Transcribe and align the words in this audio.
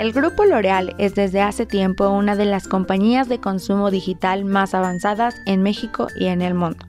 El 0.00 0.14
grupo 0.14 0.46
L'Oreal 0.46 0.94
es 0.96 1.14
desde 1.14 1.42
hace 1.42 1.66
tiempo 1.66 2.08
una 2.08 2.34
de 2.34 2.46
las 2.46 2.66
compañías 2.66 3.28
de 3.28 3.38
consumo 3.38 3.90
digital 3.90 4.46
más 4.46 4.72
avanzadas 4.72 5.36
en 5.44 5.62
México 5.62 6.06
y 6.16 6.28
en 6.28 6.40
el 6.40 6.54
mundo. 6.54 6.86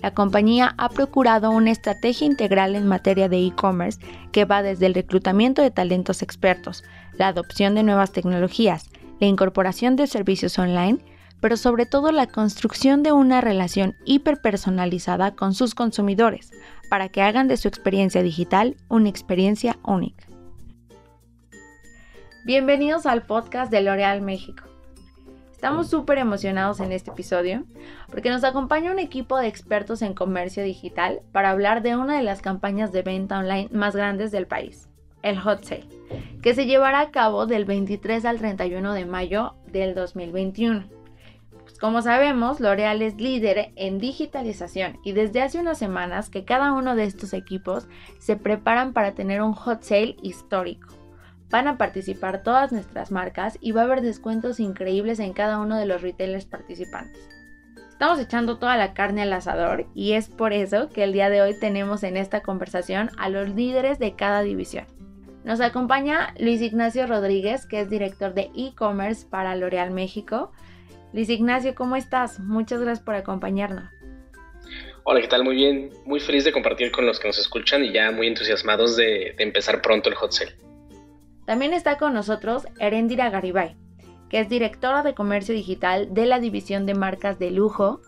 La 0.00 0.14
compañía 0.14 0.74
ha 0.78 0.88
procurado 0.88 1.50
una 1.50 1.70
estrategia 1.70 2.26
integral 2.26 2.74
en 2.74 2.88
materia 2.88 3.28
de 3.28 3.44
e-commerce 3.44 4.00
que 4.32 4.46
va 4.46 4.62
desde 4.62 4.86
el 4.86 4.94
reclutamiento 4.94 5.60
de 5.60 5.70
talentos 5.70 6.22
expertos, 6.22 6.84
la 7.18 7.28
adopción 7.28 7.74
de 7.74 7.82
nuevas 7.82 8.12
tecnologías, 8.12 8.88
la 9.20 9.26
incorporación 9.26 9.96
de 9.96 10.06
servicios 10.06 10.58
online, 10.58 11.04
pero 11.40 11.58
sobre 11.58 11.84
todo 11.84 12.12
la 12.12 12.28
construcción 12.28 13.02
de 13.02 13.12
una 13.12 13.42
relación 13.42 13.94
hiperpersonalizada 14.06 15.32
con 15.32 15.52
sus 15.52 15.74
consumidores 15.74 16.50
para 16.88 17.10
que 17.10 17.20
hagan 17.20 17.46
de 17.46 17.58
su 17.58 17.68
experiencia 17.68 18.22
digital 18.22 18.78
una 18.88 19.10
experiencia 19.10 19.76
única. 19.84 20.29
Bienvenidos 22.42 23.04
al 23.04 23.26
podcast 23.26 23.70
de 23.70 23.82
L'Oreal 23.82 24.22
México. 24.22 24.64
Estamos 25.52 25.90
súper 25.90 26.16
emocionados 26.16 26.80
en 26.80 26.90
este 26.90 27.10
episodio 27.10 27.64
porque 28.08 28.30
nos 28.30 28.44
acompaña 28.44 28.90
un 28.90 28.98
equipo 28.98 29.36
de 29.36 29.46
expertos 29.46 30.00
en 30.00 30.14
comercio 30.14 30.62
digital 30.62 31.20
para 31.32 31.50
hablar 31.50 31.82
de 31.82 31.96
una 31.96 32.16
de 32.16 32.22
las 32.22 32.40
campañas 32.40 32.92
de 32.92 33.02
venta 33.02 33.38
online 33.38 33.68
más 33.72 33.94
grandes 33.94 34.30
del 34.30 34.46
país, 34.46 34.88
el 35.20 35.38
Hot 35.38 35.64
Sale, 35.64 35.86
que 36.40 36.54
se 36.54 36.64
llevará 36.64 37.00
a 37.00 37.10
cabo 37.10 37.44
del 37.44 37.66
23 37.66 38.24
al 38.24 38.38
31 38.38 38.94
de 38.94 39.04
mayo 39.04 39.54
del 39.66 39.94
2021. 39.94 40.84
Pues 41.60 41.78
como 41.78 42.00
sabemos, 42.00 42.58
L'Oreal 42.58 43.02
es 43.02 43.20
líder 43.20 43.70
en 43.76 43.98
digitalización 43.98 44.98
y 45.04 45.12
desde 45.12 45.42
hace 45.42 45.60
unas 45.60 45.76
semanas 45.76 46.30
que 46.30 46.46
cada 46.46 46.72
uno 46.72 46.96
de 46.96 47.04
estos 47.04 47.34
equipos 47.34 47.86
se 48.18 48.36
preparan 48.36 48.94
para 48.94 49.12
tener 49.12 49.42
un 49.42 49.52
Hot 49.52 49.82
Sale 49.82 50.16
histórico 50.22 50.99
Van 51.50 51.66
a 51.66 51.76
participar 51.76 52.44
todas 52.44 52.70
nuestras 52.70 53.10
marcas 53.10 53.58
y 53.60 53.72
va 53.72 53.82
a 53.82 53.84
haber 53.84 54.02
descuentos 54.02 54.60
increíbles 54.60 55.18
en 55.18 55.32
cada 55.32 55.58
uno 55.58 55.76
de 55.76 55.86
los 55.86 56.00
retailers 56.00 56.44
participantes. 56.44 57.28
Estamos 57.90 58.20
echando 58.20 58.56
toda 58.58 58.76
la 58.76 58.94
carne 58.94 59.22
al 59.22 59.32
asador 59.32 59.86
y 59.94 60.12
es 60.12 60.28
por 60.28 60.52
eso 60.52 60.88
que 60.88 61.04
el 61.04 61.12
día 61.12 61.28
de 61.28 61.42
hoy 61.42 61.58
tenemos 61.58 62.02
en 62.04 62.16
esta 62.16 62.40
conversación 62.40 63.10
a 63.18 63.28
los 63.28 63.50
líderes 63.50 63.98
de 63.98 64.14
cada 64.14 64.42
división. 64.42 64.86
Nos 65.44 65.60
acompaña 65.60 66.34
Luis 66.38 66.62
Ignacio 66.62 67.06
Rodríguez, 67.06 67.66
que 67.66 67.80
es 67.80 67.90
director 67.90 68.32
de 68.32 68.50
e-commerce 68.56 69.26
para 69.28 69.56
L'Oreal 69.56 69.90
México. 69.90 70.52
Luis 71.12 71.28
Ignacio, 71.28 71.74
¿cómo 71.74 71.96
estás? 71.96 72.38
Muchas 72.38 72.80
gracias 72.80 73.04
por 73.04 73.16
acompañarnos. 73.16 73.90
Hola, 75.02 75.20
¿qué 75.20 75.28
tal? 75.28 75.44
Muy 75.44 75.56
bien, 75.56 75.90
muy 76.04 76.20
feliz 76.20 76.44
de 76.44 76.52
compartir 76.52 76.92
con 76.92 77.06
los 77.06 77.18
que 77.18 77.26
nos 77.26 77.38
escuchan 77.38 77.84
y 77.84 77.92
ya 77.92 78.12
muy 78.12 78.28
entusiasmados 78.28 78.96
de, 78.96 79.34
de 79.36 79.42
empezar 79.42 79.82
pronto 79.82 80.08
el 80.08 80.14
hot 80.14 80.32
sale. 80.32 80.69
También 81.50 81.74
está 81.74 81.98
con 81.98 82.14
nosotros 82.14 82.68
Erendira 82.78 83.28
Garibay, 83.28 83.74
que 84.28 84.38
es 84.38 84.48
directora 84.48 85.02
de 85.02 85.14
comercio 85.14 85.52
digital 85.52 86.14
de 86.14 86.24
la 86.24 86.38
división 86.38 86.86
de 86.86 86.94
marcas 86.94 87.40
de 87.40 87.50
lujo. 87.50 88.00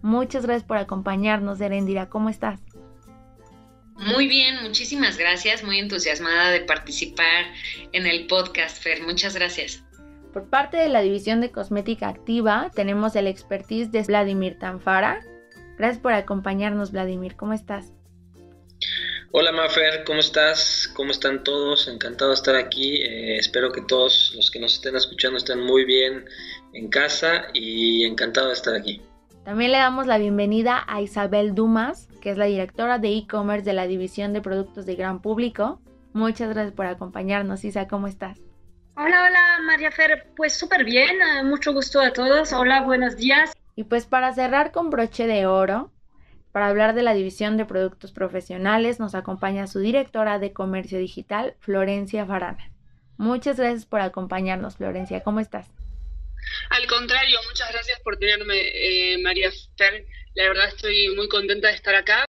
Muchas 0.00 0.46
gracias 0.46 0.66
por 0.66 0.78
acompañarnos, 0.78 1.60
Erendira. 1.60 2.08
¿Cómo 2.08 2.30
estás? 2.30 2.60
Muy 3.96 4.26
bien, 4.26 4.62
muchísimas 4.62 5.18
gracias. 5.18 5.62
Muy 5.62 5.80
entusiasmada 5.80 6.48
de 6.48 6.60
participar 6.60 7.44
en 7.92 8.06
el 8.06 8.26
podcast, 8.26 8.82
Fer. 8.82 9.02
Muchas 9.02 9.34
gracias. 9.34 9.84
Por 10.32 10.48
parte 10.48 10.78
de 10.78 10.88
la 10.88 11.02
división 11.02 11.42
de 11.42 11.50
cosmética 11.50 12.08
activa, 12.08 12.70
tenemos 12.74 13.14
el 13.16 13.26
expertise 13.26 13.92
de 13.92 14.02
Vladimir 14.04 14.58
Tanfara. 14.58 15.20
Gracias 15.76 16.00
por 16.00 16.14
acompañarnos, 16.14 16.90
Vladimir. 16.90 17.36
¿Cómo 17.36 17.52
estás? 17.52 17.92
Hola 19.34 19.50
Mafer, 19.50 20.04
¿cómo 20.04 20.20
estás? 20.20 20.92
¿Cómo 20.94 21.10
están 21.10 21.42
todos? 21.42 21.88
Encantado 21.88 22.32
de 22.32 22.34
estar 22.34 22.54
aquí. 22.54 22.96
Eh, 22.96 23.38
espero 23.38 23.72
que 23.72 23.80
todos 23.80 24.34
los 24.36 24.50
que 24.50 24.60
nos 24.60 24.74
estén 24.74 24.94
escuchando 24.94 25.38
estén 25.38 25.58
muy 25.58 25.86
bien 25.86 26.26
en 26.74 26.90
casa 26.90 27.46
y 27.54 28.04
encantado 28.04 28.48
de 28.48 28.52
estar 28.52 28.74
aquí. 28.74 29.00
También 29.42 29.72
le 29.72 29.78
damos 29.78 30.06
la 30.06 30.18
bienvenida 30.18 30.84
a 30.86 31.00
Isabel 31.00 31.54
Dumas, 31.54 32.08
que 32.20 32.30
es 32.30 32.36
la 32.36 32.44
directora 32.44 32.98
de 32.98 33.16
e-commerce 33.16 33.64
de 33.64 33.72
la 33.72 33.86
División 33.86 34.34
de 34.34 34.42
Productos 34.42 34.84
de 34.84 34.96
Gran 34.96 35.22
Público. 35.22 35.80
Muchas 36.12 36.50
gracias 36.50 36.74
por 36.74 36.84
acompañarnos, 36.84 37.64
Isa, 37.64 37.88
¿cómo 37.88 38.08
estás? 38.08 38.38
Hola, 38.96 39.28
hola 39.28 39.60
María 39.64 39.90
Fer, 39.90 40.26
pues 40.36 40.52
súper 40.52 40.84
bien, 40.84 41.16
eh, 41.22 41.42
mucho 41.42 41.72
gusto 41.72 42.02
a 42.02 42.12
todos. 42.12 42.52
Hola, 42.52 42.82
buenos 42.82 43.16
días. 43.16 43.54
Y 43.76 43.84
pues 43.84 44.04
para 44.04 44.34
cerrar 44.34 44.72
con 44.72 44.90
broche 44.90 45.26
de 45.26 45.46
oro, 45.46 45.90
para 46.52 46.68
hablar 46.68 46.94
de 46.94 47.02
la 47.02 47.14
división 47.14 47.56
de 47.56 47.64
productos 47.64 48.12
profesionales 48.12 49.00
nos 49.00 49.14
acompaña 49.14 49.66
su 49.66 49.80
directora 49.80 50.38
de 50.38 50.52
comercio 50.52 50.98
digital, 50.98 51.56
Florencia 51.60 52.26
Farana. 52.26 52.70
Muchas 53.16 53.56
gracias 53.58 53.86
por 53.86 54.00
acompañarnos, 54.00 54.76
Florencia. 54.76 55.22
¿Cómo 55.22 55.40
estás? 55.40 55.68
Al 56.70 56.86
contrario, 56.86 57.38
muchas 57.48 57.70
gracias 57.72 58.00
por 58.00 58.18
tenerme, 58.18 58.54
eh, 58.56 59.18
María 59.22 59.50
Fer. 59.76 60.06
La 60.34 60.44
verdad 60.48 60.68
estoy 60.68 61.14
muy 61.14 61.28
contenta 61.28 61.68
de 61.68 61.74
estar 61.74 61.94
acá. 61.94 62.24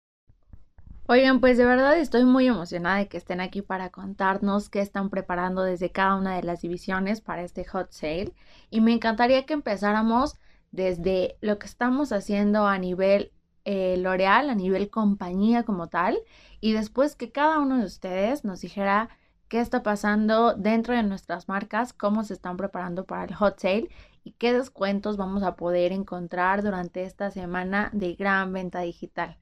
Oigan, 1.06 1.40
pues 1.40 1.56
de 1.56 1.64
verdad 1.64 1.98
estoy 1.98 2.24
muy 2.24 2.46
emocionada 2.46 2.98
de 2.98 3.08
que 3.08 3.16
estén 3.16 3.40
aquí 3.40 3.62
para 3.62 3.90
contarnos 3.90 4.68
qué 4.68 4.80
están 4.80 5.08
preparando 5.08 5.62
desde 5.62 5.90
cada 5.90 6.16
una 6.16 6.36
de 6.36 6.42
las 6.42 6.60
divisiones 6.60 7.20
para 7.20 7.42
este 7.42 7.64
hot 7.64 7.92
sale. 7.92 8.34
Y 8.68 8.80
me 8.80 8.92
encantaría 8.92 9.46
que 9.46 9.54
empezáramos 9.54 10.34
desde 10.70 11.36
lo 11.40 11.58
que 11.58 11.66
estamos 11.66 12.12
haciendo 12.12 12.66
a 12.66 12.78
nivel 12.78 13.32
eh, 13.70 13.98
L'Oreal 13.98 14.48
a 14.48 14.54
nivel 14.54 14.88
compañía 14.88 15.62
como 15.62 15.88
tal 15.88 16.18
y 16.58 16.72
después 16.72 17.16
que 17.16 17.30
cada 17.30 17.58
uno 17.58 17.76
de 17.76 17.84
ustedes 17.84 18.42
nos 18.42 18.62
dijera 18.62 19.10
qué 19.48 19.60
está 19.60 19.82
pasando 19.82 20.54
dentro 20.54 20.94
de 20.94 21.02
nuestras 21.02 21.48
marcas, 21.48 21.92
cómo 21.92 22.24
se 22.24 22.32
están 22.32 22.56
preparando 22.56 23.04
para 23.04 23.24
el 23.24 23.34
hot 23.34 23.58
sale 23.60 23.90
y 24.24 24.32
qué 24.32 24.54
descuentos 24.54 25.18
vamos 25.18 25.42
a 25.42 25.54
poder 25.54 25.92
encontrar 25.92 26.62
durante 26.62 27.02
esta 27.02 27.30
semana 27.30 27.90
de 27.92 28.14
gran 28.14 28.54
venta 28.54 28.80
digital. 28.80 29.36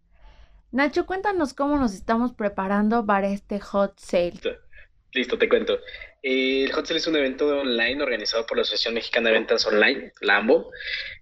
Nacho, 0.72 1.06
cuéntanos 1.06 1.54
cómo 1.54 1.76
nos 1.78 1.94
estamos 1.94 2.32
preparando 2.32 3.06
para 3.06 3.28
este 3.28 3.60
hot 3.60 3.96
sale. 3.96 4.40
Listo, 5.12 5.38
te 5.38 5.48
cuento. 5.48 5.78
Eh, 6.22 6.64
el 6.64 6.72
Hot 6.72 6.86
Sale 6.86 6.98
es 6.98 7.06
un 7.06 7.16
evento 7.16 7.46
online 7.46 8.02
organizado 8.02 8.46
por 8.46 8.56
la 8.56 8.62
Asociación 8.62 8.94
Mexicana 8.94 9.28
de 9.28 9.36
Ventas 9.36 9.66
Online, 9.66 10.12
la 10.20 10.38
AMBO. 10.38 10.70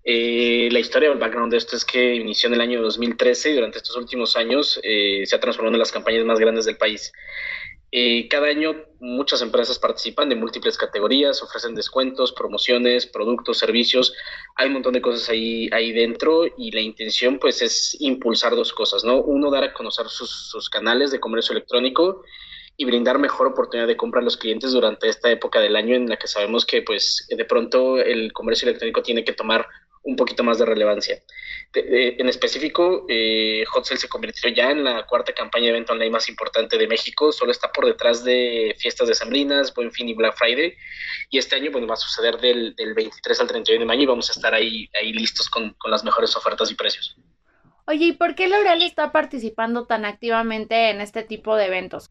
Eh, 0.05 0.69
la 0.71 0.78
historia 0.78 1.10
o 1.10 1.12
el 1.12 1.19
background 1.19 1.50
de 1.50 1.59
esto 1.59 1.77
es 1.77 1.84
que 1.84 2.15
inició 2.15 2.49
en 2.49 2.55
el 2.55 2.60
año 2.60 2.81
2013 2.81 3.50
y 3.50 3.55
durante 3.55 3.78
estos 3.78 3.97
últimos 3.97 4.37
años 4.37 4.81
eh, 4.82 5.22
se 5.27 5.37
ha 5.37 5.41
transformado 5.41 5.75
en 5.75 5.81
las 5.81 5.93
campañas 5.93 6.25
más 6.25 6.38
grandes 6.38 6.65
del 6.65 6.77
país. 6.77 7.12
cada 8.28 8.49
año 8.49 8.75
muchas 8.99 9.41
empresas 9.43 9.78
participan 9.78 10.28
de 10.28 10.34
múltiples 10.34 10.77
categorías, 10.77 11.43
ofrecen 11.43 11.75
descuentos, 11.75 12.32
promociones, 12.32 13.06
productos, 13.06 13.59
servicios. 13.59 14.15
Hay 14.56 14.69
un 14.69 14.75
montón 14.75 14.94
de 14.94 15.00
cosas 15.00 15.28
ahí, 15.28 15.69
ahí 15.72 15.93
dentro 15.93 16.47
y 16.56 16.71
la 16.72 16.81
intención 16.81 17.38
pues 17.38 17.62
es 17.62 17.97
impulsar 18.00 18.56
dos 18.56 18.72
cosas, 18.72 19.05
¿no? 19.05 19.21
Uno, 19.21 19.50
dar 19.50 19.65
a 19.65 19.72
conocer 19.72 20.09
sus, 20.09 20.31
sus 20.50 20.69
canales 20.69 21.11
de 21.11 21.21
comercio 21.21 21.53
electrónico 21.53 22.25
y 22.76 22.84
brindar 22.84 23.18
mejor 23.18 23.46
oportunidad 23.46 23.86
de 23.86 23.96
compra 23.96 24.20
a 24.20 24.24
los 24.24 24.36
clientes 24.36 24.72
durante 24.72 25.08
esta 25.08 25.30
época 25.30 25.60
del 25.60 25.76
año 25.76 25.94
en 25.94 26.08
la 26.08 26.16
que 26.16 26.26
sabemos 26.26 26.66
que 26.66 26.82
pues 26.82 27.26
de 27.28 27.44
pronto 27.44 27.98
el 27.98 28.32
comercio 28.32 28.68
electrónico 28.68 29.02
tiene 29.02 29.24
que 29.24 29.32
tomar 29.32 29.66
un 30.04 30.16
poquito 30.16 30.44
más 30.44 30.58
de 30.58 30.66
relevancia. 30.66 31.22
en 31.72 32.28
específico, 32.28 33.06
eh, 33.08 33.64
Hot 33.70 33.86
Sale 33.86 33.98
se 33.98 34.08
convirtió 34.08 34.50
ya 34.50 34.70
en 34.70 34.84
la 34.84 35.06
cuarta 35.06 35.32
campaña 35.32 35.66
de 35.66 35.72
venta 35.72 35.92
online 35.92 36.10
más 36.10 36.28
importante 36.28 36.76
de 36.76 36.86
México, 36.86 37.32
solo 37.32 37.50
está 37.50 37.72
por 37.72 37.86
detrás 37.86 38.22
de 38.22 38.76
fiestas 38.78 39.08
de 39.08 39.14
Sambrinas, 39.14 39.72
Buen 39.74 39.90
Fin 39.90 40.08
y 40.08 40.14
Black 40.14 40.36
Friday, 40.36 40.74
y 41.30 41.38
este 41.38 41.56
año 41.56 41.70
bueno, 41.72 41.86
va 41.86 41.94
a 41.94 41.96
suceder 41.96 42.38
del, 42.38 42.74
del 42.76 42.92
23 42.92 43.40
al 43.40 43.46
31 43.46 43.80
de 43.80 43.86
mayo 43.86 44.02
y 44.02 44.06
vamos 44.06 44.28
a 44.28 44.32
estar 44.32 44.52
ahí, 44.52 44.88
ahí 45.00 45.12
listos 45.12 45.48
con, 45.48 45.72
con 45.78 45.90
las 45.90 46.04
mejores 46.04 46.36
ofertas 46.36 46.70
y 46.70 46.74
precios. 46.74 47.16
Oye, 47.86 48.06
¿y 48.06 48.12
por 48.12 48.34
qué 48.34 48.46
L'Oreal 48.48 48.82
está 48.82 49.10
participando 49.10 49.87
tan 49.87 50.04
activamente 50.04 50.90
en 50.90 51.00
este 51.00 51.22
tipo 51.22 51.56
de 51.56 51.66
eventos? 51.66 52.10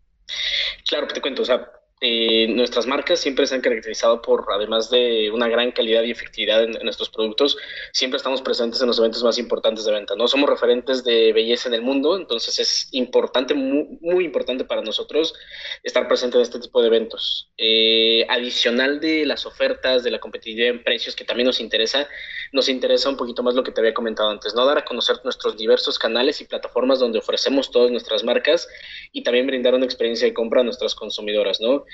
Claro 0.88 1.08
te 1.14 1.22
cuento, 1.22 1.42
o 1.42 1.46
sea, 1.46 1.72
eh, 2.02 2.48
nuestras 2.50 2.86
marcas 2.86 3.20
siempre 3.20 3.48
se 3.48 3.56
han 3.56 3.62
caracterizado 3.62 4.22
por, 4.22 4.46
además 4.54 4.90
de 4.90 5.32
una 5.32 5.48
gran 5.48 5.72
calidad 5.72 6.04
y 6.04 6.12
efectividad 6.12 6.64
en, 6.64 6.72
nuestros 6.84 7.10
productos, 7.10 7.58
siempre 7.94 8.18
estamos 8.18 8.42
presentes 8.42 8.82
en 8.82 8.88
los 8.88 9.00
eventos 9.00 9.24
más 9.24 9.38
importantes 9.38 9.86
de 9.86 9.94
venta. 9.94 10.16
No 10.16 10.28
somos 10.28 10.50
referentes 10.50 11.04
de 11.06 11.32
belleza 11.32 11.70
en 11.70 11.76
el 11.76 11.82
mundo, 11.82 12.18
entonces 12.18 12.60
es 12.60 12.90
importante, 12.92 13.54
muy, 13.54 14.26
importante 14.26 14.66
para 14.66 14.82
nosotros 14.82 15.34
estar 15.82 16.08
presente 16.08 16.38
en 16.38 16.42
este 16.42 16.60
tipo 16.60 16.82
de 16.82 16.88
eventos. 16.88 17.50
Eh, 17.58 18.26
adicional 18.28 19.00
de 19.00 19.26
las 19.26 19.46
ofertas, 19.46 20.04
de 20.04 20.12
la 20.12 20.20
competitividad 20.20 20.70
en 20.70 20.84
precios, 20.84 21.16
que 21.16 21.24
también 21.24 21.48
nos 21.48 21.62
interesa, 21.62 22.10
nos 22.52 22.68
interesa 22.68 23.10
un 23.10 23.16
poquito 23.16 23.44
más 23.44 23.56
lo 23.56 23.64
que 23.64 23.72
te 23.72 23.80
había 23.80 23.94
comentado 23.94 24.30
antes, 24.30 24.54
¿no? 24.56 24.66
Dar 24.66 24.80
a 24.80 24.86
conocer 24.86 25.18
nuestros 25.24 25.56
diversos 25.56 25.98
canales 25.98 26.42
y 26.42 26.46
plataformas 26.46 27.00
donde 27.00 27.20
ofrecemos 27.20 27.72
todas 27.72 27.92
nuestras 27.92 28.24
marcas 28.26 28.68
y 29.14 29.24
también 29.24 29.48
brindar 29.48 29.74
una 29.74 29.86
experiencia 29.86 30.28
de 30.28 30.34
compra 30.34 30.62
a 30.62 30.64
nuestras 30.64 30.96
consumidoras, 30.96 31.62
¿no? 31.62 31.86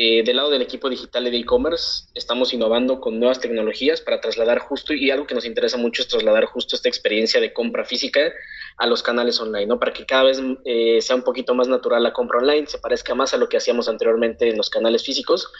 Eh, 0.00 0.22
del 0.22 0.36
lado 0.36 0.50
del 0.50 0.62
equipo 0.62 0.88
digital 0.88 1.24
de 1.24 1.36
e-commerce, 1.36 2.04
estamos 2.14 2.52
innovando 2.52 3.00
con 3.00 3.18
nuevas 3.18 3.40
tecnologías 3.40 4.00
para 4.00 4.20
trasladar 4.20 4.60
justo, 4.60 4.94
y 4.94 5.10
algo 5.10 5.26
que 5.26 5.34
nos 5.34 5.44
interesa 5.44 5.76
mucho 5.76 6.02
es 6.02 6.08
trasladar 6.08 6.44
justo 6.44 6.76
esta 6.76 6.88
experiencia 6.88 7.40
de 7.40 7.52
compra 7.52 7.84
física 7.84 8.32
a 8.76 8.86
los 8.86 9.02
canales 9.02 9.40
online, 9.40 9.66
¿no? 9.66 9.80
Para 9.80 9.92
que 9.92 10.06
cada 10.06 10.22
vez 10.22 10.40
eh, 10.64 11.00
sea 11.00 11.16
un 11.16 11.24
poquito 11.24 11.52
más 11.56 11.66
natural 11.66 12.04
la 12.04 12.12
compra 12.12 12.38
online, 12.38 12.68
se 12.68 12.78
parezca 12.78 13.16
más 13.16 13.34
a 13.34 13.38
lo 13.38 13.48
que 13.48 13.56
hacíamos 13.56 13.88
anteriormente 13.88 14.48
en 14.48 14.56
los 14.56 14.70
canales 14.70 15.02
físicos. 15.02 15.50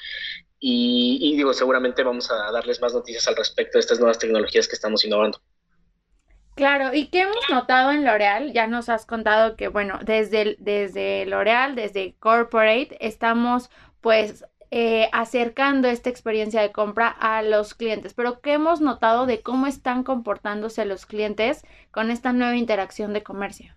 Y 0.61 1.35
digo, 1.37 1.53
seguramente 1.53 2.05
vamos 2.05 2.31
a 2.31 2.53
darles 2.53 2.81
más 2.81 2.95
noticias 2.95 3.27
al 3.27 3.35
respecto 3.35 3.79
de 3.79 3.81
estas 3.81 3.99
nuevas 3.99 4.21
tecnologías 4.21 4.69
que 4.69 4.77
estamos 4.77 5.05
innovando. 5.05 5.41
Claro, 6.59 6.93
y 6.93 7.07
qué 7.07 7.21
hemos 7.21 7.49
notado 7.51 7.93
en 7.93 8.05
L'Oreal, 8.05 8.53
ya 8.53 8.67
nos 8.67 8.89
has 8.89 9.07
contado 9.07 9.55
que, 9.55 9.69
bueno, 9.69 10.01
desde, 10.03 10.57
desde 10.59 11.25
L'Oreal, 11.25 11.77
desde 11.77 12.17
Corporate, 12.19 12.97
estamos 12.99 13.71
pues 14.01 14.45
eh, 14.73 15.09
acercando 15.13 15.87
esta 15.87 16.11
experiencia 16.11 16.61
de 16.61 16.73
compra 16.73 17.11
a 17.11 17.43
los 17.43 17.75
clientes. 17.75 18.13
Pero 18.13 18.41
¿qué 18.41 18.55
hemos 18.55 18.81
notado 18.81 19.25
de 19.25 19.41
cómo 19.41 19.69
están 19.69 20.03
comportándose 20.03 20.85
los 20.85 21.07
clientes 21.07 21.65
con 21.93 22.11
esta 22.11 22.33
nueva 22.33 22.57
interacción 22.57 23.13
de 23.13 23.23
comercio? 23.23 23.77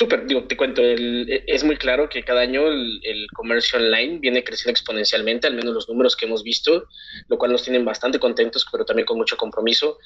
Súper, 0.00 0.26
digo, 0.26 0.44
te 0.44 0.56
cuento, 0.56 0.80
e, 0.82 1.44
es 1.46 1.62
muy 1.62 1.76
claro 1.76 2.08
que 2.08 2.22
cada 2.22 2.40
año 2.40 2.66
el, 2.68 3.26
comercio 3.34 3.78
online 3.78 4.18
viene 4.18 4.42
creciendo 4.42 4.70
exponencialmente, 4.70 5.46
al 5.46 5.54
menos 5.54 5.74
los 5.74 5.90
números 5.90 6.16
que 6.16 6.24
hemos 6.24 6.42
visto, 6.42 6.88
lo 7.28 7.36
cual 7.36 7.52
nos 7.52 7.64
tienen 7.64 7.84
bastante 7.84 8.18
contentos, 8.18 8.64
pero 8.72 8.86
también 8.86 9.04
con 9.04 9.18
mucho 9.18 9.36
compromiso. 9.36 9.98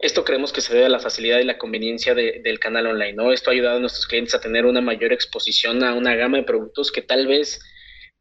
Esto 0.00 0.24
creemos 0.24 0.52
que 0.52 0.62
se 0.62 0.74
debe 0.74 0.86
a 0.86 0.88
la 0.88 0.98
facilidad 0.98 1.38
y 1.38 1.44
la 1.44 1.58
conveniencia 1.58 2.12
del 2.12 2.58
canal 2.58 2.88
online, 2.88 3.12
¿no? 3.12 3.32
Esto 3.32 3.50
ha 3.50 3.52
ayudado 3.52 3.76
a 3.76 3.80
nuestros 3.80 4.08
clientes 4.08 4.34
a 4.34 4.40
tener 4.40 4.66
una 4.66 4.80
mayor 4.80 5.12
exposición 5.12 5.84
a 5.84 5.94
una 5.94 6.16
gama 6.16 6.38
de 6.38 6.42
productos 6.42 6.90
que 6.90 7.02
tal 7.02 7.28
vez 7.28 7.60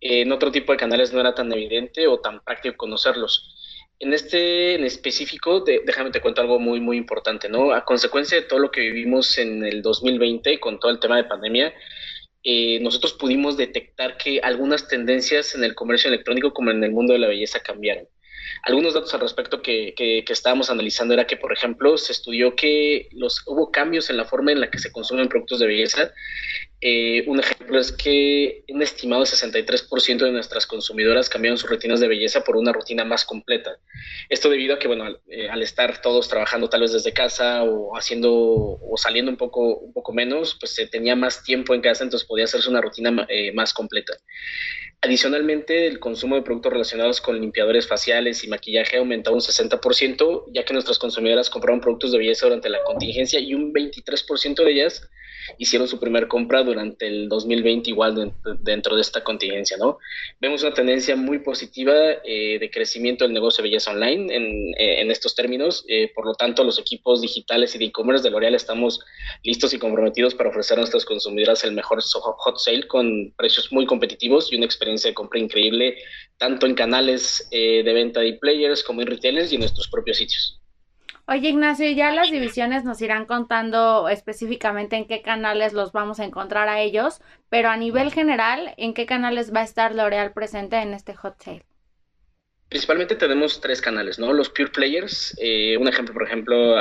eh, 0.01 0.21
en 0.21 0.31
otro 0.31 0.51
tipo 0.51 0.73
de 0.73 0.77
canales 0.77 1.11
no 1.11 1.21
era 1.21 1.33
tan 1.33 1.51
evidente 1.51 2.05
o 2.05 2.19
tan 2.19 2.43
práctico 2.43 2.77
conocerlos. 2.77 3.64
En 3.99 4.13
este 4.13 4.75
en 4.75 4.83
específico, 4.83 5.61
déjame 5.61 6.11
te 6.11 6.21
cuento 6.21 6.41
algo 6.41 6.59
muy, 6.59 6.81
muy 6.81 6.97
importante, 6.97 7.47
¿no? 7.47 7.73
A 7.73 7.85
consecuencia 7.85 8.39
de 8.39 8.45
todo 8.45 8.59
lo 8.59 8.71
que 8.71 8.81
vivimos 8.81 9.37
en 9.37 9.63
el 9.63 9.81
2020 9.81 10.59
con 10.59 10.79
todo 10.79 10.91
el 10.91 10.99
tema 10.99 11.15
de 11.15 11.23
pandemia, 11.23 11.73
eh, 12.43 12.79
nosotros 12.81 13.13
pudimos 13.13 13.57
detectar 13.57 14.17
que 14.17 14.39
algunas 14.41 14.87
tendencias 14.87 15.55
en 15.55 15.63
el 15.63 15.73
comercio 15.73 16.09
electrónico 16.09 16.53
como 16.53 16.71
en 16.71 16.83
el 16.83 16.91
mundo 16.91 17.13
de 17.13 17.19
la 17.19 17.27
belleza 17.27 17.59
cambiaron. 17.61 18.07
Algunos 18.63 18.93
datos 18.93 19.13
al 19.13 19.21
respecto 19.21 19.61
que, 19.61 19.93
que, 19.95 20.23
estábamos 20.27 20.69
analizando 20.69 21.13
era 21.13 21.25
que, 21.25 21.37
por 21.37 21.53
ejemplo, 21.53 21.97
se 21.97 22.11
estudió 22.11 22.55
que 22.55 23.09
los, 23.11 23.41
hubo 23.47 23.71
cambios 23.71 24.09
en 24.09 24.17
la 24.17 24.25
forma 24.25 24.51
en 24.51 24.59
la 24.59 24.69
que 24.69 24.77
se 24.77 24.91
consumen 24.91 25.27
productos 25.27 25.59
de 25.59 25.67
belleza. 25.67 26.13
Eh, 26.81 27.23
un 27.27 27.39
ejemplo 27.39 27.79
es 27.79 27.91
que 27.91 28.63
un 28.67 28.81
estimado 28.81 29.23
63% 29.23 30.17
de 30.17 30.31
nuestras 30.31 30.67
consumidoras 30.67 31.29
cambiaron 31.29 31.57
sus 31.57 31.69
rutinas 31.69 31.99
de 31.99 32.07
belleza 32.07 32.43
por 32.43 32.57
una 32.57 32.73
rutina 32.73 33.05
más 33.05 33.23
completa. 33.23 33.77
Esto 34.29 34.49
debido 34.49 34.75
a 34.75 34.79
que, 34.79 34.87
bueno, 34.87 35.05
al, 35.05 35.19
eh, 35.27 35.49
estar 35.61 36.01
todos 36.01 36.27
trabajando 36.27 36.69
tal 36.69 36.81
vez 36.81 36.91
desde 36.91 37.13
casa 37.13 37.63
o 37.63 37.97
haciendo 37.97 38.33
o 38.33 38.93
saliendo 38.97 39.31
un 39.31 39.37
poco, 39.37 39.77
un 39.77 39.93
poco 39.93 40.13
menos, 40.13 40.57
pues 40.59 40.75
se 40.75 40.85
tenía 40.87 41.15
más 41.15 41.43
tiempo 41.43 41.73
en 41.73 41.81
casa, 41.81 42.03
entonces 42.03 42.27
podía 42.27 42.43
hacerse 42.43 42.69
una 42.69 42.81
rutina 42.81 43.25
eh, 43.29 43.51
más 43.53 43.73
completa. 43.73 44.13
Adicionalmente, 45.01 45.87
el 45.87 45.99
consumo 45.99 46.35
de 46.35 46.41
productos 46.41 46.73
relacionados 46.73 47.21
con 47.21 47.39
limpiadores 47.39 47.87
faciales 47.87 48.43
y 48.43 48.47
maquillaje 48.47 48.97
aumentó 48.97 49.33
un 49.33 49.39
60%, 49.39 50.45
ya 50.53 50.65
que 50.65 50.73
nuestras 50.73 50.99
consumidoras 50.99 51.49
compraron 51.49 51.79
productos 51.79 52.11
de 52.11 52.17
belleza 52.17 52.47
durante 52.47 52.69
la 52.69 52.83
contingencia 52.83 53.39
y 53.39 53.53
un 53.53 53.73
23% 53.73 54.63
de 54.63 54.71
ellas 54.71 55.09
hicieron 55.57 55.87
su 55.87 55.99
primer 55.99 56.27
compra 56.27 56.63
durante 56.63 57.07
el 57.07 57.29
2020 57.29 57.89
igual 57.89 58.33
dentro 58.61 58.95
de 58.95 59.01
esta 59.01 59.23
contingencia, 59.23 59.77
¿no? 59.77 59.97
Vemos 60.39 60.63
una 60.63 60.73
tendencia 60.73 61.15
muy 61.15 61.39
positiva 61.39 61.93
eh, 62.23 62.57
de 62.59 62.69
crecimiento 62.71 63.23
del 63.23 63.33
negocio 63.33 63.63
de 63.63 63.69
belleza 63.69 63.91
online 63.91 64.35
en, 64.35 64.73
eh, 64.77 65.01
en 65.01 65.11
estos 65.11 65.35
términos, 65.35 65.85
eh, 65.87 66.11
por 66.13 66.25
lo 66.25 66.33
tanto 66.33 66.63
los 66.63 66.79
equipos 66.79 67.21
digitales 67.21 67.75
y 67.75 67.79
de 67.79 67.85
e-commerce 67.85 68.23
de 68.23 68.31
L'Oreal 68.31 68.55
estamos 68.55 68.99
listos 69.43 69.73
y 69.73 69.79
comprometidos 69.79 70.35
para 70.35 70.49
ofrecer 70.49 70.77
a 70.77 70.81
nuestras 70.81 71.05
consumidoras 71.05 71.63
el 71.63 71.73
mejor 71.73 72.01
hot 72.03 72.57
sale 72.57 72.87
con 72.87 73.33
precios 73.37 73.71
muy 73.71 73.85
competitivos 73.85 74.51
y 74.51 74.55
una 74.55 74.65
experiencia 74.65 75.09
de 75.09 75.13
compra 75.13 75.39
increíble 75.39 75.97
tanto 76.37 76.65
en 76.65 76.75
canales 76.75 77.47
de 77.51 77.83
venta 77.83 78.19
de 78.19 78.33
players 78.33 78.83
como 78.83 79.01
en 79.01 79.07
retailers 79.07 79.51
y 79.51 79.55
en 79.55 79.61
nuestros 79.61 79.87
propios 79.87 80.17
sitios. 80.17 80.59
Oye, 81.27 81.49
Ignacio, 81.49 81.89
ya 81.89 82.11
las 82.11 82.29
divisiones 82.29 82.83
nos 82.83 83.01
irán 83.01 83.25
contando 83.25 84.07
específicamente 84.09 84.95
en 84.95 85.07
qué 85.07 85.23
canales 85.23 85.73
los 85.73 85.91
vamos 85.91 86.19
a 86.19 86.23
encontrar 86.23 86.69
a 86.69 86.81
ellos, 86.81 87.19
pero 87.49 87.69
a 87.69 87.77
nivel 87.77 88.11
general, 88.13 88.75
¿en 88.77 88.93
qué 88.93 89.07
canales 89.07 89.51
va 89.51 89.61
a 89.61 89.63
estar 89.63 89.95
L'Oreal 89.95 90.33
presente 90.33 90.75
en 90.77 90.93
este 90.93 91.15
hot 91.15 91.41
sale? 91.41 91.65
Principalmente 92.69 93.15
tenemos 93.15 93.59
tres 93.59 93.81
canales, 93.81 94.19
¿no? 94.19 94.33
Los 94.33 94.49
pure 94.49 94.69
players, 94.69 95.35
eh, 95.41 95.75
un 95.77 95.87
ejemplo, 95.87 96.13
por 96.13 96.27
ejemplo, 96.27 96.75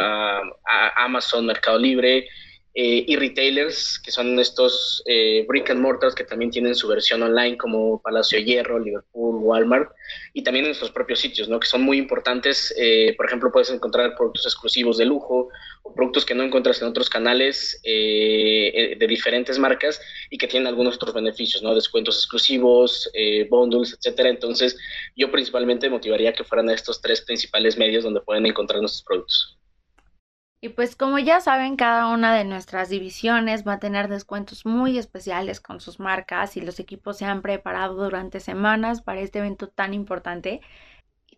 Amazon, 0.96 1.46
Mercado 1.46 1.78
Libre, 1.78 2.28
eh, 2.76 3.04
y 3.06 3.14
retailers, 3.14 4.00
que 4.00 4.10
son 4.10 4.36
estos 4.40 5.00
eh, 5.06 5.44
brick 5.46 5.70
and 5.70 5.80
mortars 5.80 6.12
que 6.12 6.24
también 6.24 6.50
tienen 6.50 6.74
su 6.74 6.88
versión 6.88 7.22
online 7.22 7.56
como 7.56 8.02
Palacio 8.02 8.40
Hierro, 8.40 8.80
Liverpool, 8.80 9.36
Walmart, 9.44 9.92
y 10.32 10.42
también 10.42 10.64
nuestros 10.64 10.90
propios 10.90 11.20
sitios, 11.20 11.48
¿no? 11.48 11.60
que 11.60 11.68
son 11.68 11.82
muy 11.82 11.98
importantes. 11.98 12.74
Eh, 12.76 13.14
por 13.16 13.26
ejemplo, 13.26 13.52
puedes 13.52 13.70
encontrar 13.70 14.16
productos 14.16 14.46
exclusivos 14.46 14.98
de 14.98 15.04
lujo 15.04 15.50
o 15.84 15.94
productos 15.94 16.24
que 16.24 16.34
no 16.34 16.42
encuentras 16.42 16.82
en 16.82 16.88
otros 16.88 17.08
canales 17.08 17.80
de 17.84 19.06
diferentes 19.08 19.56
marcas 19.58 20.00
y 20.28 20.38
que 20.38 20.48
tienen 20.48 20.66
algunos 20.66 20.96
otros 20.96 21.14
beneficios, 21.14 21.62
¿no? 21.62 21.76
descuentos 21.76 22.16
exclusivos, 22.16 23.08
bundles, 23.50 23.92
etcétera. 23.92 24.30
Entonces, 24.30 24.76
yo 25.14 25.30
principalmente 25.30 25.88
motivaría 25.88 26.32
que 26.32 26.42
fueran 26.42 26.70
estos 26.70 27.00
tres 27.00 27.20
principales 27.20 27.78
medios 27.78 28.02
donde 28.02 28.20
pueden 28.20 28.46
encontrar 28.46 28.80
nuestros 28.80 29.04
productos. 29.04 29.58
Y 30.64 30.70
pues 30.70 30.96
como 30.96 31.18
ya 31.18 31.42
saben, 31.42 31.76
cada 31.76 32.08
una 32.08 32.34
de 32.34 32.44
nuestras 32.46 32.88
divisiones 32.88 33.68
va 33.68 33.74
a 33.74 33.78
tener 33.78 34.08
descuentos 34.08 34.64
muy 34.64 34.96
especiales 34.96 35.60
con 35.60 35.78
sus 35.78 36.00
marcas 36.00 36.56
y 36.56 36.62
los 36.62 36.80
equipos 36.80 37.18
se 37.18 37.26
han 37.26 37.42
preparado 37.42 38.02
durante 38.02 38.40
semanas 38.40 39.02
para 39.02 39.20
este 39.20 39.40
evento 39.40 39.68
tan 39.68 39.92
importante. 39.92 40.62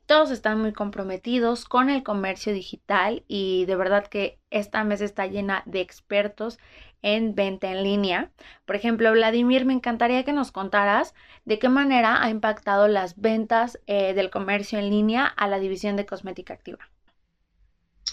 Todos 0.07 0.31
están 0.31 0.61
muy 0.61 0.73
comprometidos 0.73 1.65
con 1.65 1.91
el 1.91 2.05
comercio 2.05 2.53
digital 2.53 3.25
y 3.27 3.65
de 3.65 3.75
verdad 3.75 4.07
que 4.07 4.39
esta 4.51 4.85
mesa 4.85 5.05
está 5.05 5.27
llena 5.27 5.65
de 5.67 5.81
expertos 5.81 6.61
en 7.03 7.35
venta 7.35 7.73
en 7.73 7.83
línea. 7.83 8.31
Por 8.65 8.77
ejemplo, 8.77 9.11
Vladimir, 9.11 9.65
me 9.65 9.73
encantaría 9.73 10.25
que 10.25 10.33
nos 10.33 10.53
contaras 10.53 11.15
de 11.45 11.59
qué 11.59 11.69
manera 11.69 12.23
ha 12.23 12.31
impactado 12.31 12.87
las 12.87 13.21
ventas 13.21 13.81
eh, 13.89 14.15
del 14.15 14.31
comercio 14.31 14.79
en 14.79 14.89
línea 14.89 15.27
a 15.27 15.49
la 15.49 15.59
división 15.59 15.97
de 15.97 16.07
cosmética 16.07 16.55
activa. 16.55 16.89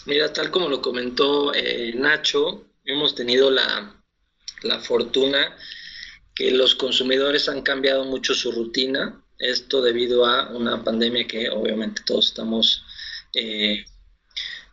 Mira, 0.05 0.33
tal 0.33 0.51
como 0.51 0.67
lo 0.67 0.81
comentó 0.81 1.53
eh, 1.53 1.93
Nacho, 1.95 2.65
hemos 2.83 3.15
tenido 3.15 3.49
la, 3.49 3.99
fortuna 4.81 5.55
que 6.35 6.51
los 6.51 6.75
consumidores 6.75 7.47
han 7.47 7.61
cambiado 7.61 8.03
mucho 8.03 8.33
su 8.33 8.51
rutina, 8.51 9.23
esto 9.39 9.81
debido 9.81 10.25
a 10.25 10.49
una 10.49 10.83
pandemia 10.83 11.25
que 11.25 11.49
obviamente 11.49 12.01
todos 12.05 12.27
estamos 12.27 12.83
eh, 13.33 13.85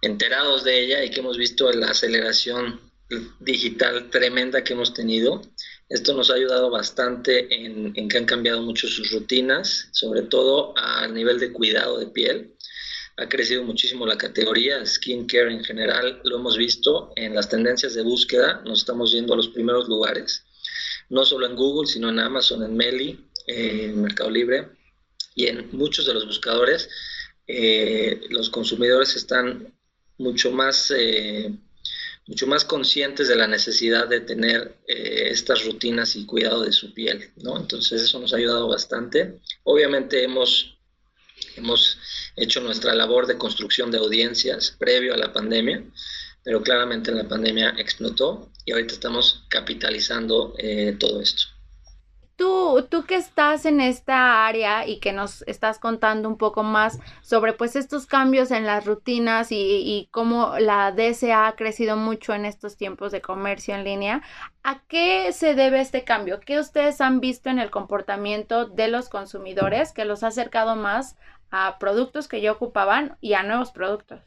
enterados 0.02 0.64
de 0.64 0.80
ella 0.80 1.04
y 1.04 1.10
que 1.10 1.20
hemos 1.20 1.36
visto 1.38 1.70
la 1.72 1.90
aceleración 1.90 2.80
digital 3.40 4.10
tremenda 4.10 4.64
que 4.64 4.72
hemos 4.72 4.94
tenido. 4.94 5.42
Esto 5.88 6.14
nos 6.14 6.30
ha 6.30 6.34
ayudado 6.34 6.70
bastante 6.70 7.52
en, 7.54 7.92
en 7.94 8.08
que 8.08 8.18
han 8.18 8.26
cambiado 8.26 8.62
mucho 8.62 8.88
sus 8.88 9.12
rutinas, 9.12 9.88
sobre 9.92 10.22
todo 10.22 10.72
a 10.76 11.06
nivel 11.08 11.38
de 11.38 11.52
cuidado 11.52 11.98
de 11.98 12.06
piel 12.06 12.56
ha 13.16 13.28
crecido 13.28 13.62
muchísimo 13.64 14.06
la 14.06 14.16
categoría, 14.16 14.84
skincare 14.84 15.52
en 15.52 15.64
general, 15.64 16.20
lo 16.24 16.36
hemos 16.36 16.56
visto 16.56 17.12
en 17.16 17.34
las 17.34 17.48
tendencias 17.48 17.94
de 17.94 18.02
búsqueda, 18.02 18.62
nos 18.64 18.80
estamos 18.80 19.12
yendo 19.12 19.34
a 19.34 19.36
los 19.36 19.48
primeros 19.48 19.88
lugares, 19.88 20.44
no 21.08 21.24
solo 21.24 21.46
en 21.46 21.56
Google, 21.56 21.86
sino 21.86 22.08
en 22.08 22.18
Amazon, 22.18 22.62
en 22.62 22.76
Meli, 22.76 23.28
en 23.46 24.02
Mercado 24.02 24.30
Libre 24.30 24.68
y 25.34 25.46
en 25.46 25.68
muchos 25.72 26.06
de 26.06 26.14
los 26.14 26.26
buscadores. 26.26 26.88
Eh, 27.46 28.20
los 28.30 28.48
consumidores 28.50 29.16
están 29.16 29.74
mucho 30.18 30.52
más, 30.52 30.92
eh, 30.96 31.52
mucho 32.26 32.46
más 32.46 32.64
conscientes 32.64 33.28
de 33.28 33.36
la 33.36 33.46
necesidad 33.46 34.06
de 34.06 34.20
tener 34.20 34.76
eh, 34.86 35.28
estas 35.30 35.64
rutinas 35.64 36.14
y 36.14 36.26
cuidado 36.26 36.62
de 36.62 36.72
su 36.72 36.94
piel, 36.94 37.30
¿no? 37.36 37.58
Entonces 37.58 38.02
eso 38.02 38.20
nos 38.20 38.32
ha 38.32 38.36
ayudado 38.36 38.68
bastante. 38.68 39.40
Obviamente 39.64 40.22
hemos, 40.22 40.78
hemos 41.56 41.98
hecho 42.36 42.60
nuestra 42.60 42.94
labor 42.94 43.26
de 43.26 43.38
construcción 43.38 43.90
de 43.90 43.98
audiencias 43.98 44.74
previo 44.78 45.14
a 45.14 45.16
la 45.16 45.32
pandemia, 45.32 45.84
pero 46.42 46.62
claramente 46.62 47.12
la 47.12 47.28
pandemia 47.28 47.74
explotó 47.76 48.50
y 48.64 48.72
ahorita 48.72 48.94
estamos 48.94 49.44
capitalizando 49.48 50.54
eh, 50.58 50.96
todo 50.98 51.20
esto. 51.20 51.44
Tú, 52.40 52.86
tú 52.88 53.04
que 53.04 53.16
estás 53.16 53.66
en 53.66 53.82
esta 53.82 54.46
área 54.46 54.88
y 54.88 54.98
que 54.98 55.12
nos 55.12 55.42
estás 55.42 55.78
contando 55.78 56.26
un 56.26 56.38
poco 56.38 56.62
más 56.62 56.98
sobre 57.20 57.52
pues 57.52 57.76
estos 57.76 58.06
cambios 58.06 58.50
en 58.50 58.64
las 58.64 58.86
rutinas 58.86 59.48
y, 59.50 60.08
cómo 60.10 60.58
la 60.58 60.90
DSA 60.90 61.48
ha 61.48 61.54
crecido 61.54 61.98
mucho 61.98 62.32
en 62.32 62.46
estos 62.46 62.78
tiempos 62.78 63.12
de 63.12 63.20
comercio 63.20 63.74
en 63.74 63.84
línea, 63.84 64.22
¿a 64.62 64.82
qué 64.88 65.34
se 65.34 65.54
debe 65.54 65.82
este 65.82 66.04
cambio? 66.04 66.40
¿Qué 66.40 66.58
ustedes 66.58 67.02
han 67.02 67.20
visto 67.20 67.50
en 67.50 67.58
el 67.58 67.70
comportamiento 67.70 68.64
de 68.64 68.88
los 68.88 69.10
consumidores 69.10 69.92
que 69.92 70.06
los 70.06 70.22
ha 70.22 70.28
acercado 70.28 70.76
más 70.76 71.16
a 71.50 71.78
productos 71.78 72.26
que 72.26 72.40
ya 72.40 72.52
ocupaban 72.52 73.18
y 73.20 73.34
a 73.34 73.42
nuevos 73.42 73.70
productos? 73.70 74.22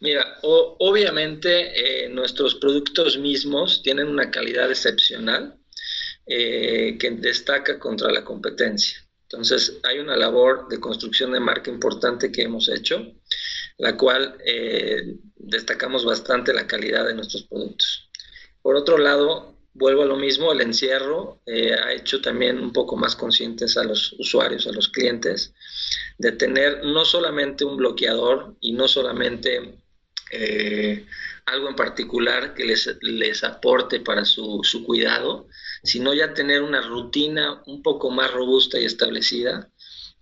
Mira, 0.00 0.38
obviamente 0.40 2.06
eh, 2.06 2.08
nuestros 2.08 2.54
productos 2.54 3.18
mismos 3.18 3.82
tienen 3.82 4.08
una 4.08 4.30
calidad 4.30 4.70
excepcional 4.70 5.58
eh, 6.24 6.96
que 7.00 7.10
destaca 7.10 7.80
contra 7.80 8.12
la 8.12 8.22
competencia. 8.22 8.98
Entonces, 9.24 9.80
hay 9.82 9.98
una 9.98 10.16
labor 10.16 10.68
de 10.68 10.78
construcción 10.78 11.32
de 11.32 11.40
marca 11.40 11.68
importante 11.68 12.30
que 12.30 12.42
hemos 12.42 12.68
hecho, 12.68 13.14
la 13.78 13.96
cual 13.96 14.36
eh, 14.46 15.16
destacamos 15.34 16.04
bastante 16.04 16.54
la 16.54 16.68
calidad 16.68 17.08
de 17.08 17.14
nuestros 17.14 17.42
productos. 17.44 18.08
Por 18.60 18.76
otro 18.76 18.98
lado, 18.98 19.56
vuelvo 19.74 20.02
a 20.02 20.06
lo 20.06 20.16
mismo, 20.16 20.52
el 20.52 20.60
encierro 20.60 21.40
eh, 21.44 21.74
ha 21.74 21.92
hecho 21.92 22.20
también 22.20 22.60
un 22.60 22.72
poco 22.72 22.96
más 22.96 23.16
conscientes 23.16 23.76
a 23.76 23.82
los 23.82 24.12
usuarios, 24.12 24.68
a 24.68 24.72
los 24.72 24.88
clientes, 24.88 25.54
de 26.18 26.30
tener 26.30 26.84
no 26.84 27.04
solamente 27.04 27.64
un 27.64 27.76
bloqueador 27.76 28.54
y 28.60 28.74
no 28.74 28.86
solamente 28.86 29.78
algo 31.46 31.68
en 31.68 31.76
particular 31.76 32.54
que 32.54 32.64
les, 32.64 32.88
les 33.02 33.44
aporte 33.44 34.00
para 34.00 34.24
su, 34.24 34.60
su 34.62 34.84
cuidado, 34.84 35.48
sino 35.82 36.14
ya 36.14 36.34
tener 36.34 36.62
una 36.62 36.80
rutina 36.80 37.62
un 37.66 37.82
poco 37.82 38.10
más 38.10 38.32
robusta 38.32 38.78
y 38.78 38.84
establecida. 38.84 39.70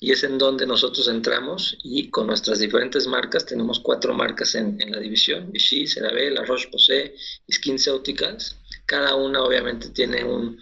Y 0.02 0.12
es 0.12 0.24
en 0.24 0.38
donde 0.38 0.66
nosotros 0.66 1.08
entramos 1.08 1.76
y 1.82 2.08
con 2.08 2.26
nuestras 2.26 2.58
diferentes 2.58 3.06
marcas, 3.06 3.44
tenemos 3.44 3.80
cuatro 3.80 4.14
marcas 4.14 4.54
en, 4.54 4.78
la 4.90 4.98
división, 4.98 5.52
Vichy, 5.52 5.86
CeraVe, 5.86 6.30
La 6.30 6.44
Roche-Posay 6.44 7.14
y 7.46 7.52
SkinCeuticals. 7.52 8.56
Cada 8.86 9.14
una 9.14 9.42
obviamente 9.42 9.90
tiene 9.90 10.24
un, 10.24 10.58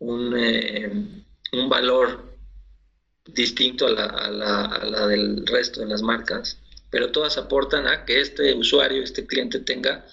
un, 0.00 0.36
eh, 0.36 0.92
un 1.52 1.68
valor 1.70 2.36
distinto 3.24 3.86
a 3.86 3.90
la, 3.90 4.04
a, 4.04 4.30
la, 4.30 4.64
a 4.66 4.84
la 4.84 5.06
del 5.06 5.46
resto 5.46 5.80
de 5.80 5.86
las 5.86 6.02
marcas, 6.02 6.58
pero 6.90 7.10
todas 7.10 7.38
aportan 7.38 7.86
a 7.86 8.04
que 8.04 8.20
este 8.20 8.52
usuario, 8.52 9.02
este 9.02 9.26
cliente 9.26 9.60
tenga 9.60 10.06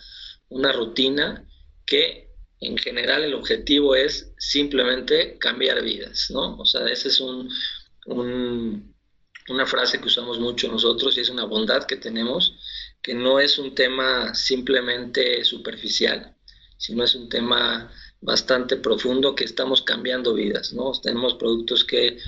una 0.47 0.71
rutina 0.71 1.45
que 1.85 2.30
en 2.61 2.77
general 2.77 3.23
el 3.23 3.33
objetivo 3.33 3.95
es 3.95 4.31
simplemente 4.37 5.37
cambiar 5.39 5.81
vidas, 5.83 6.29
¿no? 6.29 6.57
O 6.57 6.65
sea, 6.65 6.87
esa 6.87 7.07
es 7.07 7.19
un, 7.19 7.49
una 9.49 9.65
frase 9.65 9.99
que 9.99 10.07
usamos 10.07 10.39
mucho 10.39 10.71
nosotros 10.71 11.17
y 11.17 11.21
es 11.21 11.29
una 11.29 11.45
bondad 11.45 11.85
que 11.85 11.97
tenemos, 11.97 12.55
que 13.01 13.15
no 13.15 13.39
es 13.39 13.57
un 13.57 13.73
tema 13.73 14.35
simplemente 14.35 15.43
superficial, 15.43 16.35
sino 16.77 17.03
es 17.03 17.15
un 17.15 17.29
tema 17.29 17.91
bastante 18.21 18.77
profundo 18.77 19.33
que 19.33 19.45
estamos 19.45 19.81
cambiando 19.81 20.35
vidas, 20.35 20.71
¿no? 20.73 20.91
Tenemos 21.01 21.33
productos 21.33 21.83
que 21.83 22.19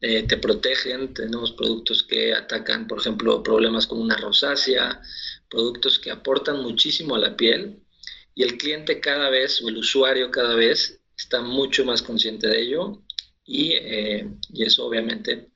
eh, 0.00 0.22
te 0.22 0.38
protegen, 0.38 1.12
tenemos 1.12 1.52
productos 1.52 2.02
que 2.02 2.32
atacan, 2.32 2.86
por 2.86 2.98
ejemplo, 2.98 3.42
problemas 3.42 3.86
como 3.86 4.00
una 4.00 4.16
rosácea, 4.16 5.02
productos 5.50 5.98
que 5.98 6.10
aportan 6.10 6.62
muchísimo 6.62 7.14
a 7.14 7.18
la 7.18 7.36
piel 7.36 7.81
y 8.34 8.42
el 8.42 8.56
cliente 8.56 9.00
cada 9.00 9.30
vez 9.30 9.62
o 9.62 9.68
el 9.68 9.78
usuario 9.78 10.30
cada 10.30 10.54
vez 10.54 11.00
está 11.16 11.40
mucho 11.40 11.84
más 11.84 12.02
consciente 12.02 12.48
de 12.48 12.60
ello 12.62 13.02
y, 13.44 13.72
eh, 13.72 14.28
eso 14.54 14.86
obviamente 14.86 15.48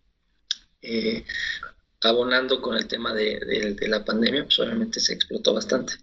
eh, 0.83 1.25
abonando 2.03 2.61
con 2.61 2.77
el 2.77 2.87
tema 2.87 3.13
de, 3.15 3.77
la 3.89 4.05
pandemia, 4.05 4.45
pues 4.45 4.59
obviamente 4.59 5.01
se 5.01 5.15
explotó 5.15 5.55
bastante. 5.55 5.95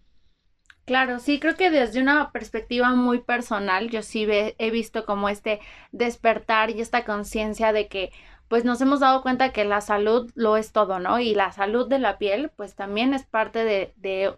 Claro, 0.86 1.20
sí, 1.20 1.39
creo 1.39 1.56
que 1.56 1.70
desde 1.70 2.01
una 2.01 2.32
perspectiva 2.32 2.94
muy 2.94 3.20
personal, 3.20 3.89
yo 3.89 4.01
sí 4.01 4.27
he 4.30 4.72
visto 4.72 5.06
como 5.06 5.30
este 5.30 5.62
despertar 5.92 6.72
y 6.72 6.82
esta 6.82 7.06
conciencia 7.06 7.72
de 7.72 7.88
que 7.88 8.12
pues 8.50 8.65
nos 8.65 8.82
hemos 8.82 9.00
dado 9.00 9.22
cuenta 9.22 9.53
que 9.53 9.63
la 9.63 9.80
salud 9.80 10.30
lo 10.36 10.58
es 10.58 10.74
todo, 10.74 11.00
¿no? 11.00 11.20
Y 11.20 11.34
la 11.36 11.53
salud 11.53 11.88
de 11.88 12.00
la 12.00 12.18
piel, 12.18 12.51
pues 12.56 12.75
también 12.75 13.13
es 13.13 13.25
parte 13.25 13.63
de, 13.63 13.94
de 13.96 14.36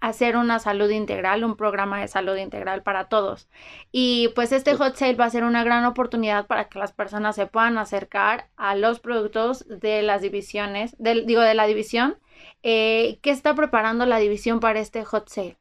hacer 0.00 0.36
una 0.36 0.58
salud 0.58 0.90
integral, 0.90 1.44
un 1.44 1.56
programa 1.56 2.00
de 2.00 2.08
salud 2.08 2.36
integral 2.36 2.82
para 2.82 3.08
todos. 3.08 3.48
Y 3.92 4.28
pues 4.34 4.52
este 4.52 4.74
hot 4.74 4.96
sale 4.96 5.14
va 5.14 5.26
a 5.26 5.30
ser 5.30 5.44
una 5.44 5.64
gran 5.64 5.84
oportunidad 5.84 6.46
para 6.46 6.68
que 6.68 6.78
las 6.78 6.92
personas 6.92 7.36
se 7.36 7.46
puedan 7.46 7.78
acercar 7.78 8.48
a 8.56 8.74
los 8.76 9.00
productos 9.00 9.66
de 9.68 10.02
las 10.02 10.22
divisiones, 10.22 10.96
del, 10.98 11.26
digo, 11.26 11.42
de 11.42 11.54
la 11.54 11.66
división. 11.66 12.18
Eh, 12.62 13.18
¿Qué 13.22 13.30
está 13.30 13.54
preparando 13.54 14.06
la 14.06 14.18
división 14.18 14.60
para 14.60 14.80
este 14.80 15.04
hot 15.04 15.28
sale? 15.28 15.56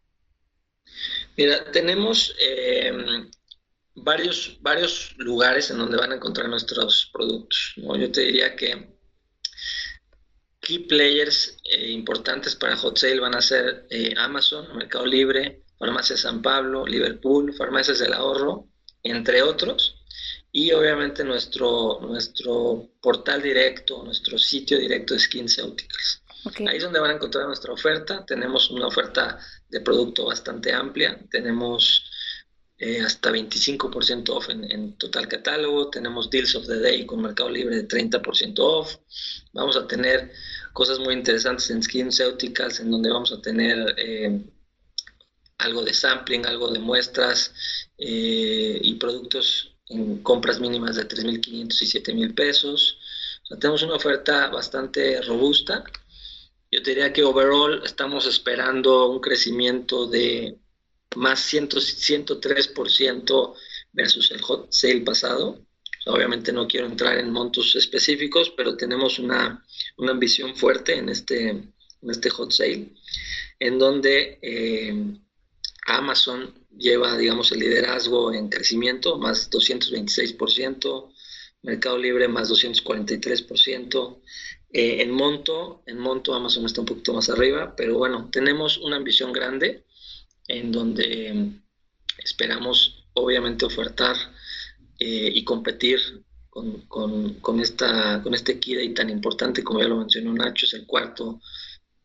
Mira, 1.37 1.71
tenemos 1.71 2.35
eh, 2.41 2.91
varios, 3.95 4.57
varios 4.61 5.13
lugares 5.17 5.69
en 5.71 5.77
donde 5.77 5.97
van 5.97 6.11
a 6.11 6.15
encontrar 6.15 6.49
nuestros 6.49 7.09
productos. 7.13 7.73
Yo 7.77 8.11
te 8.11 8.21
diría 8.21 8.55
que 8.55 8.98
key 10.69 10.85
players 10.85 11.57
eh, 11.63 11.89
importantes 11.89 12.55
para 12.55 12.77
Hot 12.77 12.95
Sale 12.95 13.19
van 13.19 13.33
a 13.33 13.41
ser 13.41 13.87
eh, 13.89 14.13
Amazon, 14.17 14.67
Mercado 14.77 15.03
Libre, 15.03 15.63
Farmacias 15.79 16.19
San 16.19 16.43
Pablo, 16.43 16.85
Liverpool, 16.85 17.55
Farmacias 17.55 17.97
del 17.97 18.13
Ahorro, 18.13 18.67
entre 19.01 19.41
otros. 19.41 19.95
Y 20.51 20.71
obviamente 20.71 21.23
nuestro, 21.23 21.99
nuestro 22.01 22.87
portal 23.01 23.41
directo, 23.41 24.03
nuestro 24.03 24.37
sitio 24.37 24.77
directo 24.77 25.15
de 25.15 25.19
SkinCeuticals. 25.19 26.21
Ahí 26.67 26.77
es 26.77 26.83
donde 26.83 26.99
van 26.99 27.11
a 27.11 27.15
encontrar 27.15 27.47
nuestra 27.47 27.73
oferta. 27.73 28.23
Tenemos 28.25 28.69
una 28.69 28.87
oferta 28.87 29.39
de 29.69 29.81
producto 29.81 30.25
bastante 30.25 30.71
amplia. 30.71 31.19
Tenemos 31.31 32.03
eh, 32.77 33.01
hasta 33.01 33.31
25% 33.31 34.29
off 34.29 34.49
en, 34.49 34.71
en, 34.71 34.97
total 34.97 35.27
catálogo. 35.27 35.89
Tenemos 35.89 36.29
Deals 36.29 36.55
of 36.55 36.65
the 36.65 36.79
Day 36.79 37.05
con 37.05 37.21
Mercado 37.21 37.49
Libre 37.49 37.75
de 37.75 37.87
30% 37.87 38.55
off. 38.59 38.95
Vamos 39.53 39.75
a 39.75 39.87
tener 39.87 40.31
cosas 40.79 40.99
muy 40.99 41.13
interesantes 41.13 41.69
en 41.71 41.83
SkinCeuticals, 41.83 42.79
en 42.79 42.89
donde 42.89 43.11
vamos 43.11 43.33
a 43.33 43.41
tener 43.41 43.95
eh, 43.97 44.45
algo 45.57 45.83
de 45.83 45.93
sampling, 45.93 46.45
algo 46.45 46.69
de 46.69 46.79
muestras 46.79 47.53
eh, 47.97 48.79
y 48.81 48.95
productos 48.95 49.75
en 49.87 50.23
compras 50.23 50.61
mínimas 50.61 50.95
de 50.95 51.05
3.500 51.05 51.81
y 51.81 51.85
7.000 51.85 52.33
pesos. 52.33 52.97
tenemos 53.59 53.83
una 53.83 53.95
oferta 53.95 54.47
bastante 54.47 55.21
robusta. 55.21 55.83
Yo 56.71 56.81
te 56.81 56.91
diría 56.91 57.11
que 57.11 57.25
overall 57.25 57.81
estamos 57.83 58.25
esperando 58.25 59.09
un 59.09 59.19
crecimiento 59.19 60.07
de 60.07 60.59
más 61.17 61.41
100, 61.41 61.71
103% 61.71 63.53
versus 63.91 64.31
el 64.31 64.41
hot 64.41 64.71
sale 64.71 65.01
pasado. 65.01 65.59
Obviamente 66.05 66.51
no 66.51 66.67
quiero 66.67 66.87
entrar 66.87 67.17
en 67.17 67.31
montos 67.31 67.75
específicos, 67.75 68.51
pero 68.55 68.77
tenemos 68.77 69.19
una, 69.19 69.63
ambición 69.97 70.55
fuerte 70.55 70.95
en 70.95 71.09
este, 71.09 71.49
en 71.49 72.09
este 72.09 72.29
hot 72.29 72.51
sale, 72.51 72.93
en 73.59 73.77
donde 73.77 74.39
eh, 74.41 74.93
Amazon 75.87 76.53
lleva, 76.77 77.17
digamos, 77.17 77.51
el 77.51 77.59
liderazgo 77.59 78.33
en 78.33 78.49
crecimiento, 78.49 79.17
más 79.17 79.49
226%, 79.51 81.11
Mercado 81.61 81.97
Libre 81.97 82.27
más 82.27 82.49
243%. 82.49 84.21
Eh, 84.71 85.01
en 85.01 85.11
monto, 85.11 85.81
en 85.87 85.97
monto 85.97 86.33
Amazon 86.33 86.65
está 86.65 86.81
un 86.81 86.87
poquito 86.87 87.13
más 87.13 87.29
arriba, 87.29 87.75
pero 87.75 87.97
bueno, 87.97 88.29
tenemos 88.31 88.77
una 88.77 88.97
ambición 88.97 89.33
grande 89.33 89.83
en 90.47 90.71
donde 90.71 91.51
esperamos 92.19 93.05
obviamente 93.13 93.65
ofertar 93.65 94.15
eh, 94.99 95.31
y 95.33 95.43
competir 95.43 95.99
con, 96.49 96.81
con, 97.39 97.59
esta, 97.59 98.21
con 98.21 98.33
este 98.33 98.59
Key 98.59 98.93
tan 98.93 99.09
importante, 99.09 99.63
como 99.63 99.79
ya 99.79 99.87
lo 99.87 99.97
mencionó 99.97 100.33
Nacho, 100.33 100.65
es 100.65 100.73
el 100.73 100.85
cuarto 100.85 101.39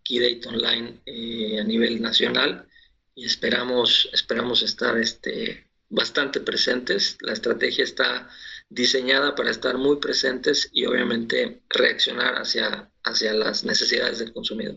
Key 0.04 0.40
online 0.46 1.00
eh, 1.06 1.58
a 1.60 1.64
nivel 1.64 2.00
nacional 2.00 2.66
y 3.14 3.24
esperamos, 3.24 4.08
esperamos 4.12 4.62
estar 4.62 4.96
este, 4.98 5.66
bastante 5.88 6.40
presentes. 6.40 7.16
La 7.20 7.32
estrategia 7.32 7.84
está 7.84 8.28
diseñada 8.68 9.34
para 9.34 9.50
estar 9.50 9.78
muy 9.78 9.96
presentes 9.96 10.68
y 10.72 10.84
obviamente 10.84 11.62
reaccionar 11.68 12.34
hacia, 12.34 12.90
hacia 13.02 13.32
las 13.34 13.64
necesidades 13.64 14.18
del 14.18 14.32
consumidor. 14.32 14.76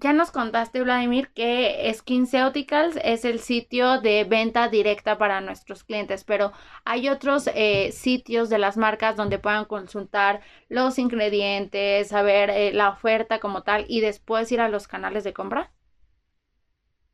Ya 0.00 0.12
nos 0.12 0.30
contaste, 0.30 0.80
Vladimir, 0.82 1.28
que 1.34 1.92
SkinCeuticals 1.92 2.96
es 3.02 3.24
el 3.24 3.40
sitio 3.40 4.00
de 4.00 4.22
venta 4.24 4.68
directa 4.68 5.18
para 5.18 5.40
nuestros 5.40 5.82
clientes, 5.82 6.22
pero 6.24 6.52
hay 6.84 7.08
otros 7.08 7.48
eh, 7.54 7.90
sitios 7.92 8.48
de 8.48 8.58
las 8.58 8.76
marcas 8.76 9.16
donde 9.16 9.40
puedan 9.40 9.64
consultar 9.64 10.40
los 10.68 10.98
ingredientes, 11.00 12.08
saber 12.08 12.50
eh, 12.50 12.72
la 12.72 12.90
oferta 12.90 13.40
como 13.40 13.64
tal 13.64 13.86
y 13.88 14.00
después 14.00 14.52
ir 14.52 14.60
a 14.60 14.68
los 14.68 14.86
canales 14.86 15.24
de 15.24 15.32
compra. 15.32 15.72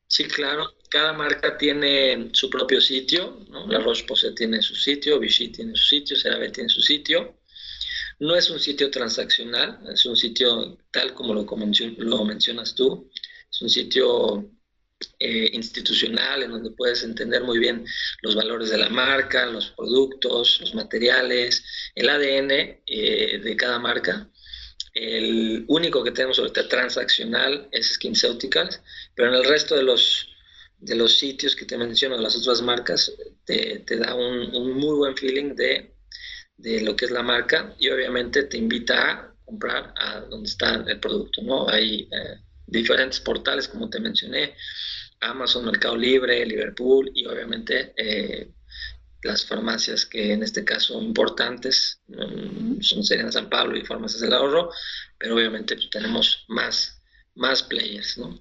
Sí, 0.07 0.25
claro. 0.29 0.75
Cada 0.91 1.13
marca 1.13 1.57
tiene 1.59 2.31
su 2.33 2.49
propio 2.51 2.81
sitio. 2.81 3.41
¿no? 3.51 3.67
La 3.67 3.81
Roche-Posay 3.81 4.35
tiene 4.35 4.63
su 4.63 4.75
sitio, 4.75 5.19
Vichy 5.19 5.49
tiene 5.49 5.75
su 5.75 5.85
sitio, 5.85 6.17
CeraVe 6.17 6.51
tiene 6.51 6.69
su 6.69 6.81
sitio. 6.81 7.37
No 8.21 8.37
es 8.37 8.51
un 8.51 8.61
sitio 8.61 8.91
transaccional, 8.91 9.81
es 9.93 10.05
un 10.07 10.17
sitio 10.17 10.79
tal 10.91 11.15
como 11.15 11.35
lo, 11.35 11.47
lo 11.99 12.25
mencionas 12.25 12.75
tú. 12.75 13.11
Es 13.51 13.63
un 13.63 13.71
sitio 13.71 14.51
eh, 15.19 15.51
institucional 15.53 16.43
en 16.43 16.51
donde 16.53 16.71
puedes 16.71 17.03
entender 17.03 17.43
muy 17.43 17.59
bien 17.59 17.85
los 18.23 18.35
valores 18.35 18.71
de 18.71 18.79
la 18.79 18.89
marca, 18.89 19.47
los 19.47 19.71
productos, 19.71 20.61
los 20.61 20.75
materiales, 20.75 21.65
el 21.95 22.09
ADN 22.09 22.51
eh, 22.87 23.41
de 23.43 23.57
cada 23.57 23.79
marca. 23.79 24.31
El 24.93 25.65
único 25.69 26.05
que 26.05 26.13
tenemos 26.13 26.39
ahorita 26.39 26.69
transaccional 26.69 27.69
es 27.73 27.95
SkinCeuticals, 27.95 28.81
pero 29.15 29.29
en 29.29 29.35
el 29.35 29.45
resto 29.45 29.77
de 29.77 29.83
los, 29.83 30.29
de 30.79 30.95
los 30.95 31.19
sitios 31.19 31.57
que 31.57 31.65
te 31.65 31.77
menciono, 31.77 32.17
las 32.19 32.37
otras 32.37 32.63
marcas, 32.63 33.13
te, 33.45 33.81
te 33.81 33.97
da 33.97 34.15
un, 34.15 34.55
un, 34.55 34.73
muy 34.75 34.97
buen 34.97 35.17
feeling 35.17 35.55
de, 35.55 35.94
de, 36.57 36.81
lo 36.81 36.97
que 36.97 37.07
es 37.07 37.11
la 37.11 37.23
marca 37.23 37.75
y 37.79 37.89
obviamente 37.89 38.45
te 38.45 38.57
invita 38.57 39.11
a 39.11 39.35
comprar 39.45 39.93
a 39.97 40.21
donde 40.21 40.49
está 40.49 40.75
el 40.75 41.01
producto, 41.01 41.43
¿no? 41.43 41.69
Hay 41.69 42.09
eh, 42.11 42.41
diferentes 42.67 43.21
portales, 43.21 43.69
como 43.69 43.91
te 43.91 44.01
mencioné, 44.01 44.55
Amazon, 45.21 45.67
Mercado 45.67 45.97
Libre, 45.97 46.45
Liverpool 46.45 47.11
y 47.15 47.27
obviamente 47.27 47.93
eh, 47.97 48.51
las 49.23 49.47
farmacias 49.47 50.05
que 50.07 50.33
en 50.33 50.43
este 50.43 50.65
caso 50.65 51.01
importantes, 51.01 52.01
mm, 52.09 52.81
son 52.81 53.05
serían 53.05 53.33
San 53.33 53.49
Pablo 53.49 53.77
y 53.77 53.85
Farmacias 53.85 54.21
del 54.21 54.35
Ahorro, 54.35 54.71
pero 55.19 55.35
obviamente 55.35 55.75
pues, 55.77 55.91
tenemos 55.91 56.45
más, 56.49 57.01
más 57.35 57.63
players, 57.63 58.19
¿no? 58.19 58.39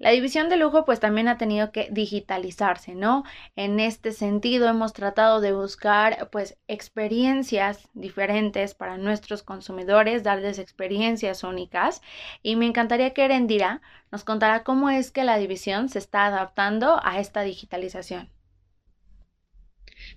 La 0.00 0.12
división 0.12 0.48
de 0.48 0.56
lujo 0.56 0.86
pues 0.86 0.98
también 0.98 1.28
ha 1.28 1.36
tenido 1.36 1.72
que 1.72 1.88
digitalizarse, 1.90 2.94
¿no? 2.94 3.22
En 3.54 3.78
este 3.78 4.12
sentido 4.12 4.66
hemos 4.66 4.94
tratado 4.94 5.42
de 5.42 5.52
buscar 5.52 6.30
pues 6.30 6.56
experiencias 6.68 7.86
diferentes 7.92 8.74
para 8.74 8.96
nuestros 8.96 9.42
consumidores, 9.42 10.22
darles 10.22 10.58
experiencias 10.58 11.44
únicas 11.44 12.00
y 12.42 12.56
me 12.56 12.64
encantaría 12.64 13.12
que 13.12 13.26
Erendira 13.26 13.82
nos 14.10 14.24
contara 14.24 14.64
cómo 14.64 14.88
es 14.88 15.10
que 15.10 15.22
la 15.22 15.36
división 15.36 15.90
se 15.90 15.98
está 15.98 16.24
adaptando 16.24 16.98
a 17.04 17.20
esta 17.20 17.42
digitalización. 17.42 18.30